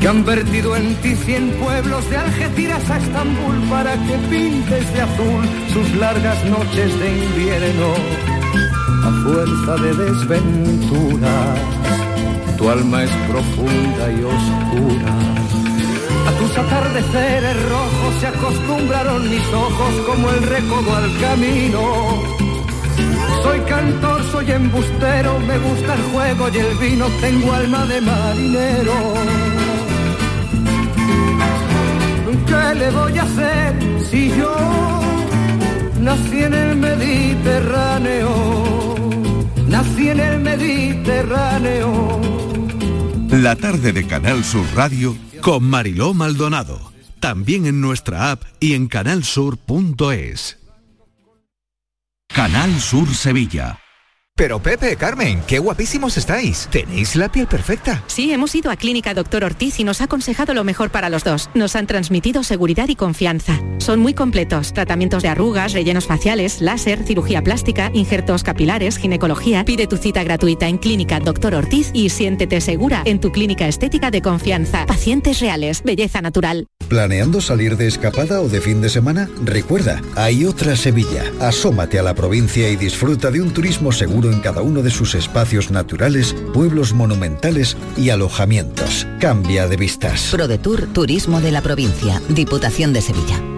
Que 0.00 0.08
han 0.08 0.24
vertido 0.24 0.74
en 0.76 0.94
ti 0.96 1.14
cien 1.14 1.50
pueblos 1.62 2.08
de 2.10 2.16
Algeciras 2.16 2.90
a 2.90 2.98
Estambul 2.98 3.56
para 3.70 3.92
que 3.92 4.16
pintes 4.30 4.92
de 4.92 5.00
azul 5.00 5.44
sus 5.72 5.94
largas 5.96 6.44
noches 6.46 6.98
de 6.98 7.18
invierno. 7.24 7.94
A 9.04 9.10
fuerza 9.22 9.76
de 9.82 9.94
desventuras, 10.04 11.58
tu 12.56 12.68
alma 12.68 13.04
es 13.04 13.10
profunda 13.28 14.04
y 14.10 14.22
oscura. 14.24 15.14
A 16.26 16.30
tus 16.32 16.58
atardeceres 16.58 17.56
rojos 17.70 18.14
se 18.20 18.26
acostumbraron 18.26 19.30
mis 19.30 19.46
ojos 19.52 19.94
como 20.06 20.30
el 20.30 20.42
recodo 20.42 20.96
al 20.96 21.18
camino. 21.20 22.47
Soy 23.42 23.60
cantor, 23.60 24.22
soy 24.32 24.50
embustero, 24.50 25.38
me 25.40 25.58
gusta 25.58 25.94
el 25.94 26.02
juego 26.12 26.48
y 26.48 26.58
el 26.58 26.76
vino, 26.78 27.06
tengo 27.20 27.52
alma 27.52 27.86
de 27.86 28.00
marinero. 28.00 28.92
¿Qué 32.46 32.74
le 32.74 32.90
voy 32.90 33.18
a 33.18 33.22
hacer 33.22 33.74
si 34.10 34.30
yo 34.30 34.56
nací 36.00 36.38
en 36.42 36.54
el 36.54 36.76
Mediterráneo? 36.76 38.30
Nací 39.68 40.08
en 40.08 40.20
el 40.20 40.40
Mediterráneo. 40.40 42.20
La 43.30 43.54
tarde 43.56 43.92
de 43.92 44.06
Canal 44.06 44.42
Sur 44.44 44.64
Radio 44.74 45.14
con 45.42 45.64
Mariló 45.64 46.14
Maldonado. 46.14 46.92
También 47.20 47.66
en 47.66 47.80
nuestra 47.82 48.30
app 48.30 48.42
y 48.60 48.74
en 48.74 48.88
canalsur.es. 48.88 50.58
Canal 52.38 52.78
Sur 52.78 53.12
Sevilla. 53.12 53.87
Pero 54.38 54.62
Pepe, 54.62 54.94
Carmen, 54.94 55.42
qué 55.48 55.58
guapísimos 55.58 56.16
estáis. 56.16 56.68
Tenéis 56.70 57.16
la 57.16 57.28
piel 57.28 57.48
perfecta. 57.48 58.04
Sí, 58.06 58.32
hemos 58.32 58.54
ido 58.54 58.70
a 58.70 58.76
Clínica 58.76 59.12
Doctor 59.12 59.42
Ortiz 59.42 59.80
y 59.80 59.84
nos 59.84 60.00
ha 60.00 60.04
aconsejado 60.04 60.54
lo 60.54 60.62
mejor 60.62 60.90
para 60.90 61.10
los 61.10 61.24
dos. 61.24 61.50
Nos 61.54 61.74
han 61.74 61.88
transmitido 61.88 62.44
seguridad 62.44 62.86
y 62.88 62.94
confianza. 62.94 63.60
Son 63.78 63.98
muy 63.98 64.14
completos. 64.14 64.72
Tratamientos 64.72 65.24
de 65.24 65.28
arrugas, 65.28 65.72
rellenos 65.72 66.06
faciales, 66.06 66.60
láser, 66.60 67.02
cirugía 67.02 67.42
plástica, 67.42 67.90
injertos 67.92 68.44
capilares, 68.44 68.96
ginecología. 68.96 69.64
Pide 69.64 69.88
tu 69.88 69.96
cita 69.96 70.22
gratuita 70.22 70.68
en 70.68 70.78
Clínica 70.78 71.18
Doctor 71.18 71.56
Ortiz 71.56 71.90
y 71.92 72.10
siéntete 72.10 72.60
segura 72.60 73.02
en 73.06 73.20
tu 73.20 73.32
clínica 73.32 73.66
estética 73.66 74.12
de 74.12 74.22
confianza. 74.22 74.86
Pacientes 74.86 75.40
reales, 75.40 75.82
belleza 75.82 76.22
natural. 76.22 76.68
¿Planeando 76.88 77.40
salir 77.40 77.76
de 77.76 77.88
escapada 77.88 78.40
o 78.40 78.48
de 78.48 78.60
fin 78.60 78.80
de 78.80 78.88
semana? 78.88 79.28
Recuerda, 79.44 80.00
hay 80.14 80.44
otra 80.44 80.76
Sevilla. 80.76 81.24
Asómate 81.40 81.98
a 81.98 82.02
la 82.02 82.14
provincia 82.14 82.70
y 82.70 82.76
disfruta 82.76 83.30
de 83.32 83.42
un 83.42 83.52
turismo 83.52 83.92
seguro 83.92 84.27
en 84.30 84.40
cada 84.40 84.62
uno 84.62 84.82
de 84.82 84.90
sus 84.90 85.14
espacios 85.14 85.70
naturales, 85.70 86.34
pueblos 86.54 86.92
monumentales 86.92 87.76
y 87.96 88.10
alojamientos. 88.10 89.06
Cambia 89.20 89.68
de 89.68 89.76
vistas. 89.76 90.28
ProDetour 90.30 90.86
Turismo 90.92 91.40
de 91.40 91.52
la 91.52 91.62
Provincia, 91.62 92.22
Diputación 92.28 92.92
de 92.92 93.02
Sevilla. 93.02 93.57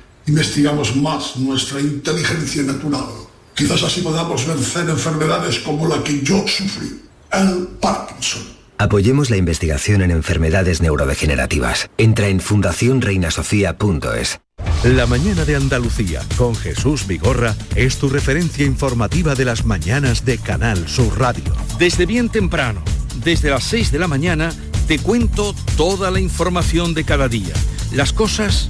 investigamos 0.31 0.95
más 0.95 1.35
nuestra 1.35 1.81
inteligencia 1.81 2.63
natural. 2.63 3.05
Quizás 3.53 3.83
así 3.83 4.01
podamos 4.01 4.47
vencer 4.47 4.89
enfermedades 4.89 5.59
como 5.59 5.89
la 5.89 6.01
que 6.01 6.21
yo 6.21 6.47
sufrí, 6.47 7.01
el 7.33 7.67
Parkinson. 7.81 8.43
Apoyemos 8.77 9.29
la 9.29 9.35
investigación 9.35 10.01
en 10.01 10.09
enfermedades 10.09 10.81
neurodegenerativas. 10.81 11.89
Entra 11.97 12.29
en 12.29 12.39
fundacionreinasofía.es. 12.39 14.39
La 14.85 15.05
mañana 15.05 15.43
de 15.43 15.57
Andalucía 15.57 16.21
con 16.37 16.55
Jesús 16.55 17.07
Vigorra 17.07 17.53
es 17.75 17.97
tu 17.97 18.07
referencia 18.07 18.65
informativa 18.65 19.35
de 19.35 19.45
las 19.45 19.65
mañanas 19.65 20.23
de 20.23 20.37
Canal 20.37 20.87
Sur 20.87 21.19
Radio. 21.19 21.53
Desde 21.77 22.05
bien 22.05 22.29
temprano, 22.29 22.81
desde 23.23 23.49
las 23.49 23.65
6 23.65 23.91
de 23.91 23.99
la 23.99 24.07
mañana, 24.07 24.53
te 24.87 24.97
cuento 24.97 25.53
toda 25.75 26.09
la 26.09 26.21
información 26.21 26.93
de 26.93 27.03
cada 27.03 27.27
día, 27.27 27.53
las 27.91 28.13
cosas 28.13 28.69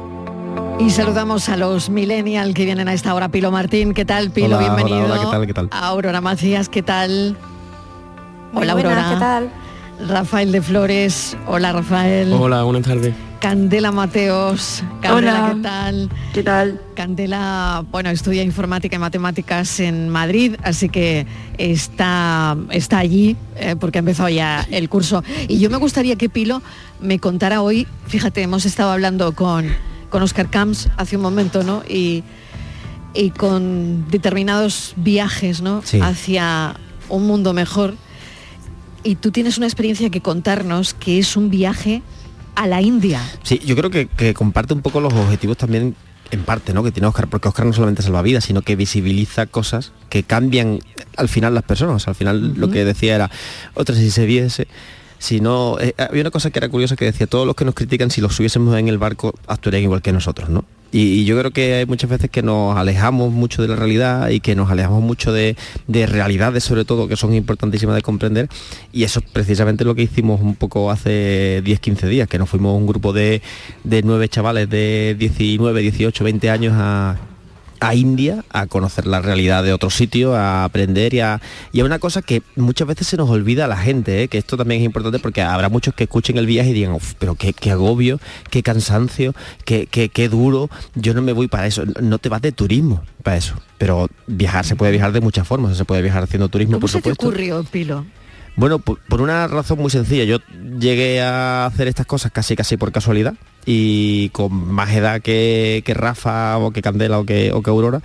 Y 0.83 0.89
saludamos 0.89 1.47
a 1.49 1.57
los 1.57 1.89
millennial 1.89 2.53
que 2.53 2.65
vienen 2.65 2.87
a 2.87 2.93
esta 2.93 3.13
hora. 3.13 3.29
Pilo 3.29 3.51
Martín, 3.51 3.93
¿qué 3.93 4.03
tal? 4.03 4.31
Pilo, 4.31 4.57
Hola, 4.57 4.75
bienvenido. 4.75 5.05
hola, 5.05 5.19
¿qué 5.19 5.25
tal, 5.31 5.47
qué 5.47 5.53
tal? 5.53 5.69
Aurora 5.71 6.21
Macías, 6.21 6.69
¿qué 6.69 6.81
tal? 6.81 7.37
Muy 8.51 8.63
hola, 8.63 8.73
buenas, 8.73 8.93
Aurora. 8.93 9.13
¿qué 9.13 9.19
tal? 9.99 10.07
Rafael 10.09 10.51
de 10.51 10.61
Flores, 10.61 11.37
hola 11.47 11.71
Rafael. 11.71 12.33
Hola, 12.33 12.63
buenas 12.63 12.83
tardes. 12.83 13.13
Candela 13.39 13.91
Mateos, 13.91 14.83
Candela, 15.01 15.45
Hola. 15.45 15.53
¿qué 15.53 15.61
tal? 15.61 16.09
¿Qué 16.33 16.43
tal? 16.43 16.81
Candela, 16.95 17.85
bueno, 17.91 18.09
estudia 18.09 18.43
informática 18.43 18.95
y 18.95 18.99
matemáticas 18.99 19.79
en 19.79 20.09
Madrid, 20.09 20.55
así 20.63 20.89
que 20.89 21.25
está, 21.57 22.55
está 22.71 22.97
allí 22.99 23.35
eh, 23.55 23.75
porque 23.79 23.97
ha 23.97 24.01
empezado 24.01 24.29
ya 24.29 24.65
el 24.71 24.89
curso. 24.89 25.23
Y 25.47 25.59
yo 25.59 25.69
me 25.69 25.77
gustaría 25.77 26.15
que 26.17 26.29
Pilo 26.29 26.61
me 26.99 27.19
contara 27.19 27.61
hoy, 27.61 27.87
fíjate, 28.07 28.41
hemos 28.41 28.65
estado 28.65 28.91
hablando 28.91 29.33
con, 29.33 29.67
con 30.11 30.21
Oscar 30.21 30.51
Camps 30.51 30.89
hace 30.97 31.15
un 31.15 31.23
momento, 31.23 31.63
¿no? 31.63 31.81
Y, 31.89 32.23
y 33.15 33.31
con 33.31 34.07
determinados 34.11 34.93
viajes, 34.97 35.61
¿no? 35.61 35.81
Sí. 35.83 35.99
Hacia 35.99 36.75
un 37.09 37.25
mundo 37.25 37.53
mejor. 37.53 37.95
Y 39.03 39.15
tú 39.15 39.31
tienes 39.31 39.57
una 39.57 39.65
experiencia 39.65 40.11
que 40.11 40.21
contarnos 40.21 40.93
que 40.93 41.17
es 41.17 41.35
un 41.35 41.49
viaje 41.49 42.03
a 42.53 42.67
la 42.67 42.81
India. 42.81 43.19
Sí, 43.41 43.59
yo 43.65 43.75
creo 43.75 43.89
que, 43.89 44.05
que 44.07 44.35
comparte 44.35 44.75
un 44.75 44.81
poco 44.81 45.01
los 45.01 45.13
objetivos 45.13 45.57
también 45.57 45.95
en 46.29 46.43
parte, 46.43 46.73
¿no? 46.73 46.83
Que 46.83 46.91
tiene 46.91 47.07
Oscar, 47.07 47.27
porque 47.27 47.47
Oscar 47.47 47.65
no 47.65 47.73
solamente 47.73 48.01
salva 48.01 48.21
vidas, 48.21 48.45
sino 48.45 48.61
que 48.61 48.75
visibiliza 48.75 49.45
cosas 49.47 49.91
que 50.09 50.23
cambian 50.23 50.79
al 51.17 51.29
final 51.29 51.53
las 51.53 51.63
personas. 51.63 52.07
Al 52.07 52.15
final 52.15 52.53
lo 52.55 52.69
que 52.69 52.85
decía 52.85 53.15
era, 53.15 53.31
otra 53.73 53.95
si 53.95 54.11
se 54.11 54.25
viese, 54.25 54.67
si 55.21 55.39
no, 55.39 55.77
eh, 55.79 55.93
había 55.99 56.21
una 56.21 56.31
cosa 56.31 56.49
que 56.49 56.57
era 56.57 56.67
curiosa 56.67 56.95
que 56.95 57.05
decía, 57.05 57.27
todos 57.27 57.45
los 57.45 57.55
que 57.55 57.63
nos 57.63 57.75
critican, 57.75 58.09
si 58.09 58.21
los 58.21 58.33
subiésemos 58.33 58.75
en 58.75 58.87
el 58.87 58.97
barco, 58.97 59.35
actuarían 59.45 59.83
igual 59.83 60.01
que 60.01 60.11
nosotros, 60.11 60.49
¿no? 60.49 60.65
Y, 60.91 61.25
yo 61.25 61.37
creo 61.37 61.51
que 61.51 61.75
hay 61.75 61.85
muchas 61.85 62.09
veces 62.09 62.31
que 62.31 62.41
nos 62.41 62.75
alejamos 62.75 63.31
mucho 63.31 63.61
de 63.61 63.67
la 63.67 63.75
realidad 63.75 64.29
y 64.29 64.39
que 64.39 64.55
nos 64.55 64.71
alejamos 64.71 65.03
mucho 65.03 65.31
de, 65.31 65.55
de 65.85 66.07
realidades, 66.07 66.63
sobre 66.63 66.85
todo, 66.85 67.07
que 67.07 67.15
son 67.17 67.35
importantísimas 67.35 67.95
de 67.95 68.01
comprender. 68.01 68.49
Y 68.91 69.03
eso 69.03 69.19
es 69.19 69.25
precisamente 69.31 69.85
lo 69.85 69.93
que 69.93 70.01
hicimos 70.01 70.41
un 70.41 70.55
poco 70.55 70.89
hace 70.89 71.61
10, 71.63 71.79
15 71.79 72.07
días, 72.07 72.27
que 72.27 72.39
nos 72.39 72.49
fuimos 72.49 72.75
un 72.75 72.87
grupo 72.87 73.13
de, 73.13 73.43
de 73.83 74.01
nueve 74.01 74.27
chavales 74.27 74.71
de 74.71 75.15
19, 75.19 75.81
18, 75.81 76.23
20 76.23 76.49
años 76.49 76.73
a, 76.75 77.15
a 77.81 77.95
India 77.95 78.45
a 78.51 78.67
conocer 78.67 79.07
la 79.07 79.21
realidad 79.21 79.63
de 79.63 79.73
otro 79.73 79.89
sitio, 79.89 80.35
a 80.35 80.63
aprender 80.63 81.15
y 81.15 81.19
a, 81.19 81.41
y 81.73 81.79
a 81.81 81.85
una 81.85 81.97
cosa 81.97 82.21
que 82.21 82.43
muchas 82.55 82.87
veces 82.87 83.07
se 83.07 83.17
nos 83.17 83.27
olvida 83.29 83.65
a 83.65 83.67
la 83.67 83.75
gente, 83.75 84.21
¿eh? 84.21 84.27
que 84.27 84.37
esto 84.37 84.55
también 84.55 84.81
es 84.81 84.85
importante 84.85 85.17
porque 85.17 85.41
habrá 85.41 85.67
muchos 85.67 85.95
que 85.95 86.03
escuchen 86.03 86.37
el 86.37 86.45
viaje 86.45 86.69
y 86.69 86.73
digan, 86.73 86.93
"Uf, 86.93 87.15
pero 87.17 87.33
qué, 87.33 87.53
qué 87.53 87.71
agobio, 87.71 88.19
qué 88.51 88.61
cansancio, 88.61 89.33
qué, 89.65 89.87
qué, 89.89 90.09
qué 90.09 90.29
duro, 90.29 90.69
yo 90.93 91.15
no 91.15 91.23
me 91.23 91.33
voy 91.33 91.47
para 91.47 91.65
eso, 91.65 91.83
no 91.99 92.19
te 92.19 92.29
vas 92.29 92.41
de 92.43 92.51
turismo 92.51 93.03
para 93.23 93.37
eso, 93.37 93.55
pero 93.79 94.07
viajar 94.27 94.63
se 94.63 94.75
puede 94.75 94.91
viajar 94.91 95.11
de 95.11 95.21
muchas 95.21 95.47
formas, 95.47 95.75
se 95.75 95.83
puede 95.83 96.03
viajar 96.03 96.21
haciendo 96.23 96.49
turismo, 96.49 96.73
¿Cómo 96.73 96.81
por 96.81 96.89
se 96.91 96.97
te 97.01 97.09
supuesto. 97.09 97.25
ocurrió, 97.27 97.63
Pilo? 97.63 98.05
Bueno, 98.55 98.79
por, 98.79 98.99
por 98.99 99.21
una 99.21 99.47
razón 99.47 99.79
muy 99.79 99.89
sencilla. 99.89 100.23
Yo 100.23 100.37
llegué 100.79 101.21
a 101.21 101.65
hacer 101.65 101.87
estas 101.87 102.05
cosas 102.05 102.31
casi 102.31 102.55
casi 102.55 102.77
por 102.77 102.91
casualidad 102.91 103.33
y 103.65 104.29
con 104.29 104.53
más 104.73 104.91
edad 104.91 105.21
que, 105.21 105.81
que 105.85 105.93
Rafa 105.93 106.57
o 106.57 106.71
que 106.71 106.81
Candela 106.81 107.19
o 107.19 107.25
que, 107.25 107.49
Aurora. 107.51 108.01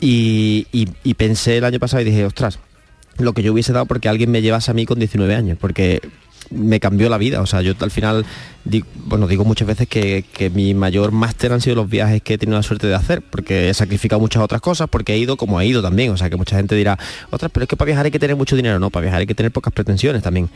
Y, 0.00 0.66
y- 0.72 0.88
y 1.02 1.14
pensé 1.14 1.56
el 1.56 1.64
año 1.64 1.78
pasado 1.78 2.02
y 2.02 2.04
dije, 2.04 2.24
ostras, 2.26 2.58
lo 3.18 3.32
que 3.32 3.42
yo 3.42 3.52
hubiese 3.52 3.72
dado 3.72 3.86
porque 3.86 4.08
alguien 4.10 4.30
me 4.30 4.42
llevase 4.42 4.70
a 4.70 4.74
mí 4.74 4.84
con 4.84 4.98
19 4.98 5.34
años, 5.34 5.56
porque 5.58 6.02
me 6.50 6.80
cambió 6.80 7.08
la 7.08 7.18
vida. 7.18 7.40
O 7.40 7.46
sea, 7.46 7.62
yo 7.62 7.74
al 7.80 7.90
final, 7.90 8.24
di- 8.64 8.84
bueno, 9.06 9.26
digo 9.26 9.44
muchas 9.44 9.66
veces 9.68 9.88
que, 9.88 10.24
que 10.32 10.50
mi 10.50 10.74
mayor 10.74 11.12
máster 11.12 11.52
han 11.52 11.60
sido 11.60 11.76
los 11.76 11.88
viajes 11.90 12.22
que 12.22 12.34
he 12.34 12.38
tenido 12.38 12.56
la 12.58 12.62
suerte 12.62 12.86
de 12.86 12.94
hacer, 12.94 13.22
porque 13.22 13.68
he 13.68 13.74
sacrificado 13.74 14.20
muchas 14.20 14.42
otras 14.42 14.60
cosas, 14.60 14.88
porque 14.90 15.14
he 15.14 15.18
ido 15.18 15.36
como 15.36 15.60
he 15.60 15.66
ido 15.66 15.82
también. 15.82 16.10
O 16.12 16.16
sea, 16.16 16.30
que 16.30 16.36
mucha 16.36 16.56
gente 16.56 16.74
dirá, 16.74 16.98
ostras, 17.30 17.50
pero 17.52 17.64
es 17.64 17.68
que 17.68 17.76
para 17.76 17.86
viajar 17.86 18.04
hay 18.06 18.10
que 18.10 18.18
tener 18.18 18.36
mucho 18.36 18.56
dinero. 18.56 18.78
No, 18.78 18.90
para 18.90 19.02
viajar 19.02 19.20
hay 19.20 19.26
que 19.26 19.34
tener 19.34 19.52
pocas 19.52 19.72
pretensiones 19.72 20.22
también. 20.22 20.48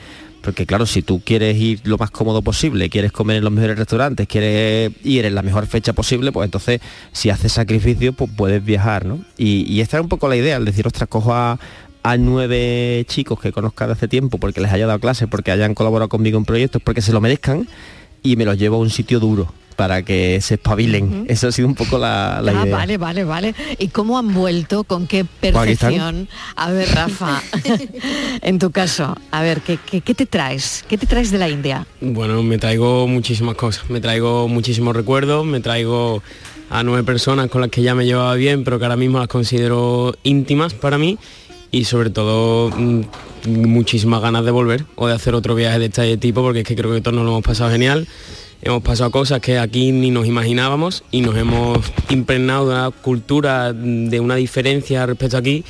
Porque 0.43 0.65
claro, 0.65 0.87
si 0.87 1.03
tú 1.03 1.21
quieres 1.23 1.57
ir 1.59 1.81
lo 1.85 1.99
más 1.99 2.11
cómodo 2.11 2.41
posible, 2.41 2.89
quieres 2.89 3.13
comer 3.13 3.37
en 3.37 3.45
los 3.45 3.53
mejores 3.53 3.77
restaurantes, 3.79 4.27
quieres 4.27 4.93
ir 5.05 5.27
en 5.27 5.35
la 5.35 5.43
mejor 5.43 5.67
fecha 5.67 5.93
posible, 5.93 6.33
pues 6.33 6.47
entonces 6.47 6.81
si 7.13 7.29
haces 7.29 7.53
sacrificio, 7.53 8.15
pues 8.15 8.31
puedes 8.35 8.65
viajar, 8.65 9.05
¿no? 9.05 9.21
Y, 9.37 9.71
y 9.71 9.83
esta 9.83 9.99
es 9.99 10.03
un 10.03 10.09
poco 10.09 10.29
la 10.29 10.37
idea, 10.37 10.57
el 10.57 10.65
decir, 10.65 10.87
ostras, 10.87 11.11
cojo 11.11 11.35
a, 11.35 11.59
a 12.03 12.17
nueve 12.17 13.05
chicos 13.09 13.41
que 13.41 13.53
conozca 13.53 13.87
de 13.87 13.93
hace 13.93 14.09
tiempo 14.09 14.39
porque 14.39 14.61
les 14.61 14.73
haya 14.73 14.87
dado 14.87 14.99
clase, 15.01 15.27
porque 15.27 15.51
hayan 15.51 15.75
colaborado 15.75 16.09
conmigo 16.09 16.39
en 16.39 16.45
proyectos, 16.45 16.83
porque 16.83 17.03
se 17.03 17.13
lo 17.13 17.21
merezcan 17.21 17.69
y 18.23 18.37
me 18.37 18.45
los 18.45 18.59
llevo 18.59 18.77
a 18.77 18.81
un 18.81 18.91
sitio 18.91 19.21
duro 19.21 19.53
para 19.81 20.03
que 20.03 20.43
se 20.43 20.55
espabilen. 20.55 21.25
Eso 21.27 21.49
ha 21.49 21.53
sido 21.53 21.67
un 21.67 21.75
poco 21.75 21.97
la, 21.97 22.43
la 22.43 22.53
ah, 22.53 22.65
idea. 22.67 22.77
vale, 22.77 22.99
vale, 22.99 23.25
vale. 23.25 23.55
¿Y 23.79 23.89
cómo 23.89 24.19
han 24.19 24.35
vuelto? 24.35 24.85
¿Con 24.85 25.07
qué 25.07 25.25
percepción? 25.25 26.29
A 26.55 26.71
ver, 26.71 26.87
Rafa, 26.91 27.43
en 28.43 28.59
tu 28.59 28.73
caso, 28.73 29.17
a 29.31 29.41
ver, 29.41 29.63
¿qué, 29.63 29.79
qué, 29.79 30.03
qué 30.03 30.15
te 30.15 30.27
traes? 30.27 30.85
¿Qué 30.87 30.99
te 30.99 31.07
traes 31.07 31.31
de 31.31 31.39
la 31.39 31.49
India? 31.49 31.87
Bueno, 32.03 32.43
me 32.43 32.59
traigo 32.59 33.09
muchísimas 33.09 33.55
cosas. 33.55 33.89
Me 33.89 34.03
traigo 34.03 34.49
muchísimos 34.49 34.95
recuerdos, 34.95 35.47
me 35.47 35.61
traigo 35.61 36.23
a 36.69 36.83
nueve 36.83 37.03
personas 37.03 37.49
con 37.49 37.63
las 37.63 37.71
que 37.71 37.81
ya 37.81 37.95
me 37.95 38.05
llevaba 38.05 38.35
bien, 38.35 38.65
pero 38.65 38.79
que 38.79 38.85
ahora 38.85 38.97
mismo 38.97 39.19
las 39.19 39.29
considero 39.29 40.15
íntimas 40.25 40.75
para 40.75 40.99
mí 40.99 41.19
y 41.71 41.85
sobre 41.85 42.11
todo 42.11 42.71
mm, 42.71 43.03
muchísimas 43.47 44.21
ganas 44.21 44.45
de 44.45 44.51
volver 44.51 44.85
o 44.97 45.07
de 45.07 45.15
hacer 45.15 45.35
otro 45.35 45.55
viaje 45.55 45.79
de 45.79 45.87
este 45.87 46.17
tipo 46.17 46.43
porque 46.43 46.61
es 46.61 46.67
que 46.67 46.77
creo 46.77 46.93
que 46.93 47.01
todos 47.01 47.15
nos 47.15 47.25
lo 47.25 47.31
hemos 47.31 47.45
pasado 47.45 47.71
genial. 47.71 48.07
Hemos 48.63 48.83
pasado 48.83 49.11
cosas 49.11 49.41
que 49.41 49.59
aquí 49.59 49.91
ni 49.91 50.11
nos 50.11 50.27
imaginábamos 50.27 51.03
y 51.11 51.23
nos 51.23 51.35
hemos 51.37 51.79
impregnado 52.11 52.69
de 52.69 52.75
una 52.75 52.91
cultura, 52.91 53.73
de 53.73 54.21
una 54.21 54.35
diferencia 54.35 55.07
respecto 55.07 55.39
aquí 55.39 55.65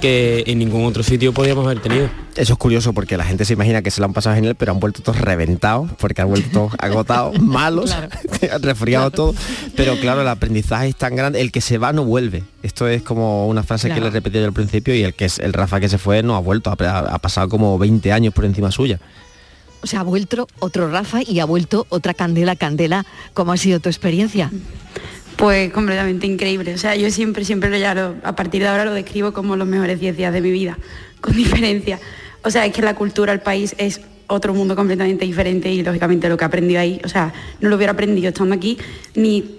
que 0.00 0.44
en 0.46 0.58
ningún 0.58 0.84
otro 0.84 1.02
sitio 1.02 1.32
podíamos 1.32 1.64
haber 1.66 1.80
tenido. 1.80 2.08
Eso 2.34 2.52
es 2.52 2.58
curioso 2.58 2.92
porque 2.92 3.16
la 3.16 3.24
gente 3.24 3.44
se 3.44 3.54
imagina 3.54 3.82
que 3.82 3.90
se 3.90 4.00
lo 4.00 4.06
han 4.06 4.12
pasado 4.12 4.34
genial, 4.34 4.54
pero 4.54 4.72
han 4.72 4.80
vuelto 4.80 5.02
todos 5.02 5.18
reventados, 5.18 5.90
porque 5.98 6.22
han 6.22 6.28
vuelto 6.28 6.50
todos 6.50 6.72
agotados, 6.78 7.40
malos, 7.40 7.94
resfriados 8.60 9.12
todos. 9.12 9.36
Pero 9.74 9.98
claro, 9.98 10.20
el 10.20 10.28
aprendizaje 10.28 10.88
es 10.88 10.96
tan 10.96 11.16
grande, 11.16 11.40
el 11.40 11.50
que 11.50 11.60
se 11.60 11.78
va 11.78 11.92
no 11.92 12.04
vuelve. 12.04 12.44
Esto 12.62 12.88
es 12.88 13.02
como 13.02 13.46
una 13.48 13.62
frase 13.62 13.90
que 13.90 14.00
le 14.00 14.10
repetí 14.10 14.38
yo 14.38 14.44
al 14.44 14.52
principio 14.52 14.94
y 14.94 15.02
el 15.02 15.14
que 15.14 15.24
es 15.24 15.38
el 15.38 15.52
Rafa 15.52 15.80
que 15.80 15.88
se 15.88 15.98
fue 15.98 16.22
no 16.22 16.36
ha 16.36 16.40
vuelto, 16.40 16.70
ha, 16.70 16.98
ha 16.98 17.18
pasado 17.18 17.48
como 17.48 17.78
20 17.78 18.12
años 18.12 18.34
por 18.34 18.44
encima 18.44 18.70
suya. 18.70 19.00
O 19.82 19.86
sea, 19.86 20.00
ha 20.00 20.02
vuelto 20.02 20.48
otro 20.58 20.90
Rafa 20.90 21.20
y 21.22 21.38
ha 21.38 21.44
vuelto 21.44 21.86
otra 21.90 22.12
Candela. 22.12 22.56
Candela, 22.56 23.06
¿cómo 23.34 23.52
ha 23.52 23.56
sido 23.56 23.78
tu 23.78 23.88
experiencia? 23.88 24.50
Pues 25.36 25.72
completamente 25.72 26.26
increíble. 26.26 26.74
O 26.74 26.78
sea, 26.78 26.96
yo 26.96 27.10
siempre, 27.10 27.44
siempre 27.44 27.68
lo 27.70 27.76
ya 27.76 27.94
lo- 27.94 28.14
a 28.22 28.34
partir 28.34 28.62
de 28.62 28.68
ahora 28.68 28.84
lo 28.84 28.94
describo 28.94 29.32
como 29.32 29.56
los 29.56 29.68
mejores 29.68 30.00
10 30.00 30.16
días 30.16 30.32
de 30.32 30.40
mi 30.40 30.50
vida, 30.50 30.78
con 31.20 31.36
diferencia. 31.36 32.00
O 32.42 32.50
sea, 32.50 32.64
es 32.64 32.72
que 32.72 32.82
la 32.82 32.94
cultura, 32.94 33.32
el 33.32 33.40
país 33.40 33.74
es 33.78 34.00
otro 34.28 34.54
mundo 34.54 34.74
completamente 34.74 35.24
diferente 35.24 35.70
y 35.70 35.82
lógicamente 35.82 36.28
lo 36.28 36.36
que 36.36 36.44
he 36.44 36.46
aprendido 36.46 36.80
ahí, 36.80 37.00
o 37.04 37.08
sea, 37.08 37.32
no 37.60 37.68
lo 37.68 37.76
hubiera 37.76 37.92
aprendido 37.92 38.28
estando 38.28 38.54
aquí 38.54 38.76
ni 39.14 39.58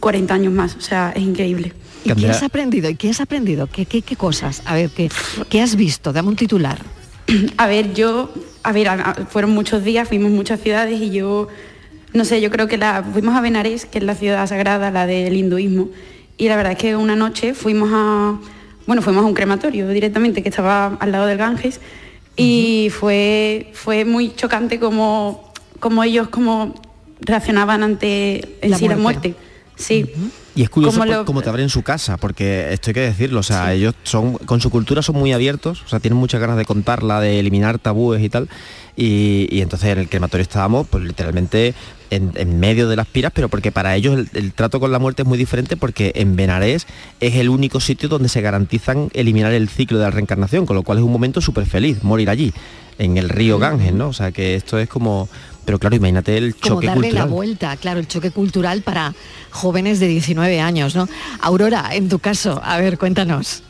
40 0.00 0.34
años 0.34 0.52
más. 0.52 0.76
O 0.76 0.80
sea, 0.80 1.12
es 1.14 1.22
increíble. 1.22 1.72
¿Y 2.04 2.12
qué 2.14 2.28
has 2.28 2.42
aprendido? 2.42 2.88
¿Y 2.88 2.94
qué 2.96 3.10
has 3.10 3.20
aprendido? 3.20 3.66
¿Qué, 3.66 3.84
qué, 3.86 4.02
qué 4.02 4.16
cosas? 4.16 4.62
A 4.64 4.74
ver, 4.74 4.90
¿qué, 4.90 5.10
¿qué 5.50 5.60
has 5.60 5.76
visto? 5.76 6.12
Dame 6.12 6.28
un 6.28 6.36
titular. 6.36 6.78
A 7.58 7.66
ver, 7.66 7.92
yo, 7.92 8.32
a 8.62 8.72
ver, 8.72 8.88
fueron 9.28 9.50
muchos 9.50 9.84
días, 9.84 10.08
fuimos 10.08 10.30
muchas 10.30 10.60
ciudades 10.60 11.00
y 11.00 11.10
yo, 11.10 11.48
no 12.12 12.24
sé, 12.24 12.40
yo 12.40 12.50
creo 12.50 12.66
que 12.68 12.78
la, 12.78 13.02
fuimos 13.02 13.34
a 13.36 13.40
Benares, 13.40 13.84
que 13.86 13.98
es 13.98 14.04
la 14.04 14.14
ciudad 14.14 14.46
sagrada, 14.46 14.90
la 14.90 15.06
del 15.06 15.36
hinduismo, 15.36 15.88
y 16.36 16.48
la 16.48 16.56
verdad 16.56 16.72
es 16.72 16.78
que 16.78 16.96
una 16.96 17.16
noche 17.16 17.52
fuimos 17.54 17.90
a, 17.92 18.38
bueno, 18.86 19.02
fuimos 19.02 19.24
a 19.24 19.26
un 19.26 19.34
crematorio 19.34 19.88
directamente 19.88 20.42
que 20.42 20.48
estaba 20.48 20.96
al 21.00 21.12
lado 21.12 21.26
del 21.26 21.36
Ganges 21.38 21.80
y 22.36 22.88
fue, 22.98 23.70
fue 23.74 24.04
muy 24.04 24.34
chocante 24.34 24.78
como, 24.78 25.52
como 25.80 26.02
ellos 26.04 26.28
como 26.28 26.74
reaccionaban 27.20 27.82
ante 27.82 28.56
en 28.62 28.70
La 28.70 28.78
sí 28.78 28.86
la 28.88 28.96
muerte. 28.96 29.28
muerte. 29.30 29.48
Sí. 29.76 30.06
Y 30.56 30.62
es 30.62 30.70
curioso 30.70 30.98
Como 31.24 31.40
lo- 31.40 31.42
te 31.44 31.48
abren 31.50 31.68
su 31.68 31.82
casa, 31.82 32.16
porque 32.16 32.72
esto 32.72 32.90
hay 32.90 32.94
que 32.94 33.00
decirlo, 33.00 33.40
o 33.40 33.42
sea, 33.44 33.72
ellos 33.74 33.94
son, 34.02 34.34
con 34.34 34.60
su 34.60 34.70
cultura 34.70 35.02
son 35.02 35.16
muy 35.16 35.32
abiertos, 35.32 35.82
o 35.84 35.88
sea, 35.88 36.00
tienen 36.00 36.18
muchas 36.18 36.40
ganas 36.40 36.56
de 36.56 36.64
contarla, 36.64 37.20
de 37.20 37.38
eliminar 37.38 37.78
tabúes 37.78 38.22
y 38.22 38.28
tal, 38.28 38.48
y, 38.96 39.46
y 39.50 39.60
entonces 39.60 39.90
en 39.90 39.98
el 39.98 40.08
crematorio 40.08 40.42
estábamos, 40.42 40.86
pues 40.88 41.04
literalmente 41.04 41.74
en, 42.10 42.32
en 42.34 42.60
medio 42.60 42.88
de 42.88 42.96
las 42.96 43.06
piras, 43.06 43.32
pero 43.34 43.48
porque 43.48 43.72
para 43.72 43.96
ellos 43.96 44.18
el, 44.18 44.28
el 44.34 44.52
trato 44.52 44.80
con 44.80 44.92
la 44.92 44.98
muerte 44.98 45.22
es 45.22 45.28
muy 45.28 45.38
diferente, 45.38 45.76
porque 45.76 46.12
en 46.14 46.36
Benarés 46.36 46.86
es 47.20 47.36
el 47.36 47.48
único 47.48 47.80
sitio 47.80 48.08
donde 48.08 48.28
se 48.28 48.40
garantizan 48.40 49.10
eliminar 49.14 49.52
el 49.52 49.68
ciclo 49.68 49.98
de 49.98 50.04
la 50.04 50.10
reencarnación, 50.10 50.66
con 50.66 50.76
lo 50.76 50.82
cual 50.82 50.98
es 50.98 51.04
un 51.04 51.12
momento 51.12 51.40
súper 51.40 51.66
feliz, 51.66 52.02
morir 52.02 52.30
allí, 52.30 52.52
en 52.98 53.16
el 53.16 53.28
río 53.28 53.58
Ganges, 53.58 53.92
¿no? 53.92 54.08
O 54.08 54.12
sea, 54.12 54.32
que 54.32 54.54
esto 54.54 54.78
es 54.78 54.88
como... 54.88 55.28
Pero 55.64 55.78
claro, 55.78 55.96
imagínate 55.96 56.38
el 56.38 56.54
Como 56.54 56.76
choque 56.76 56.86
darle 56.86 57.12
la 57.12 57.26
vuelta, 57.26 57.76
claro, 57.76 58.00
el 58.00 58.08
choque 58.08 58.30
cultural 58.30 58.80
para 58.80 59.14
jóvenes 59.50 60.00
de 60.00 60.08
19 60.08 60.60
años, 60.62 60.96
¿no? 60.96 61.06
Aurora, 61.42 61.90
en 61.92 62.08
tu 62.08 62.18
caso, 62.18 62.58
a 62.64 62.78
ver, 62.78 62.96
cuéntanos. 62.96 63.62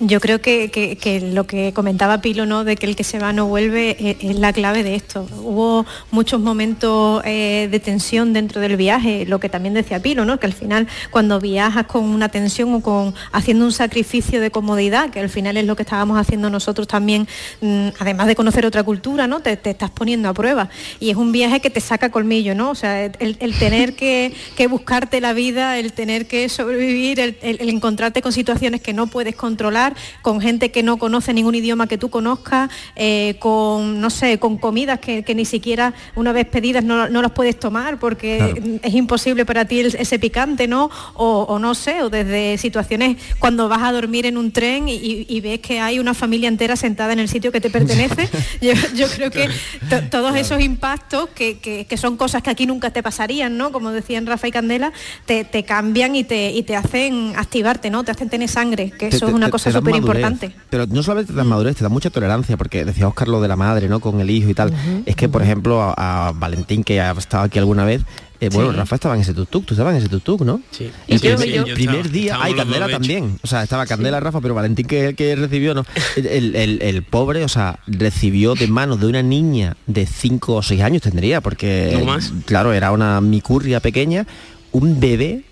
Yo 0.00 0.20
creo 0.20 0.40
que, 0.40 0.70
que- 0.70 0.98
lo 1.18 1.46
que 1.46 1.72
comentaba 1.72 2.20
Pilo, 2.20 2.46
¿no? 2.46 2.64
de 2.64 2.76
que 2.76 2.86
el 2.86 2.94
que 2.94 3.04
se 3.04 3.18
va 3.18 3.32
no 3.32 3.46
vuelve, 3.46 3.96
eh, 3.98 4.16
es, 4.20 4.38
la 4.38 4.52
clave 4.52 4.82
de 4.82 4.94
esto. 4.94 5.26
Hubo 5.42 5.86
muchos 6.10 6.40
momentos 6.40 7.22
eh, 7.24 7.68
de 7.70 7.80
tensión 7.80 8.32
dentro 8.32 8.60
del 8.60 8.76
viaje, 8.76 9.24
lo 9.26 9.40
que 9.40 9.48
también 9.48 9.74
decía 9.74 10.00
Pilo, 10.00 10.24
¿no? 10.24 10.38
que 10.38 10.46
al 10.46 10.52
final 10.52 10.86
cuando 11.10 11.40
viajas 11.40 11.86
con 11.86 12.04
una 12.04 12.28
tensión 12.28 12.74
o 12.74 12.80
con 12.80 13.14
haciendo 13.32 13.64
un 13.64 13.72
sacrificio 13.72 14.40
de 14.40 14.50
comodidad, 14.50 15.10
que 15.10 15.20
al 15.20 15.28
final 15.28 15.56
es 15.56 15.64
lo 15.64 15.76
que 15.76 15.82
estábamos 15.82 16.18
haciendo 16.18 16.50
nosotros 16.50 16.86
también, 16.86 17.26
mm, 17.60 17.88
además 17.98 18.26
de 18.26 18.36
conocer 18.36 18.66
otra 18.66 18.82
cultura, 18.82 19.26
¿no? 19.26 19.40
te, 19.40 19.52
estás 19.52 19.90
poniendo 19.90 20.28
a 20.28 20.34
prueba. 20.34 20.68
Y 21.00 21.10
es 21.10 21.16
un 21.16 21.32
viaje 21.32 21.60
que 21.60 21.70
te 21.70 21.80
saca 21.80 22.10
colmillo, 22.10 22.54
¿no? 22.54 22.70
O 22.70 22.74
sea, 22.74 23.04
el, 23.04 23.58
tener 23.58 23.94
que, 23.94 24.32
que 24.56 24.66
buscarte 24.66 25.20
la 25.20 25.32
vida, 25.32 25.78
el 25.78 25.92
tener 25.92 26.26
que 26.26 26.48
sobrevivir, 26.48 27.20
el, 27.20 27.68
encontrarte 27.68 28.22
con 28.22 28.32
situaciones 28.32 28.80
que 28.80 28.92
no 28.92 29.06
puedes 29.06 29.34
controlar, 29.48 29.94
con 30.22 30.40
gente 30.40 30.70
que 30.70 30.82
no 30.82 30.98
conoce 30.98 31.32
ningún 31.32 31.54
idioma 31.54 31.86
que 31.86 31.96
tú 31.98 32.08
conozcas, 32.10 32.68
eh, 32.96 33.36
con, 33.38 34.00
no 34.00 34.10
sé, 34.10 34.38
con 34.38 34.58
comidas 34.58 34.98
que, 35.00 35.22
que 35.24 35.34
ni 35.34 35.44
siquiera 35.44 35.94
una 36.14 36.32
vez 36.32 36.46
pedidas 36.46 36.84
no, 36.84 37.08
no 37.08 37.22
las 37.22 37.32
puedes 37.32 37.58
tomar 37.58 37.98
porque 37.98 38.36
Claro. 38.38 38.78
es 38.82 38.94
imposible 38.94 39.46
para 39.46 39.64
ti 39.64 39.80
el- 39.80 39.96
ese 39.98 40.18
picante, 40.18 40.68
¿no? 40.68 40.90
O, 41.14 41.46
o 41.48 41.58
no 41.58 41.74
sé, 41.74 42.02
o 42.02 42.10
desde 42.10 42.58
situaciones 42.58 43.16
cuando 43.38 43.68
vas 43.68 43.82
a 43.82 43.90
dormir 43.92 44.26
en 44.26 44.36
un 44.36 44.52
tren 44.52 44.88
y, 44.88 44.94
y- 44.96 45.26
y 45.28 45.40
ves 45.40 45.60
que 45.60 45.80
hay 45.80 45.98
una 45.98 46.12
familia 46.14 46.48
entera 46.48 46.76
sentada 46.76 47.12
en 47.14 47.20
el 47.20 47.28
sitio 47.28 47.50
que 47.52 47.60
te 47.60 47.70
pertenece. 47.70 48.28
yo, 48.60 48.72
yo 48.94 49.06
creo 49.08 49.30
que 49.30 49.48
to- 49.88 50.02
todos 50.10 50.36
esos 50.36 50.60
impactos, 50.60 51.30
que, 51.34 51.58
que- 51.58 51.86
que 51.86 51.96
son 51.96 52.16
cosas 52.18 52.42
que 52.42 52.50
aquí 52.50 52.66
nunca 52.66 52.90
te 52.90 53.02
pasarían, 53.02 53.56
¿no? 53.56 53.72
Como 53.72 53.90
decían 53.92 54.26
Rafa 54.26 54.46
y 54.48 54.52
Candela, 54.52 54.92
te, 55.26 55.44
te 55.44 55.62
cambian 55.64 56.14
y 56.16 56.24
te, 56.24 56.50
y 56.50 56.62
te 56.64 56.76
hacen 56.76 57.32
activarte, 57.36 57.88
¿no? 57.90 58.04
Te 58.04 58.10
hacen 58.10 58.28
tener 58.28 58.48
sangre, 58.48 58.90
que 58.90 59.06
eso 59.08 59.26
te- 59.26 59.30
es 59.30 59.34
una 59.38 59.46
te- 59.46 59.52
cosa 59.52 59.72
súper 59.72 59.96
importante. 59.96 60.52
Pero 60.70 60.86
no 60.86 61.02
solamente 61.02 61.32
te 61.32 61.36
dan 61.38 61.46
madurez, 61.46 61.76
te 61.76 61.82
da 61.82 61.88
mucha 61.88 62.10
tolerancia, 62.10 62.56
porque 62.56 62.84
decía 62.84 63.08
Oscar 63.08 63.28
lo 63.28 63.40
de 63.40 63.48
la 63.48 63.56
madre, 63.56 63.88
¿no? 63.88 64.00
Con 64.00 64.20
el 64.20 64.30
hijo 64.30 64.48
y 64.50 64.54
tal. 64.54 64.72
es 65.06 65.16
que, 65.16 65.28
por 65.28 65.42
ejemplo, 65.42 65.82
a, 65.82 66.28
a 66.28 66.32
Valentín, 66.32 66.84
que 66.84 67.00
ha 67.00 67.12
estado 67.12 67.44
aquí 67.44 67.58
alguna 67.58 67.84
vez, 67.84 68.02
eh, 68.40 68.50
bueno, 68.52 68.70
Sí. 68.70 68.76
Rafa 68.76 68.94
estaba 68.94 69.14
en 69.16 69.22
ese 69.22 69.34
tuk-tuk, 69.34 69.64
tú 69.64 69.74
estabas 69.74 69.92
en 69.96 69.98
ese 69.98 70.08
tuk-tuk, 70.08 70.42
¿no? 70.44 70.60
Sí. 70.70 70.90
El, 71.08 71.16
Y 71.16 71.18
yo, 71.18 71.36
primer, 71.36 71.58
el 71.68 71.74
primer 71.74 71.96
Estaba- 71.96 72.12
día, 72.12 72.24
estábamos 72.34 72.44
ay, 72.46 72.52
los 72.52 72.58
dos, 72.58 72.66
Candela 72.78 72.88
también. 72.98 73.38
O 73.42 73.46
sea, 73.48 73.62
estaba 73.64 73.86
Candela, 73.86 74.20
Rafa, 74.20 74.40
pero 74.40 74.54
Valentín 74.54 74.86
que 74.86 75.00
es 75.02 75.08
el 75.08 75.16
que 75.16 75.34
recibió, 75.34 75.74
¿no? 75.74 75.84
El, 76.16 76.26
el- 76.26 76.54
el- 76.56 76.82
el 76.82 77.02
pobre, 77.02 77.42
o 77.44 77.48
sea, 77.48 77.80
recibió 77.88 78.54
de 78.54 78.68
manos 78.68 79.00
de 79.00 79.06
una 79.06 79.22
niña 79.24 79.76
de 79.88 80.06
5 80.06 80.54
o 80.54 80.62
6 80.62 80.80
años 80.82 81.02
tendría, 81.02 81.40
porque, 81.40 81.96
No 81.98 82.04
más. 82.04 82.32
claro, 82.44 82.72
era 82.72 82.92
una 82.92 83.20
micurria 83.20 83.80
pequeña, 83.80 84.24
un 84.70 85.00
bebé 85.00 85.42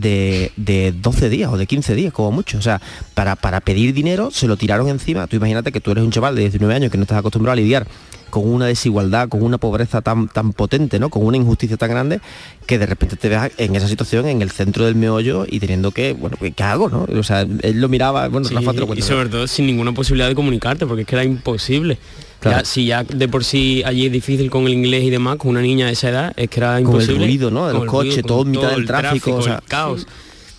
de, 0.00 0.52
de 0.56 0.92
12 0.92 1.28
días 1.28 1.52
o 1.52 1.56
de 1.56 1.66
15 1.66 1.94
días, 1.94 2.12
como 2.12 2.32
mucho. 2.32 2.58
O 2.58 2.62
sea, 2.62 2.80
para, 3.14 3.36
para 3.36 3.60
pedir 3.60 3.94
dinero 3.94 4.30
se 4.30 4.46
lo 4.46 4.56
tiraron 4.56 4.88
encima. 4.88 5.26
Tú 5.26 5.36
imagínate 5.36 5.72
que 5.72 5.80
tú 5.80 5.90
eres 5.90 6.04
un 6.04 6.10
chaval 6.10 6.34
de 6.34 6.42
19 6.42 6.74
años 6.74 6.90
que 6.90 6.98
no 6.98 7.02
estás 7.02 7.18
acostumbrado 7.18 7.52
a 7.52 7.56
lidiar 7.56 7.86
con 8.30 8.46
una 8.48 8.66
desigualdad, 8.66 9.28
con 9.28 9.42
una 9.42 9.58
pobreza 9.58 10.02
tan, 10.02 10.28
tan 10.28 10.52
potente, 10.52 10.98
¿no? 10.98 11.08
Con 11.10 11.24
una 11.24 11.36
injusticia 11.36 11.76
tan 11.76 11.90
grande, 11.90 12.20
que 12.66 12.78
de 12.78 12.86
repente 12.86 13.16
te 13.16 13.28
veas 13.28 13.50
en 13.58 13.76
esa 13.76 13.88
situación, 13.88 14.26
en 14.26 14.42
el 14.42 14.50
centro 14.50 14.84
del 14.84 14.94
meollo 14.94 15.44
y 15.48 15.60
teniendo 15.60 15.90
que, 15.92 16.12
bueno, 16.12 16.36
¿qué 16.40 16.62
hago, 16.62 16.88
no? 16.88 17.06
O 17.18 17.22
sea, 17.22 17.40
él 17.42 17.80
lo 17.80 17.88
miraba, 17.88 18.28
bueno, 18.28 18.46
Sí, 18.48 18.54
Rafa 18.54 18.72
te 18.72 18.78
lo 18.78 18.84
y 18.84 18.86
cuenta. 18.88 19.06
sobre 19.06 19.28
todo 19.28 19.46
sin 19.46 19.66
ninguna 19.66 19.92
posibilidad 19.92 20.28
de 20.28 20.34
comunicarte, 20.34 20.86
porque 20.86 21.02
es 21.02 21.08
que 21.08 21.14
era 21.14 21.24
imposible. 21.24 21.98
Ya, 22.44 22.64
si 22.64 22.86
ya 22.86 23.02
de 23.02 23.26
por 23.28 23.42
sí 23.44 23.82
allí 23.84 24.06
es 24.06 24.12
difícil 24.12 24.50
con 24.50 24.66
el 24.66 24.74
inglés 24.74 25.02
y 25.02 25.10
demás, 25.10 25.36
con 25.36 25.50
una 25.50 25.62
niña 25.62 25.86
de 25.86 25.92
esa 25.92 26.10
edad, 26.10 26.32
es 26.36 26.48
que 26.48 26.60
era 26.60 26.68
Con 26.74 26.76
el 26.76 26.82
imposible. 26.84 27.26
ruido, 27.26 27.50
¿no? 27.50 27.66
De 27.66 27.72
los 27.74 27.86
coches, 27.86 28.22
todo 28.24 28.42
en 28.42 28.50
mitad 28.52 28.70
del 28.70 28.80
el 28.80 28.86
tráfico, 28.86 29.34
o 29.36 29.42
sea, 29.42 29.56
el 29.56 29.62
caos. 29.62 30.06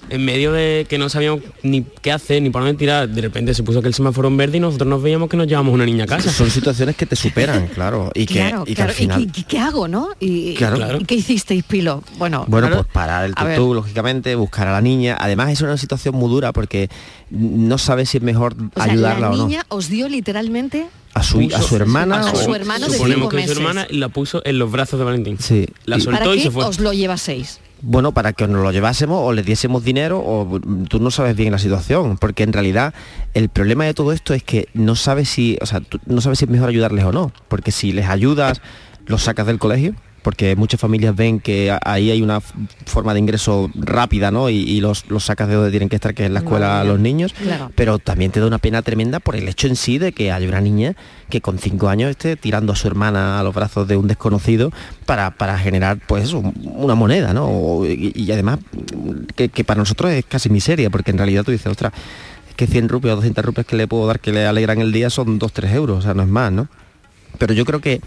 En 0.09 0.23
medio 0.25 0.51
de 0.53 0.85
que 0.89 0.97
no 0.97 1.09
sabíamos 1.09 1.41
ni 1.63 1.83
qué 2.01 2.11
hacer, 2.11 2.41
ni 2.41 2.49
por 2.49 2.61
dónde 2.63 2.77
tirar, 2.77 3.09
de 3.09 3.21
repente 3.21 3.53
se 3.53 3.63
puso 3.63 3.81
que 3.81 3.87
el 3.87 3.93
semáforo 3.93 4.27
en 4.27 4.37
verde 4.37 4.57
y 4.57 4.59
nosotros 4.59 4.87
nos 4.87 5.01
veíamos 5.01 5.29
que 5.29 5.37
nos 5.37 5.47
llevamos 5.47 5.73
una 5.73 5.85
niña 5.85 6.05
a 6.05 6.07
casa. 6.07 6.31
Son 6.31 6.49
situaciones 6.49 6.95
que 6.95 7.05
te 7.05 7.15
superan, 7.15 7.67
claro. 7.73 8.11
Y 8.13 8.25
que, 8.25 8.35
Claro, 8.35 8.63
y 8.63 8.69
que 8.69 8.75
claro. 8.75 8.89
al 8.91 8.95
final... 8.95 9.21
¿Y 9.23 9.27
qué, 9.27 9.43
qué 9.43 9.59
hago, 9.59 9.87
no? 9.87 10.09
¿Y, 10.19 10.53
Claro. 10.55 10.75
y- 10.77 10.79
Claro. 10.79 10.97
¿y 11.01 11.05
qué 11.05 11.15
hicisteis, 11.15 11.63
Pilo? 11.63 12.03
Bueno, 12.17 12.45
Bueno, 12.47 12.67
claro, 12.67 12.83
pues 12.83 12.93
parar 12.93 13.25
el 13.25 13.35
tutú, 13.35 13.73
lógicamente, 13.73 14.35
buscar 14.35 14.67
a 14.67 14.71
la 14.71 14.81
niña. 14.81 15.17
Además 15.19 15.51
es 15.51 15.61
una 15.61 15.77
situación 15.77 16.15
muy 16.15 16.29
dura 16.29 16.53
porque 16.53 16.89
no 17.29 17.77
sabes 17.77 18.09
si 18.09 18.17
es 18.17 18.23
mejor 18.23 18.55
O 18.75 18.81
sea, 18.81 18.91
ayudarla 18.91 19.27
la 19.29 19.33
o 19.33 19.37
no. 19.37 19.47
niña 19.47 19.65
os 19.69 19.89
dio 19.89 20.07
literalmente 20.07 20.87
A 21.13 21.23
su, 21.23 21.39
a 21.53 21.61
su 21.61 21.75
hermana. 21.75 22.21
a 22.21 22.31
o- 22.31 22.35
su 22.35 22.55
hermano 22.55 22.85
de 22.87 22.93
Suponemos 22.93 23.23
cinco 23.23 23.29
que 23.29 23.35
meses. 23.37 23.51
su 23.53 23.59
hermana 23.59 23.87
y 23.89 23.97
la 23.97 24.09
puso 24.09 24.41
en 24.45 24.57
los 24.59 24.71
brazos 24.71 24.99
de 24.99 25.05
Valentín. 25.05 25.37
Sí. 25.39 25.65
La 25.85 25.97
Y- 25.97 26.01
soltó 26.01 26.19
¿Para 26.19 26.33
y 26.33 26.37
qué 26.37 26.43
se 26.43 26.51
fue. 26.51 26.63
os 26.65 26.79
lo 26.79 26.93
llevaseis? 26.93 27.59
Bueno, 27.81 28.11
para 28.11 28.33
que 28.33 28.47
nos 28.47 28.63
lo 28.63 28.71
llevásemos 28.71 29.21
o 29.21 29.33
le 29.33 29.43
diésemos 29.43 29.83
dinero 29.83 30.19
o 30.19 30.45
mm, 30.45 30.85
tú 30.85 30.99
no 30.99 31.11
sabes 31.11 31.35
bien 31.35 31.51
la 31.51 31.59
situación, 31.59 32.17
porque 32.17 32.43
en 32.43 32.53
realidad 32.53 32.93
el 33.33 33.49
problema 33.49 33.85
de 33.85 33.93
todo 33.93 34.11
esto 34.13 34.33
es 34.33 34.43
que 34.43 34.67
no 34.73 34.95
sabes 34.95 35.29
si, 35.29 35.57
o 35.61 35.65
sea, 35.65 35.81
no 36.05 36.21
sabes 36.21 36.39
si 36.39 36.45
es 36.45 36.51
mejor 36.51 36.69
ayudarles 36.69 37.05
o 37.05 37.11
no, 37.11 37.31
porque 37.47 37.71
si 37.71 37.91
les 37.91 38.07
ayudas, 38.07 38.61
los 39.05 39.23
sacas 39.23 39.45
del 39.45 39.59
colegio, 39.59 39.95
porque 40.21 40.55
muchas 40.57 40.79
familias 40.79 41.15
ven 41.15 41.39
que 41.39 41.71
a- 41.71 41.79
ahí 41.83 42.11
hay 42.11 42.21
una 42.21 42.41
forma 42.85 43.13
de 43.13 43.19
ingreso 43.19 43.69
rápida, 43.75 44.29
¿no? 44.31 44.49
Y, 44.49 44.55
y 44.57 44.81
los, 44.81 45.09
los 45.09 45.23
sacas 45.25 45.47
de 45.47 45.55
donde 45.55 45.71
tienen 45.71 45.87
que 45.89 45.95
estar, 45.95 46.13
que 46.13 46.25
es 46.25 46.31
la 46.31 46.39
escuela 46.39 46.81
mía. 46.81 46.91
los 46.91 46.99
niños, 46.99 47.33
Claro. 47.33 47.71
pero 47.75 47.97
también 47.99 48.31
te 48.31 48.39
da 48.39 48.47
una 48.47 48.57
pena 48.57 48.81
tremenda 48.81 49.19
por 49.21 49.35
el 49.35 49.47
hecho 49.47 49.67
en 49.67 49.75
sí 49.75 49.97
de 49.99 50.11
que 50.11 50.31
haya 50.31 50.47
una 50.47 50.59
niña 50.61 50.95
que 51.29 51.39
con 51.41 51.59
cinco 51.59 51.87
años 51.89 52.09
esté 52.09 52.35
tirando 52.35 52.73
a 52.73 52.75
su 52.75 52.87
hermana 52.87 53.39
a 53.39 53.43
los 53.43 53.53
brazos 53.53 53.87
de 53.87 53.95
un 53.97 54.07
desconocido 54.07 54.71
para, 55.05 55.31
para 55.31 55.57
generar 55.59 55.97
pues 56.07 56.33
una 56.33 56.95
moneda, 56.95 57.33
¿no? 57.33 57.45
O- 57.47 57.85
y, 57.85 58.11
y 58.15 58.31
además 58.31 58.59
que, 59.35 59.49
que 59.49 59.63
para 59.63 59.77
nosotros 59.79 60.11
es 60.11 60.25
casi 60.25 60.49
miseria, 60.49 60.89
porque 60.89 61.11
en 61.11 61.17
realidad 61.17 61.43
tú 61.45 61.51
dices, 61.51 61.67
ostras, 61.67 61.93
es 62.49 62.55
que 62.55 62.67
100 62.67 62.89
rupias 62.89 63.13
o 63.13 63.15
200 63.17 63.45
rupias 63.45 63.65
que 63.65 63.75
le 63.77 63.87
puedo 63.87 64.07
dar 64.07 64.19
que 64.19 64.31
le 64.33 64.45
alegran 64.45 64.81
el 64.81 64.91
día 64.91 65.09
son 65.09 65.39
2-3 65.39 65.71
euros, 65.73 65.99
o 65.99 66.01
sea, 66.01 66.13
no 66.13 66.23
es 66.23 66.29
más, 66.29 66.51
¿no? 66.51 66.67
Pero 67.37 67.53
yo 67.53 67.65
creo 67.65 67.79
que 67.81 68.01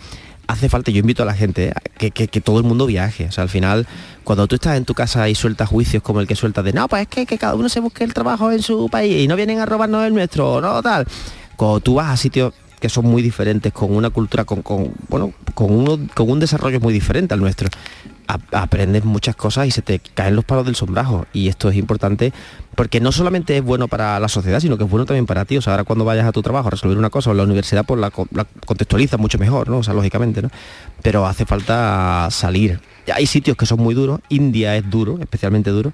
hace 0.51 0.69
falta, 0.69 0.91
yo 0.91 1.01
invito 1.01 1.23
a 1.23 1.27
la 1.27 1.35
gente 1.35 1.69
¿eh? 1.99 2.11
que, 2.11 2.27
que- 2.29 2.41
todo 2.41 2.59
el 2.59 2.65
mundo 2.65 2.87
viaje. 2.87 3.27
O 3.27 3.33
sea, 3.33 3.43
al 3.43 3.49
final, 3.49 3.87
cuando 4.25 4.47
tú 4.47 4.55
estás 4.57 4.77
en 4.77 4.85
tu 4.85 4.95
casa 4.95 5.29
y 5.29 5.35
sueltas 5.35 5.69
juicios 5.69 6.03
como 6.03 6.21
el 6.21 6.27
que 6.27 6.37
sueltas 6.37 6.65
de 6.65 6.73
no, 6.73 6.89
pues 6.89 7.03
es 7.03 7.09
que, 7.09 7.27
que 7.27 7.39
cada 7.39 7.55
uno 7.55 7.69
se 7.69 7.81
busque 7.81 8.05
el 8.05 8.15
trabajo 8.15 8.51
en 8.53 8.63
su 8.63 8.89
país 8.89 9.17
y 9.25 9.29
no 9.29 9.37
vienen 9.37 9.59
a 9.61 9.67
robarnos 9.67 10.05
el 10.07 10.15
nuestro, 10.15 10.61
no 10.61 10.83
tal. 10.83 11.07
Cuando 11.57 11.81
tú 11.81 11.95
vas 11.95 12.11
a 12.11 12.17
sitios 12.17 12.53
que 12.81 12.89
son 12.89 13.07
muy 13.07 13.23
diferentes, 13.23 13.73
con 13.73 13.95
una 13.95 14.11
cultura, 14.11 14.45
con, 14.45 14.63
con, 14.63 14.93
bueno, 15.09 15.33
con, 15.55 15.73
uno, 15.73 15.99
con 16.15 16.31
un 16.31 16.41
desarrollo 16.41 16.81
muy 16.81 16.93
diferente 16.93 17.35
al 17.35 17.41
nuestro, 17.41 17.69
aprendes 18.53 19.05
muchas 19.05 19.37
cosas 19.37 19.67
y 19.67 19.71
se 19.71 19.83
te 19.83 19.99
caen 19.99 20.37
los 20.37 20.45
palos 20.45 20.65
del 20.65 20.77
sombrajo. 20.77 21.27
Y 21.33 21.49
esto 21.49 21.69
es 21.69 21.77
importante 21.77 22.33
porque 22.75 23.01
no 23.01 23.13
solamente 23.13 23.57
es 23.57 23.65
bueno 23.65 23.89
para 23.89 24.19
la 24.21 24.29
sociedad, 24.29 24.61
sino 24.61 24.79
que 24.79 24.85
es 24.85 24.91
bueno 24.91 25.05
también 25.05 25.27
para 25.27 25.45
ti. 25.45 25.57
O 25.57 25.63
sea, 25.63 25.75
ahora 25.75 25.85
cuando 25.85 26.05
vayas 26.05 26.27
a 26.27 26.33
tu 26.33 26.43
trabajo 26.43 26.69
a 26.69 26.71
resolver 26.71 26.97
una 26.97 27.11
cosa 27.11 27.31
o 27.31 27.35
la 27.35 27.43
universidad, 27.43 27.85
pues 27.85 28.01
la, 28.01 28.13
la 28.33 28.47
contextualizas 28.67 29.19
mucho 29.19 29.39
mejor, 29.39 29.69
¿no? 29.69 29.79
O 29.79 29.83
sea, 29.83 29.95
lógicamente, 29.95 30.43
¿no? 30.43 30.51
Pero 31.03 31.27
hace 31.27 31.45
falta 31.45 32.29
salir. 32.31 32.81
Hay 33.13 33.27
sitios 33.27 33.57
que 33.57 33.67
son 33.67 33.81
muy 33.81 33.95
duros, 33.95 34.21
India 34.29 34.77
es 34.77 34.89
duro, 34.89 35.19
especialmente 35.21 35.71
duro, 35.71 35.93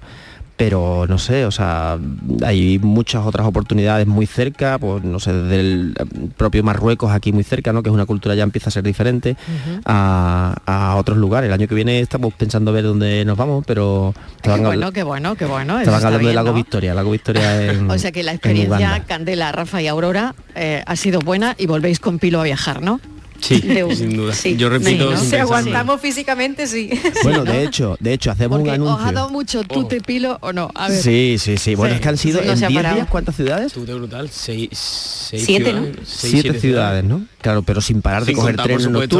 pero 0.57 1.05
no 1.07 1.19
sé, 1.19 1.45
o 1.45 1.51
sea, 1.51 1.97
hay 2.43 2.79
muchas 2.79 3.23
otras 3.25 3.45
oportunidades 3.45 4.07
muy 4.07 4.25
cerca, 4.25 4.79
pues 4.79 5.03
no 5.03 5.19
sé, 5.19 5.31
desde 5.31 5.59
el 5.59 5.93
propio 6.35 6.63
Marruecos 6.63 7.11
aquí 7.11 7.31
muy 7.31 7.43
cerca, 7.43 7.71
¿no? 7.71 7.83
Que 7.83 7.89
es 7.89 7.93
una 7.93 8.07
cultura 8.07 8.33
ya 8.33 8.41
empieza 8.43 8.69
a 8.69 8.71
ser 8.71 8.83
diferente 8.83 9.37
a, 9.85 10.55
a 10.65 10.95
otros 10.95 11.17
lugares. 11.17 11.47
El 11.47 11.53
año 11.53 11.67
que 11.67 11.75
viene 11.75 11.99
estamos 11.99 12.33
pensando 12.33 12.71
ver 12.73 12.83
dónde 12.85 13.23
nos 13.25 13.37
vamos, 13.37 13.63
pero 13.67 14.13
Qué 14.41 14.49
van, 14.49 14.61
a- 14.65 14.67
bueno, 14.67 14.91
qué 14.91 15.03
bueno, 15.03 15.35
qué 15.35 15.45
bueno. 15.45 15.79
está 15.79 15.95
hablando 15.95 16.17
bien, 16.19 16.29
del 16.29 16.35
lago 16.35 16.49
¿no? 16.49 16.53
Victoria, 16.55 16.93
lago 16.93 17.11
Victoria 17.11 17.63
en 17.71 17.89
O 17.91 17.97
sea 17.97 18.11
que 18.11 18.23
la 18.23 18.31
en 18.31 18.35
experiencia. 18.37 19.03
Candela, 19.07 19.51
Rafa 19.51 19.81
y 19.81 19.87
Aurora 19.87 20.33
eh, 20.55 20.83
ha 20.85 20.95
sido 20.95 21.19
buena 21.19 21.55
y 21.57 21.67
volvéis 21.67 21.99
con 21.99 22.19
Pilo 22.19 22.41
a 22.41 22.43
viajar, 22.43 22.81
¿no? 22.81 22.99
Sí, 23.39 23.59
De- 23.61 23.95
sin 23.95 24.15
duda. 24.17 24.33
sí, 24.33 24.55
Yo 24.57 24.69
repito, 24.69 25.15
sí, 25.15 25.23
¿no? 25.23 25.29
Si 25.29 25.35
aguantamos 25.35 26.01
físicamente, 26.01 26.67
sí. 26.67 26.89
Bueno, 27.23 27.43
de 27.43 27.63
hecho, 27.63 27.95
de 27.99 28.13
hecho, 28.13 28.31
hacemos 28.31 28.59
Porque 28.59 28.79
un 28.79 28.87
os 28.87 28.99
ha 28.99 29.11
dado 29.11 29.27
anuncio. 29.27 29.59
mucho 29.59 29.63
tute 29.63 30.01
Pilo 30.01 30.37
o 30.41 30.51
no. 30.53 30.69
A 30.75 30.89
ver. 30.89 31.01
Sí, 31.01 31.37
sí, 31.39 31.57
sí. 31.57 31.75
Bueno, 31.75 31.93
Sí, 31.93 31.95
es 31.97 32.01
que 32.01 32.09
han 32.09 32.17
sido 32.17 32.39
sí, 32.41 32.45
no 32.47 32.51
en 32.53 32.57
se 32.57 32.65
ha 32.65 32.69
10 32.69 32.77
parado. 32.79 32.95
días, 32.95 33.07
¿cuántas 33.09 33.35
ciudades? 33.35 33.73
Tute 33.73 33.93
brutal. 33.93 34.29
Seis, 34.29 34.69
seis 34.73 35.43
Siete, 35.45 35.73
¿no? 35.73 35.81
ciudades, 35.83 36.07
seis, 36.09 36.41
siete, 36.41 36.59
ciudades, 36.59 37.03
¿no? 37.03 37.21
Claro, 37.41 37.61
pero 37.63 37.79
sin 37.81 38.01
parar 38.01 38.21
de 38.23 38.27
Sin 38.27 38.35
coger 38.35 38.55
contar, 38.55 38.71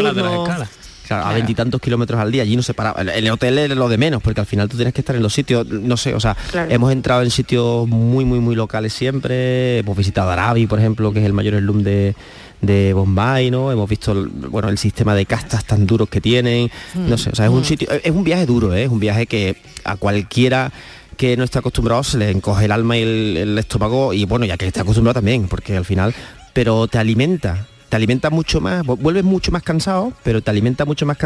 las 0.03 0.15
de. 0.15 0.21
Claro, 0.21 1.21
a 1.21 1.23
Claro. 1.27 1.35
veintitantos 1.35 1.79
kilómetros 1.79 2.19
al 2.19 2.31
día, 2.33 2.41
allí 2.43 2.57
no 2.57 2.61
se 2.63 2.73
paraba. 2.73 3.01
El, 3.01 3.07
el 3.07 3.29
hotel 3.31 3.57
es 3.59 3.69
lo 3.69 3.87
de 3.87 3.97
menos, 3.97 4.21
porque 4.21 4.41
al 4.41 4.45
final 4.45 4.67
tú 4.67 4.75
tienes 4.75 4.93
que 4.93 4.99
estar 4.99 5.15
en 5.15 5.23
los 5.23 5.31
sitios, 5.33 5.65
no 5.65 5.95
sé, 5.95 6.13
o 6.13 6.19
sea, 6.19 6.35
Claro. 6.51 6.69
hemos 6.69 6.91
entrado 6.91 7.21
en 7.21 7.31
sitios 7.31 7.87
muy, 7.87 8.25
muy, 8.25 8.39
muy 8.41 8.55
locales 8.55 8.91
siempre. 8.91 9.77
Hemos 9.79 9.95
visitado 9.95 10.29
Arabi, 10.31 10.67
por 10.67 10.79
ejemplo, 10.79 11.13
que 11.13 11.19
es 11.19 11.25
el 11.25 11.31
mayor 11.31 11.57
slum 11.59 11.81
de, 11.83 12.13
de 12.61 12.93
Bombay, 12.93 13.51
¿no? 13.51 13.71
Hemos 13.71 13.89
visto 13.89 14.11
el- 14.13 14.27
bueno, 14.27 14.69
el 14.69 14.77
sistema 14.77 15.13
de 15.15 15.25
castas 15.25 15.63
tan 15.65 15.85
duros 15.85 16.09
que 16.09 16.21
tienen. 16.21 16.69
No 16.95 17.17
sé, 17.17 17.29
o 17.31 17.35
sea, 17.35 17.45
es 17.45 17.51
un 17.51 17.63
sitio, 17.63 17.87
es 17.91 18.11
un 18.11 18.23
viaje 18.23 18.45
duro, 18.45 18.73
¿eh? 18.73 18.83
es 18.83 18.89
un 18.89 18.99
viaje 18.99 19.27
que 19.27 19.57
a 19.83 19.95
cualquiera 19.95 20.71
que 21.17 21.35
no 21.37 21.43
está 21.43 21.59
acostumbrado 21.59 22.03
se 22.03 22.17
le 22.17 22.29
encoge 22.29 22.65
el 22.65 22.71
alma 22.71 22.97
y 22.97 23.01
el, 23.01 23.37
el 23.37 23.57
estómago 23.57 24.13
y 24.13 24.25
bueno, 24.25 24.45
ya 24.45 24.55
que 24.57 24.67
está 24.67 24.81
acostumbrado 24.81 25.15
también, 25.15 25.47
porque 25.47 25.75
al 25.75 25.85
final, 25.85 26.13
pero 26.53 26.87
te 26.87 26.97
alimenta, 26.99 27.65
te 27.89 27.95
alimenta 27.95 28.29
mucho 28.29 28.59
más, 28.59 28.83
vu- 28.85 28.97
vuelves 28.97 29.23
mucho 29.23 29.51
más 29.51 29.63
cansado, 29.63 30.11
pero 30.23 30.41
te 30.41 30.51
alimenta 30.51 30.83
mucho 30.85 31.05
más 31.05 31.17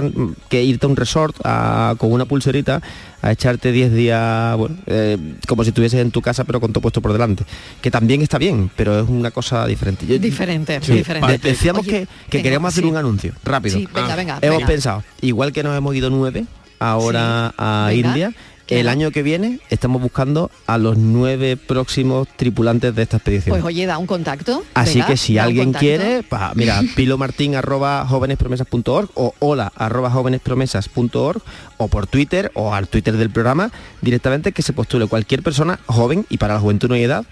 que 0.50 0.64
irte 0.64 0.86
a 0.86 0.90
un 0.90 0.96
resort 0.96 1.36
a- 1.44 1.96
con 1.98 2.12
una 2.12 2.26
pulserita 2.26 2.82
a 3.24 3.32
echarte 3.32 3.72
10 3.72 3.92
días, 3.94 4.56
bueno, 4.58 4.76
eh, 4.86 5.18
como 5.48 5.64
si 5.64 5.70
estuvieses 5.70 6.00
en 6.02 6.12
tu 6.12 6.22
casa 6.22 6.44
pero 6.44 6.60
con 6.60 6.72
todo 6.72 6.82
puesto 6.82 7.02
por 7.02 7.14
delante, 7.14 7.44
que 7.82 7.90
también 7.92 8.22
está 8.22 8.38
bien, 8.38 8.70
pero 8.76 9.00
es 9.00 9.10
una 9.10 9.32
cosa 9.32 9.66
diferente. 9.66 10.06
Yo- 10.06 10.20
Diferente, 10.20 10.80
Sí, 10.84 10.94
diferente. 10.94 11.32
de- 11.32 11.38
decíamos 11.40 11.82
Oye, 11.82 11.92
que, 11.92 11.98
que 12.30 12.38
venga, 12.38 12.44
queríamos 12.44 12.68
hacer 12.74 12.84
sí. 12.84 12.90
un 12.90 12.98
anuncio, 12.98 13.34
rápido. 13.44 13.78
Sí, 13.80 13.88
venga, 13.94 14.16
venga, 14.16 14.40
Hemos 14.42 14.64
pensado, 14.64 15.04
igual 15.22 15.52
que 15.52 15.64
nos 15.64 15.76
hemos 15.78 15.96
ido 15.96 16.10
nueve 16.10 16.46
ahora 16.80 17.54
a 17.58 17.92
India, 17.94 18.34
el 18.80 18.88
año 18.88 19.12
que 19.12 19.22
viene 19.24 19.60
estamos 19.70 20.02
buscando 20.02 20.50
a 20.68 20.78
los 20.78 20.98
nueve 20.98 21.58
próximos 21.58 22.28
tripulantes 22.36 22.96
de 22.96 23.04
esta 23.04 23.18
expedición. 23.18 23.54
Pues 23.54 23.64
oye, 23.64 23.86
da 23.86 23.98
un 23.98 24.08
contacto. 24.08 24.64
Así 24.74 24.96
venga, 24.96 25.08
que 25.08 25.18
si 25.18 25.38
alguien 25.38 25.74
quiere, 25.74 26.24
pa- 26.24 26.54
mira, 26.56 26.82
pilomartin 26.96 27.56
arroba 27.56 28.06
jovenespromesas.org 28.08 29.10
o 29.16 29.34
hola 29.40 29.72
arroba 29.76 30.10
jovenespromesas.org 30.12 31.42
o 31.78 31.88
por 31.88 32.08
Twitter 32.08 32.52
o 32.54 32.74
al 32.74 32.88
Twitter 32.88 33.18
del 33.18 33.30
programa 33.30 33.72
directamente 34.02 34.52
que 34.52 34.62
se 34.62 34.74
postule 34.74 35.08
cualquier 35.08 35.44
persona 35.44 35.80
joven 35.86 36.26
y 36.30 36.38
para 36.38 36.54
la 36.56 36.60
juventud 36.60 36.88
no 36.90 36.96
hay 36.96 37.04
edad 37.04 37.26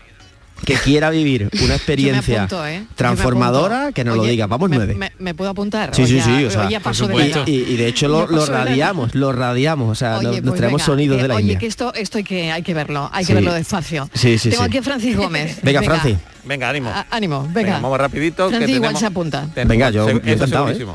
que 0.66 0.76
quiera 0.76 1.10
vivir 1.10 1.49
una 1.64 1.76
experiencia 1.76 2.43
apunto, 2.43 2.66
¿eh? 2.68 2.86
Transformadora 2.95 3.91
que 3.91 4.03
nos 4.03 4.18
lo 4.18 4.24
diga. 4.24 4.47
Vamos 4.47 4.70
me, 4.70 4.76
nueve. 4.78 4.95
Me, 4.95 5.12
me 5.20 5.34
puedo 5.34 5.49
apuntar? 5.51 5.93
Sí, 5.95 6.05
sí, 6.07 6.20
sí, 6.22 6.45
o 6.45 6.51
sea, 6.51 6.70
y, 7.45 7.51
y 7.51 7.78
de 7.78 7.88
hecho 7.88 8.07
lo, 8.07 8.26
radiamos, 8.45 9.16
lo 9.16 9.32
radiamos, 9.32 9.89
o 9.89 9.95
sea, 9.95 10.18
Oye, 10.18 10.30
pues 10.30 10.43
nos 10.43 10.55
traemos 10.55 10.80
venga, 10.82 10.86
sonidos 10.86 11.20
eh, 11.20 11.22
de 11.24 11.28
la 11.28 11.36
Oye, 11.36 11.43
India. 11.43 11.60
que 11.60 11.66
esto, 11.68 11.93
esto 11.93 12.18
hay 12.18 12.24
que, 12.24 12.51
hay 12.51 12.64
que 12.64 12.74
verlo, 12.74 13.10
hay 13.14 13.24
Sí. 13.24 13.30
que 13.30 13.34
verlo 13.36 13.53
despacio. 13.53 14.10
Sí, 14.14 14.38
sí, 14.38 14.49
Tengo 14.49 14.64
sí. 14.64 14.68
aquí 14.70 14.78
a 14.78 14.84
Francis 14.84 15.16
Gómez. 15.18 15.60
Venga, 15.64 15.82
Francis. 15.84 16.18
Venga, 16.45 16.70
ánimo. 16.70 16.89
a- 16.89 17.05
ánimo, 17.12 17.41
venga. 17.43 17.53
Venga, 17.53 17.74
vamos 17.82 17.97
rapidito. 17.99 18.49
Francis 18.49 18.68
que 18.68 18.76
igual 18.76 18.95
se 18.97 19.05
apunta. 19.05 19.47
tenemos- 19.53 19.70
Venga, 19.70 19.89
yo- 19.91 20.05
se- 20.07 20.14
yo 20.14 20.20
eso 20.20 20.30
encantado, 20.45 20.70
¿eh? 20.72 20.86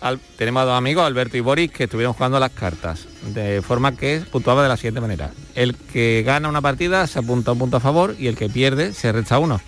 Al- 0.00 0.18
tenemos 0.36 0.62
a 0.62 0.66
dos 0.66 0.78
amigos, 0.78 1.04
Alberto 1.06 1.36
y 1.36 1.40
Boris, 1.40 1.70
que 1.70 1.84
estuvieron 1.84 2.14
jugando 2.14 2.36
a 2.36 2.40
las 2.40 2.50
cartas, 2.50 3.00
de 3.34 3.62
forma 3.62 3.96
que 3.96 4.22
puntuaba 4.30 4.62
de 4.62 4.68
la 4.68 4.76
siguiente 4.76 5.00
manera. 5.00 5.30
El 5.54 5.74
que 5.74 6.22
gana 6.24 6.48
una 6.48 6.60
partida 6.60 7.06
se 7.06 7.18
apunta 7.18 7.52
un 7.52 7.58
punto 7.58 7.76
a 7.78 7.80
favor 7.80 8.14
y 8.18 8.26
el 8.28 8.36
que 8.36 8.48
pierde 8.48 8.92
se 8.94 9.12
resta 9.12 9.38
uno. 9.38 9.60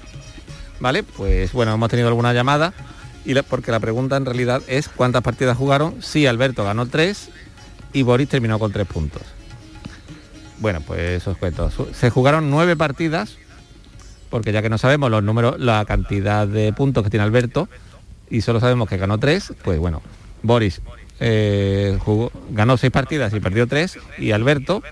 ¿Vale? 0.79 1.03
Pues 1.03 1.53
bueno, 1.53 1.75
hemos 1.75 1.91
tenido 1.91 2.09
alguna 2.09 2.33
llamada 2.33 2.73
y 3.25 3.35
la- 3.35 3.43
porque 3.43 3.71
la 3.71 3.81
pregunta 3.81 4.17
en 4.17 4.25
realidad 4.25 4.63
es 4.67 4.89
cuántas 4.89 5.23
partidas 5.23 5.57
jugaron. 5.57 5.97
Sí, 6.03 6.27
Alberto 6.27 6.65
ganó 6.65 6.87
tres 6.87 7.29
y 7.93 8.03
Boris 8.03 8.29
terminó 8.29 8.59
con 8.59 8.73
tres 8.73 8.87
puntos. 8.87 9.23
Bueno, 10.59 10.81
pues 10.87 11.27
os 11.27 11.37
cuento. 11.37 11.71
Se 11.93 12.11
jugaron 12.11 12.51
nueve 12.51 12.77
partidas, 12.77 13.37
porque 14.31 14.53
ya 14.53 14.63
que 14.63 14.69
no 14.71 14.79
sabemos 14.79 15.11
los 15.11 15.23
números, 15.23 15.59
la 15.59 15.85
cantidad 15.87 16.47
de 16.47 16.73
puntos 16.73 17.03
que 17.05 17.11
tiene 17.11 17.25
Alberto, 17.25 17.69
y 18.31 18.43
solo 18.43 18.61
sabemos 18.61 18.89
que 18.89 18.97
ganó 18.97 19.19
tres, 19.19 19.53
pues 19.65 19.79
bueno, 19.79 20.03
Boris 20.43 20.81
eh, 21.21 21.97
jugó, 22.01 22.33
ganó 22.51 22.77
seis 22.77 22.91
partidas 22.93 23.33
y 23.35 23.41
perdió 23.41 23.67
tres, 23.67 23.99
y 24.19 24.33
Alberto 24.33 24.83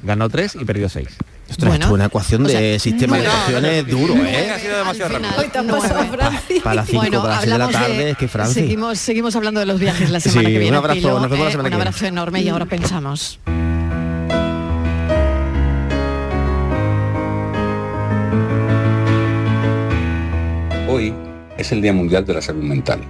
Ganó 0.00 0.28
3 0.28 0.58
y 0.60 0.64
perdió 0.64 0.88
6. 0.88 1.08
Esto 1.48 1.66
es 1.74 1.86
una 1.86 2.04
ecuación 2.04 2.44
de 2.44 2.78
sistema 2.78 3.16
de 3.18 3.24
ecuaciones 3.24 3.86
duro, 3.88 4.14
¿eh? 4.14 4.48
Ha 4.52 4.58
sido 4.60 4.78
demasiado 4.78 5.18
rápido. 5.18 5.30
Hoy 5.36 5.48
te 5.48 6.06
Francis. 6.16 6.62
Para 6.62 6.74
las 6.76 6.86
5 6.86 7.00
Bueno, 7.00 7.20
para 7.22 7.34
las 7.34 7.40
6 7.42 7.52
de 7.52 7.58
la 7.58 7.64
hablamos 7.64 7.88
de- 7.88 7.94
tarde, 7.94 8.10
es 8.10 8.16
que 8.16 8.28
Francia. 8.28 8.62
Seguimos, 8.62 8.98
seguimos 8.98 9.34
hablando 9.34 9.58
de 9.58 9.66
los 9.66 9.80
viajes 9.80 10.10
la 10.10 10.20
semana 10.20 10.40
Sí, 10.48 10.52
que 10.54 10.58
viene. 10.60 10.78
un 10.78 10.84
abrazo, 10.84 11.00
Pilo, 11.00 11.18
nos 11.18 11.22
vemos 11.30 11.38
la 11.44 11.48
eh, 11.48 11.50
semana 11.50 11.66
un 11.66 11.70
que 11.70 11.76
viene. 11.76 11.88
abrazo 11.88 12.06
enorme 12.06 12.40
y 12.42 12.48
ahora 12.48 12.66
pensamos. 12.66 13.40
Hoy 20.88 21.12
es 21.56 21.70
el 21.72 21.82
Día 21.82 21.92
Mundial 21.92 22.24
de 22.24 22.34
la 22.34 22.42
Salud 22.42 22.62
Mental. 22.62 23.00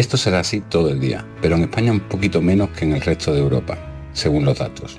Esto 0.00 0.16
será 0.16 0.40
así 0.40 0.62
todo 0.62 0.88
el 0.88 0.98
día, 0.98 1.26
pero 1.42 1.56
en 1.56 1.64
España 1.64 1.92
un 1.92 2.00
poquito 2.00 2.40
menos 2.40 2.70
que 2.70 2.86
en 2.86 2.94
el 2.94 3.02
resto 3.02 3.34
de 3.34 3.40
Europa, 3.40 3.76
según 4.14 4.46
los 4.46 4.58
datos. 4.58 4.96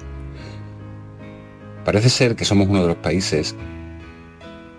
Parece 1.83 2.07
ser 2.07 2.35
que 2.35 2.45
somos 2.45 2.67
uno 2.67 2.83
de 2.83 2.89
los 2.89 2.97
países 2.97 3.55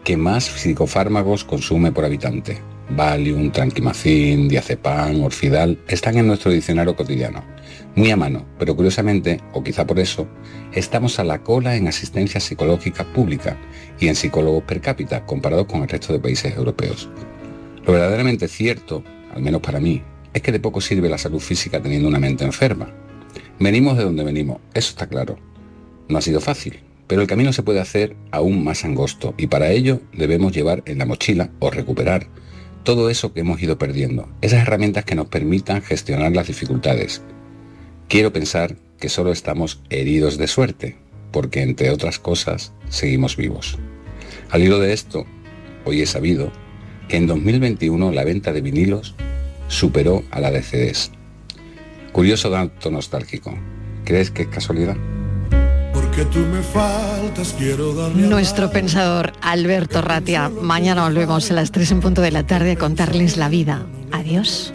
que 0.04 0.16
más 0.16 0.44
psicofármacos 0.44 1.42
consume 1.42 1.90
por 1.90 2.04
habitante. 2.04 2.60
Valium, 2.90 3.50
Tranquimacin, 3.50 4.46
Diazepam, 4.46 5.24
Orfidal 5.24 5.80
están 5.88 6.16
en 6.16 6.28
nuestro 6.28 6.52
diccionario 6.52 6.94
cotidiano, 6.94 7.42
muy 7.96 8.12
a 8.12 8.16
mano, 8.16 8.46
pero 8.60 8.76
curiosamente, 8.76 9.40
o 9.54 9.64
quizá 9.64 9.88
por 9.88 9.98
eso, 9.98 10.28
estamos 10.72 11.18
a 11.18 11.24
la 11.24 11.42
cola 11.42 11.74
en 11.74 11.88
asistencia 11.88 12.38
psicológica 12.38 13.02
pública 13.12 13.56
y 13.98 14.06
en 14.06 14.14
psicólogos 14.14 14.62
per 14.62 14.80
cápita 14.80 15.26
comparados 15.26 15.66
con 15.66 15.82
el 15.82 15.88
resto 15.88 16.12
de 16.12 16.20
países 16.20 16.56
europeos. 16.56 17.10
Lo 17.84 17.92
verdaderamente 17.92 18.46
cierto, 18.46 19.02
al 19.34 19.42
menos 19.42 19.60
para 19.60 19.80
mí, 19.80 20.00
es 20.35 20.43
que 20.43 20.53
de 20.53 20.61
poco 20.61 20.80
sirve 20.80 21.09
la 21.09 21.18
salud 21.18 21.41
física 21.41 21.80
teniendo 21.80 22.09
una 22.09 22.18
mente 22.18 22.45
enferma. 22.45 22.93
Venimos 23.59 23.97
de 23.97 24.05
donde 24.05 24.24
venimos, 24.24 24.59
eso 24.74 24.91
está 24.91 25.07
claro. 25.07 25.39
No 26.09 26.18
ha 26.18 26.22
sido 26.22 26.41
fácil, 26.41 26.80
pero 27.07 27.22
el 27.22 27.28
camino 27.28 27.53
se 27.53 27.62
puede 27.62 27.80
hacer 27.80 28.16
aún 28.30 28.64
más 28.64 28.85
angosto 28.85 29.35
y 29.37 29.47
para 29.47 29.70
ello 29.70 30.01
debemos 30.12 30.53
llevar 30.53 30.83
en 30.87 30.99
la 30.99 31.07
mochila 31.07 31.51
o 31.59 31.70
recuperar 31.70 32.28
todo 32.85 33.11
eso 33.11 33.33
que 33.33 33.41
hemos 33.41 33.62
ido 33.62 33.78
perdiendo, 33.78 34.28
esas 34.41 34.62
herramientas 34.62 35.05
que 35.05 35.14
nos 35.14 35.28
permitan 35.28 35.83
gestionar 35.83 36.33
las 36.33 36.49
dificultades. 36.49 37.22
Quiero 38.09 38.33
pensar 38.33 38.76
que 38.99 39.09
solo 39.09 39.33
estamos 39.33 39.83
heridos 39.91 40.39
de 40.39 40.49
suerte, 40.49 40.97
porque 41.30 41.62
entre 41.62 41.91
otras 41.91 42.18
cosas 42.18 42.72
seguimos 42.89 43.37
vivos. 43.37 43.78
Al 44.51 44.62
hilo 44.62 44.78
de 44.78 44.93
esto, 44.93 45.26
hoy 45.85 46.03
he 46.03 46.07
sabido 46.07 46.53
que 47.09 47.16
en 47.16 47.26
2021 47.26 48.12
la 48.12 48.24
venta 48.24 48.53
de 48.53 48.61
vinilos 48.61 49.14
superó 49.72 50.22
a 50.30 50.40
la 50.40 50.50
de 50.50 50.62
CDs. 50.62 51.10
Curioso 52.12 52.50
dato 52.50 52.90
nostálgico. 52.90 53.58
¿Crees 54.04 54.30
que 54.30 54.42
es 54.42 54.48
casualidad? 54.48 54.96
Porque 55.92 56.24
tú 56.26 56.40
me 56.40 56.62
faltas, 56.62 57.54
quiero 57.58 57.94
darle 57.94 58.26
Nuestro 58.26 58.70
pensador 58.70 59.32
Alberto 59.40 60.02
Ratia. 60.02 60.48
Mañana 60.48 61.04
volvemos 61.04 61.50
a 61.50 61.54
las 61.54 61.72
3 61.72 61.92
en 61.92 62.00
punto 62.00 62.20
de 62.20 62.30
la 62.30 62.46
tarde 62.46 62.72
a 62.72 62.76
contarles 62.76 63.36
la 63.36 63.48
vida. 63.48 63.86
Adiós. 64.10 64.72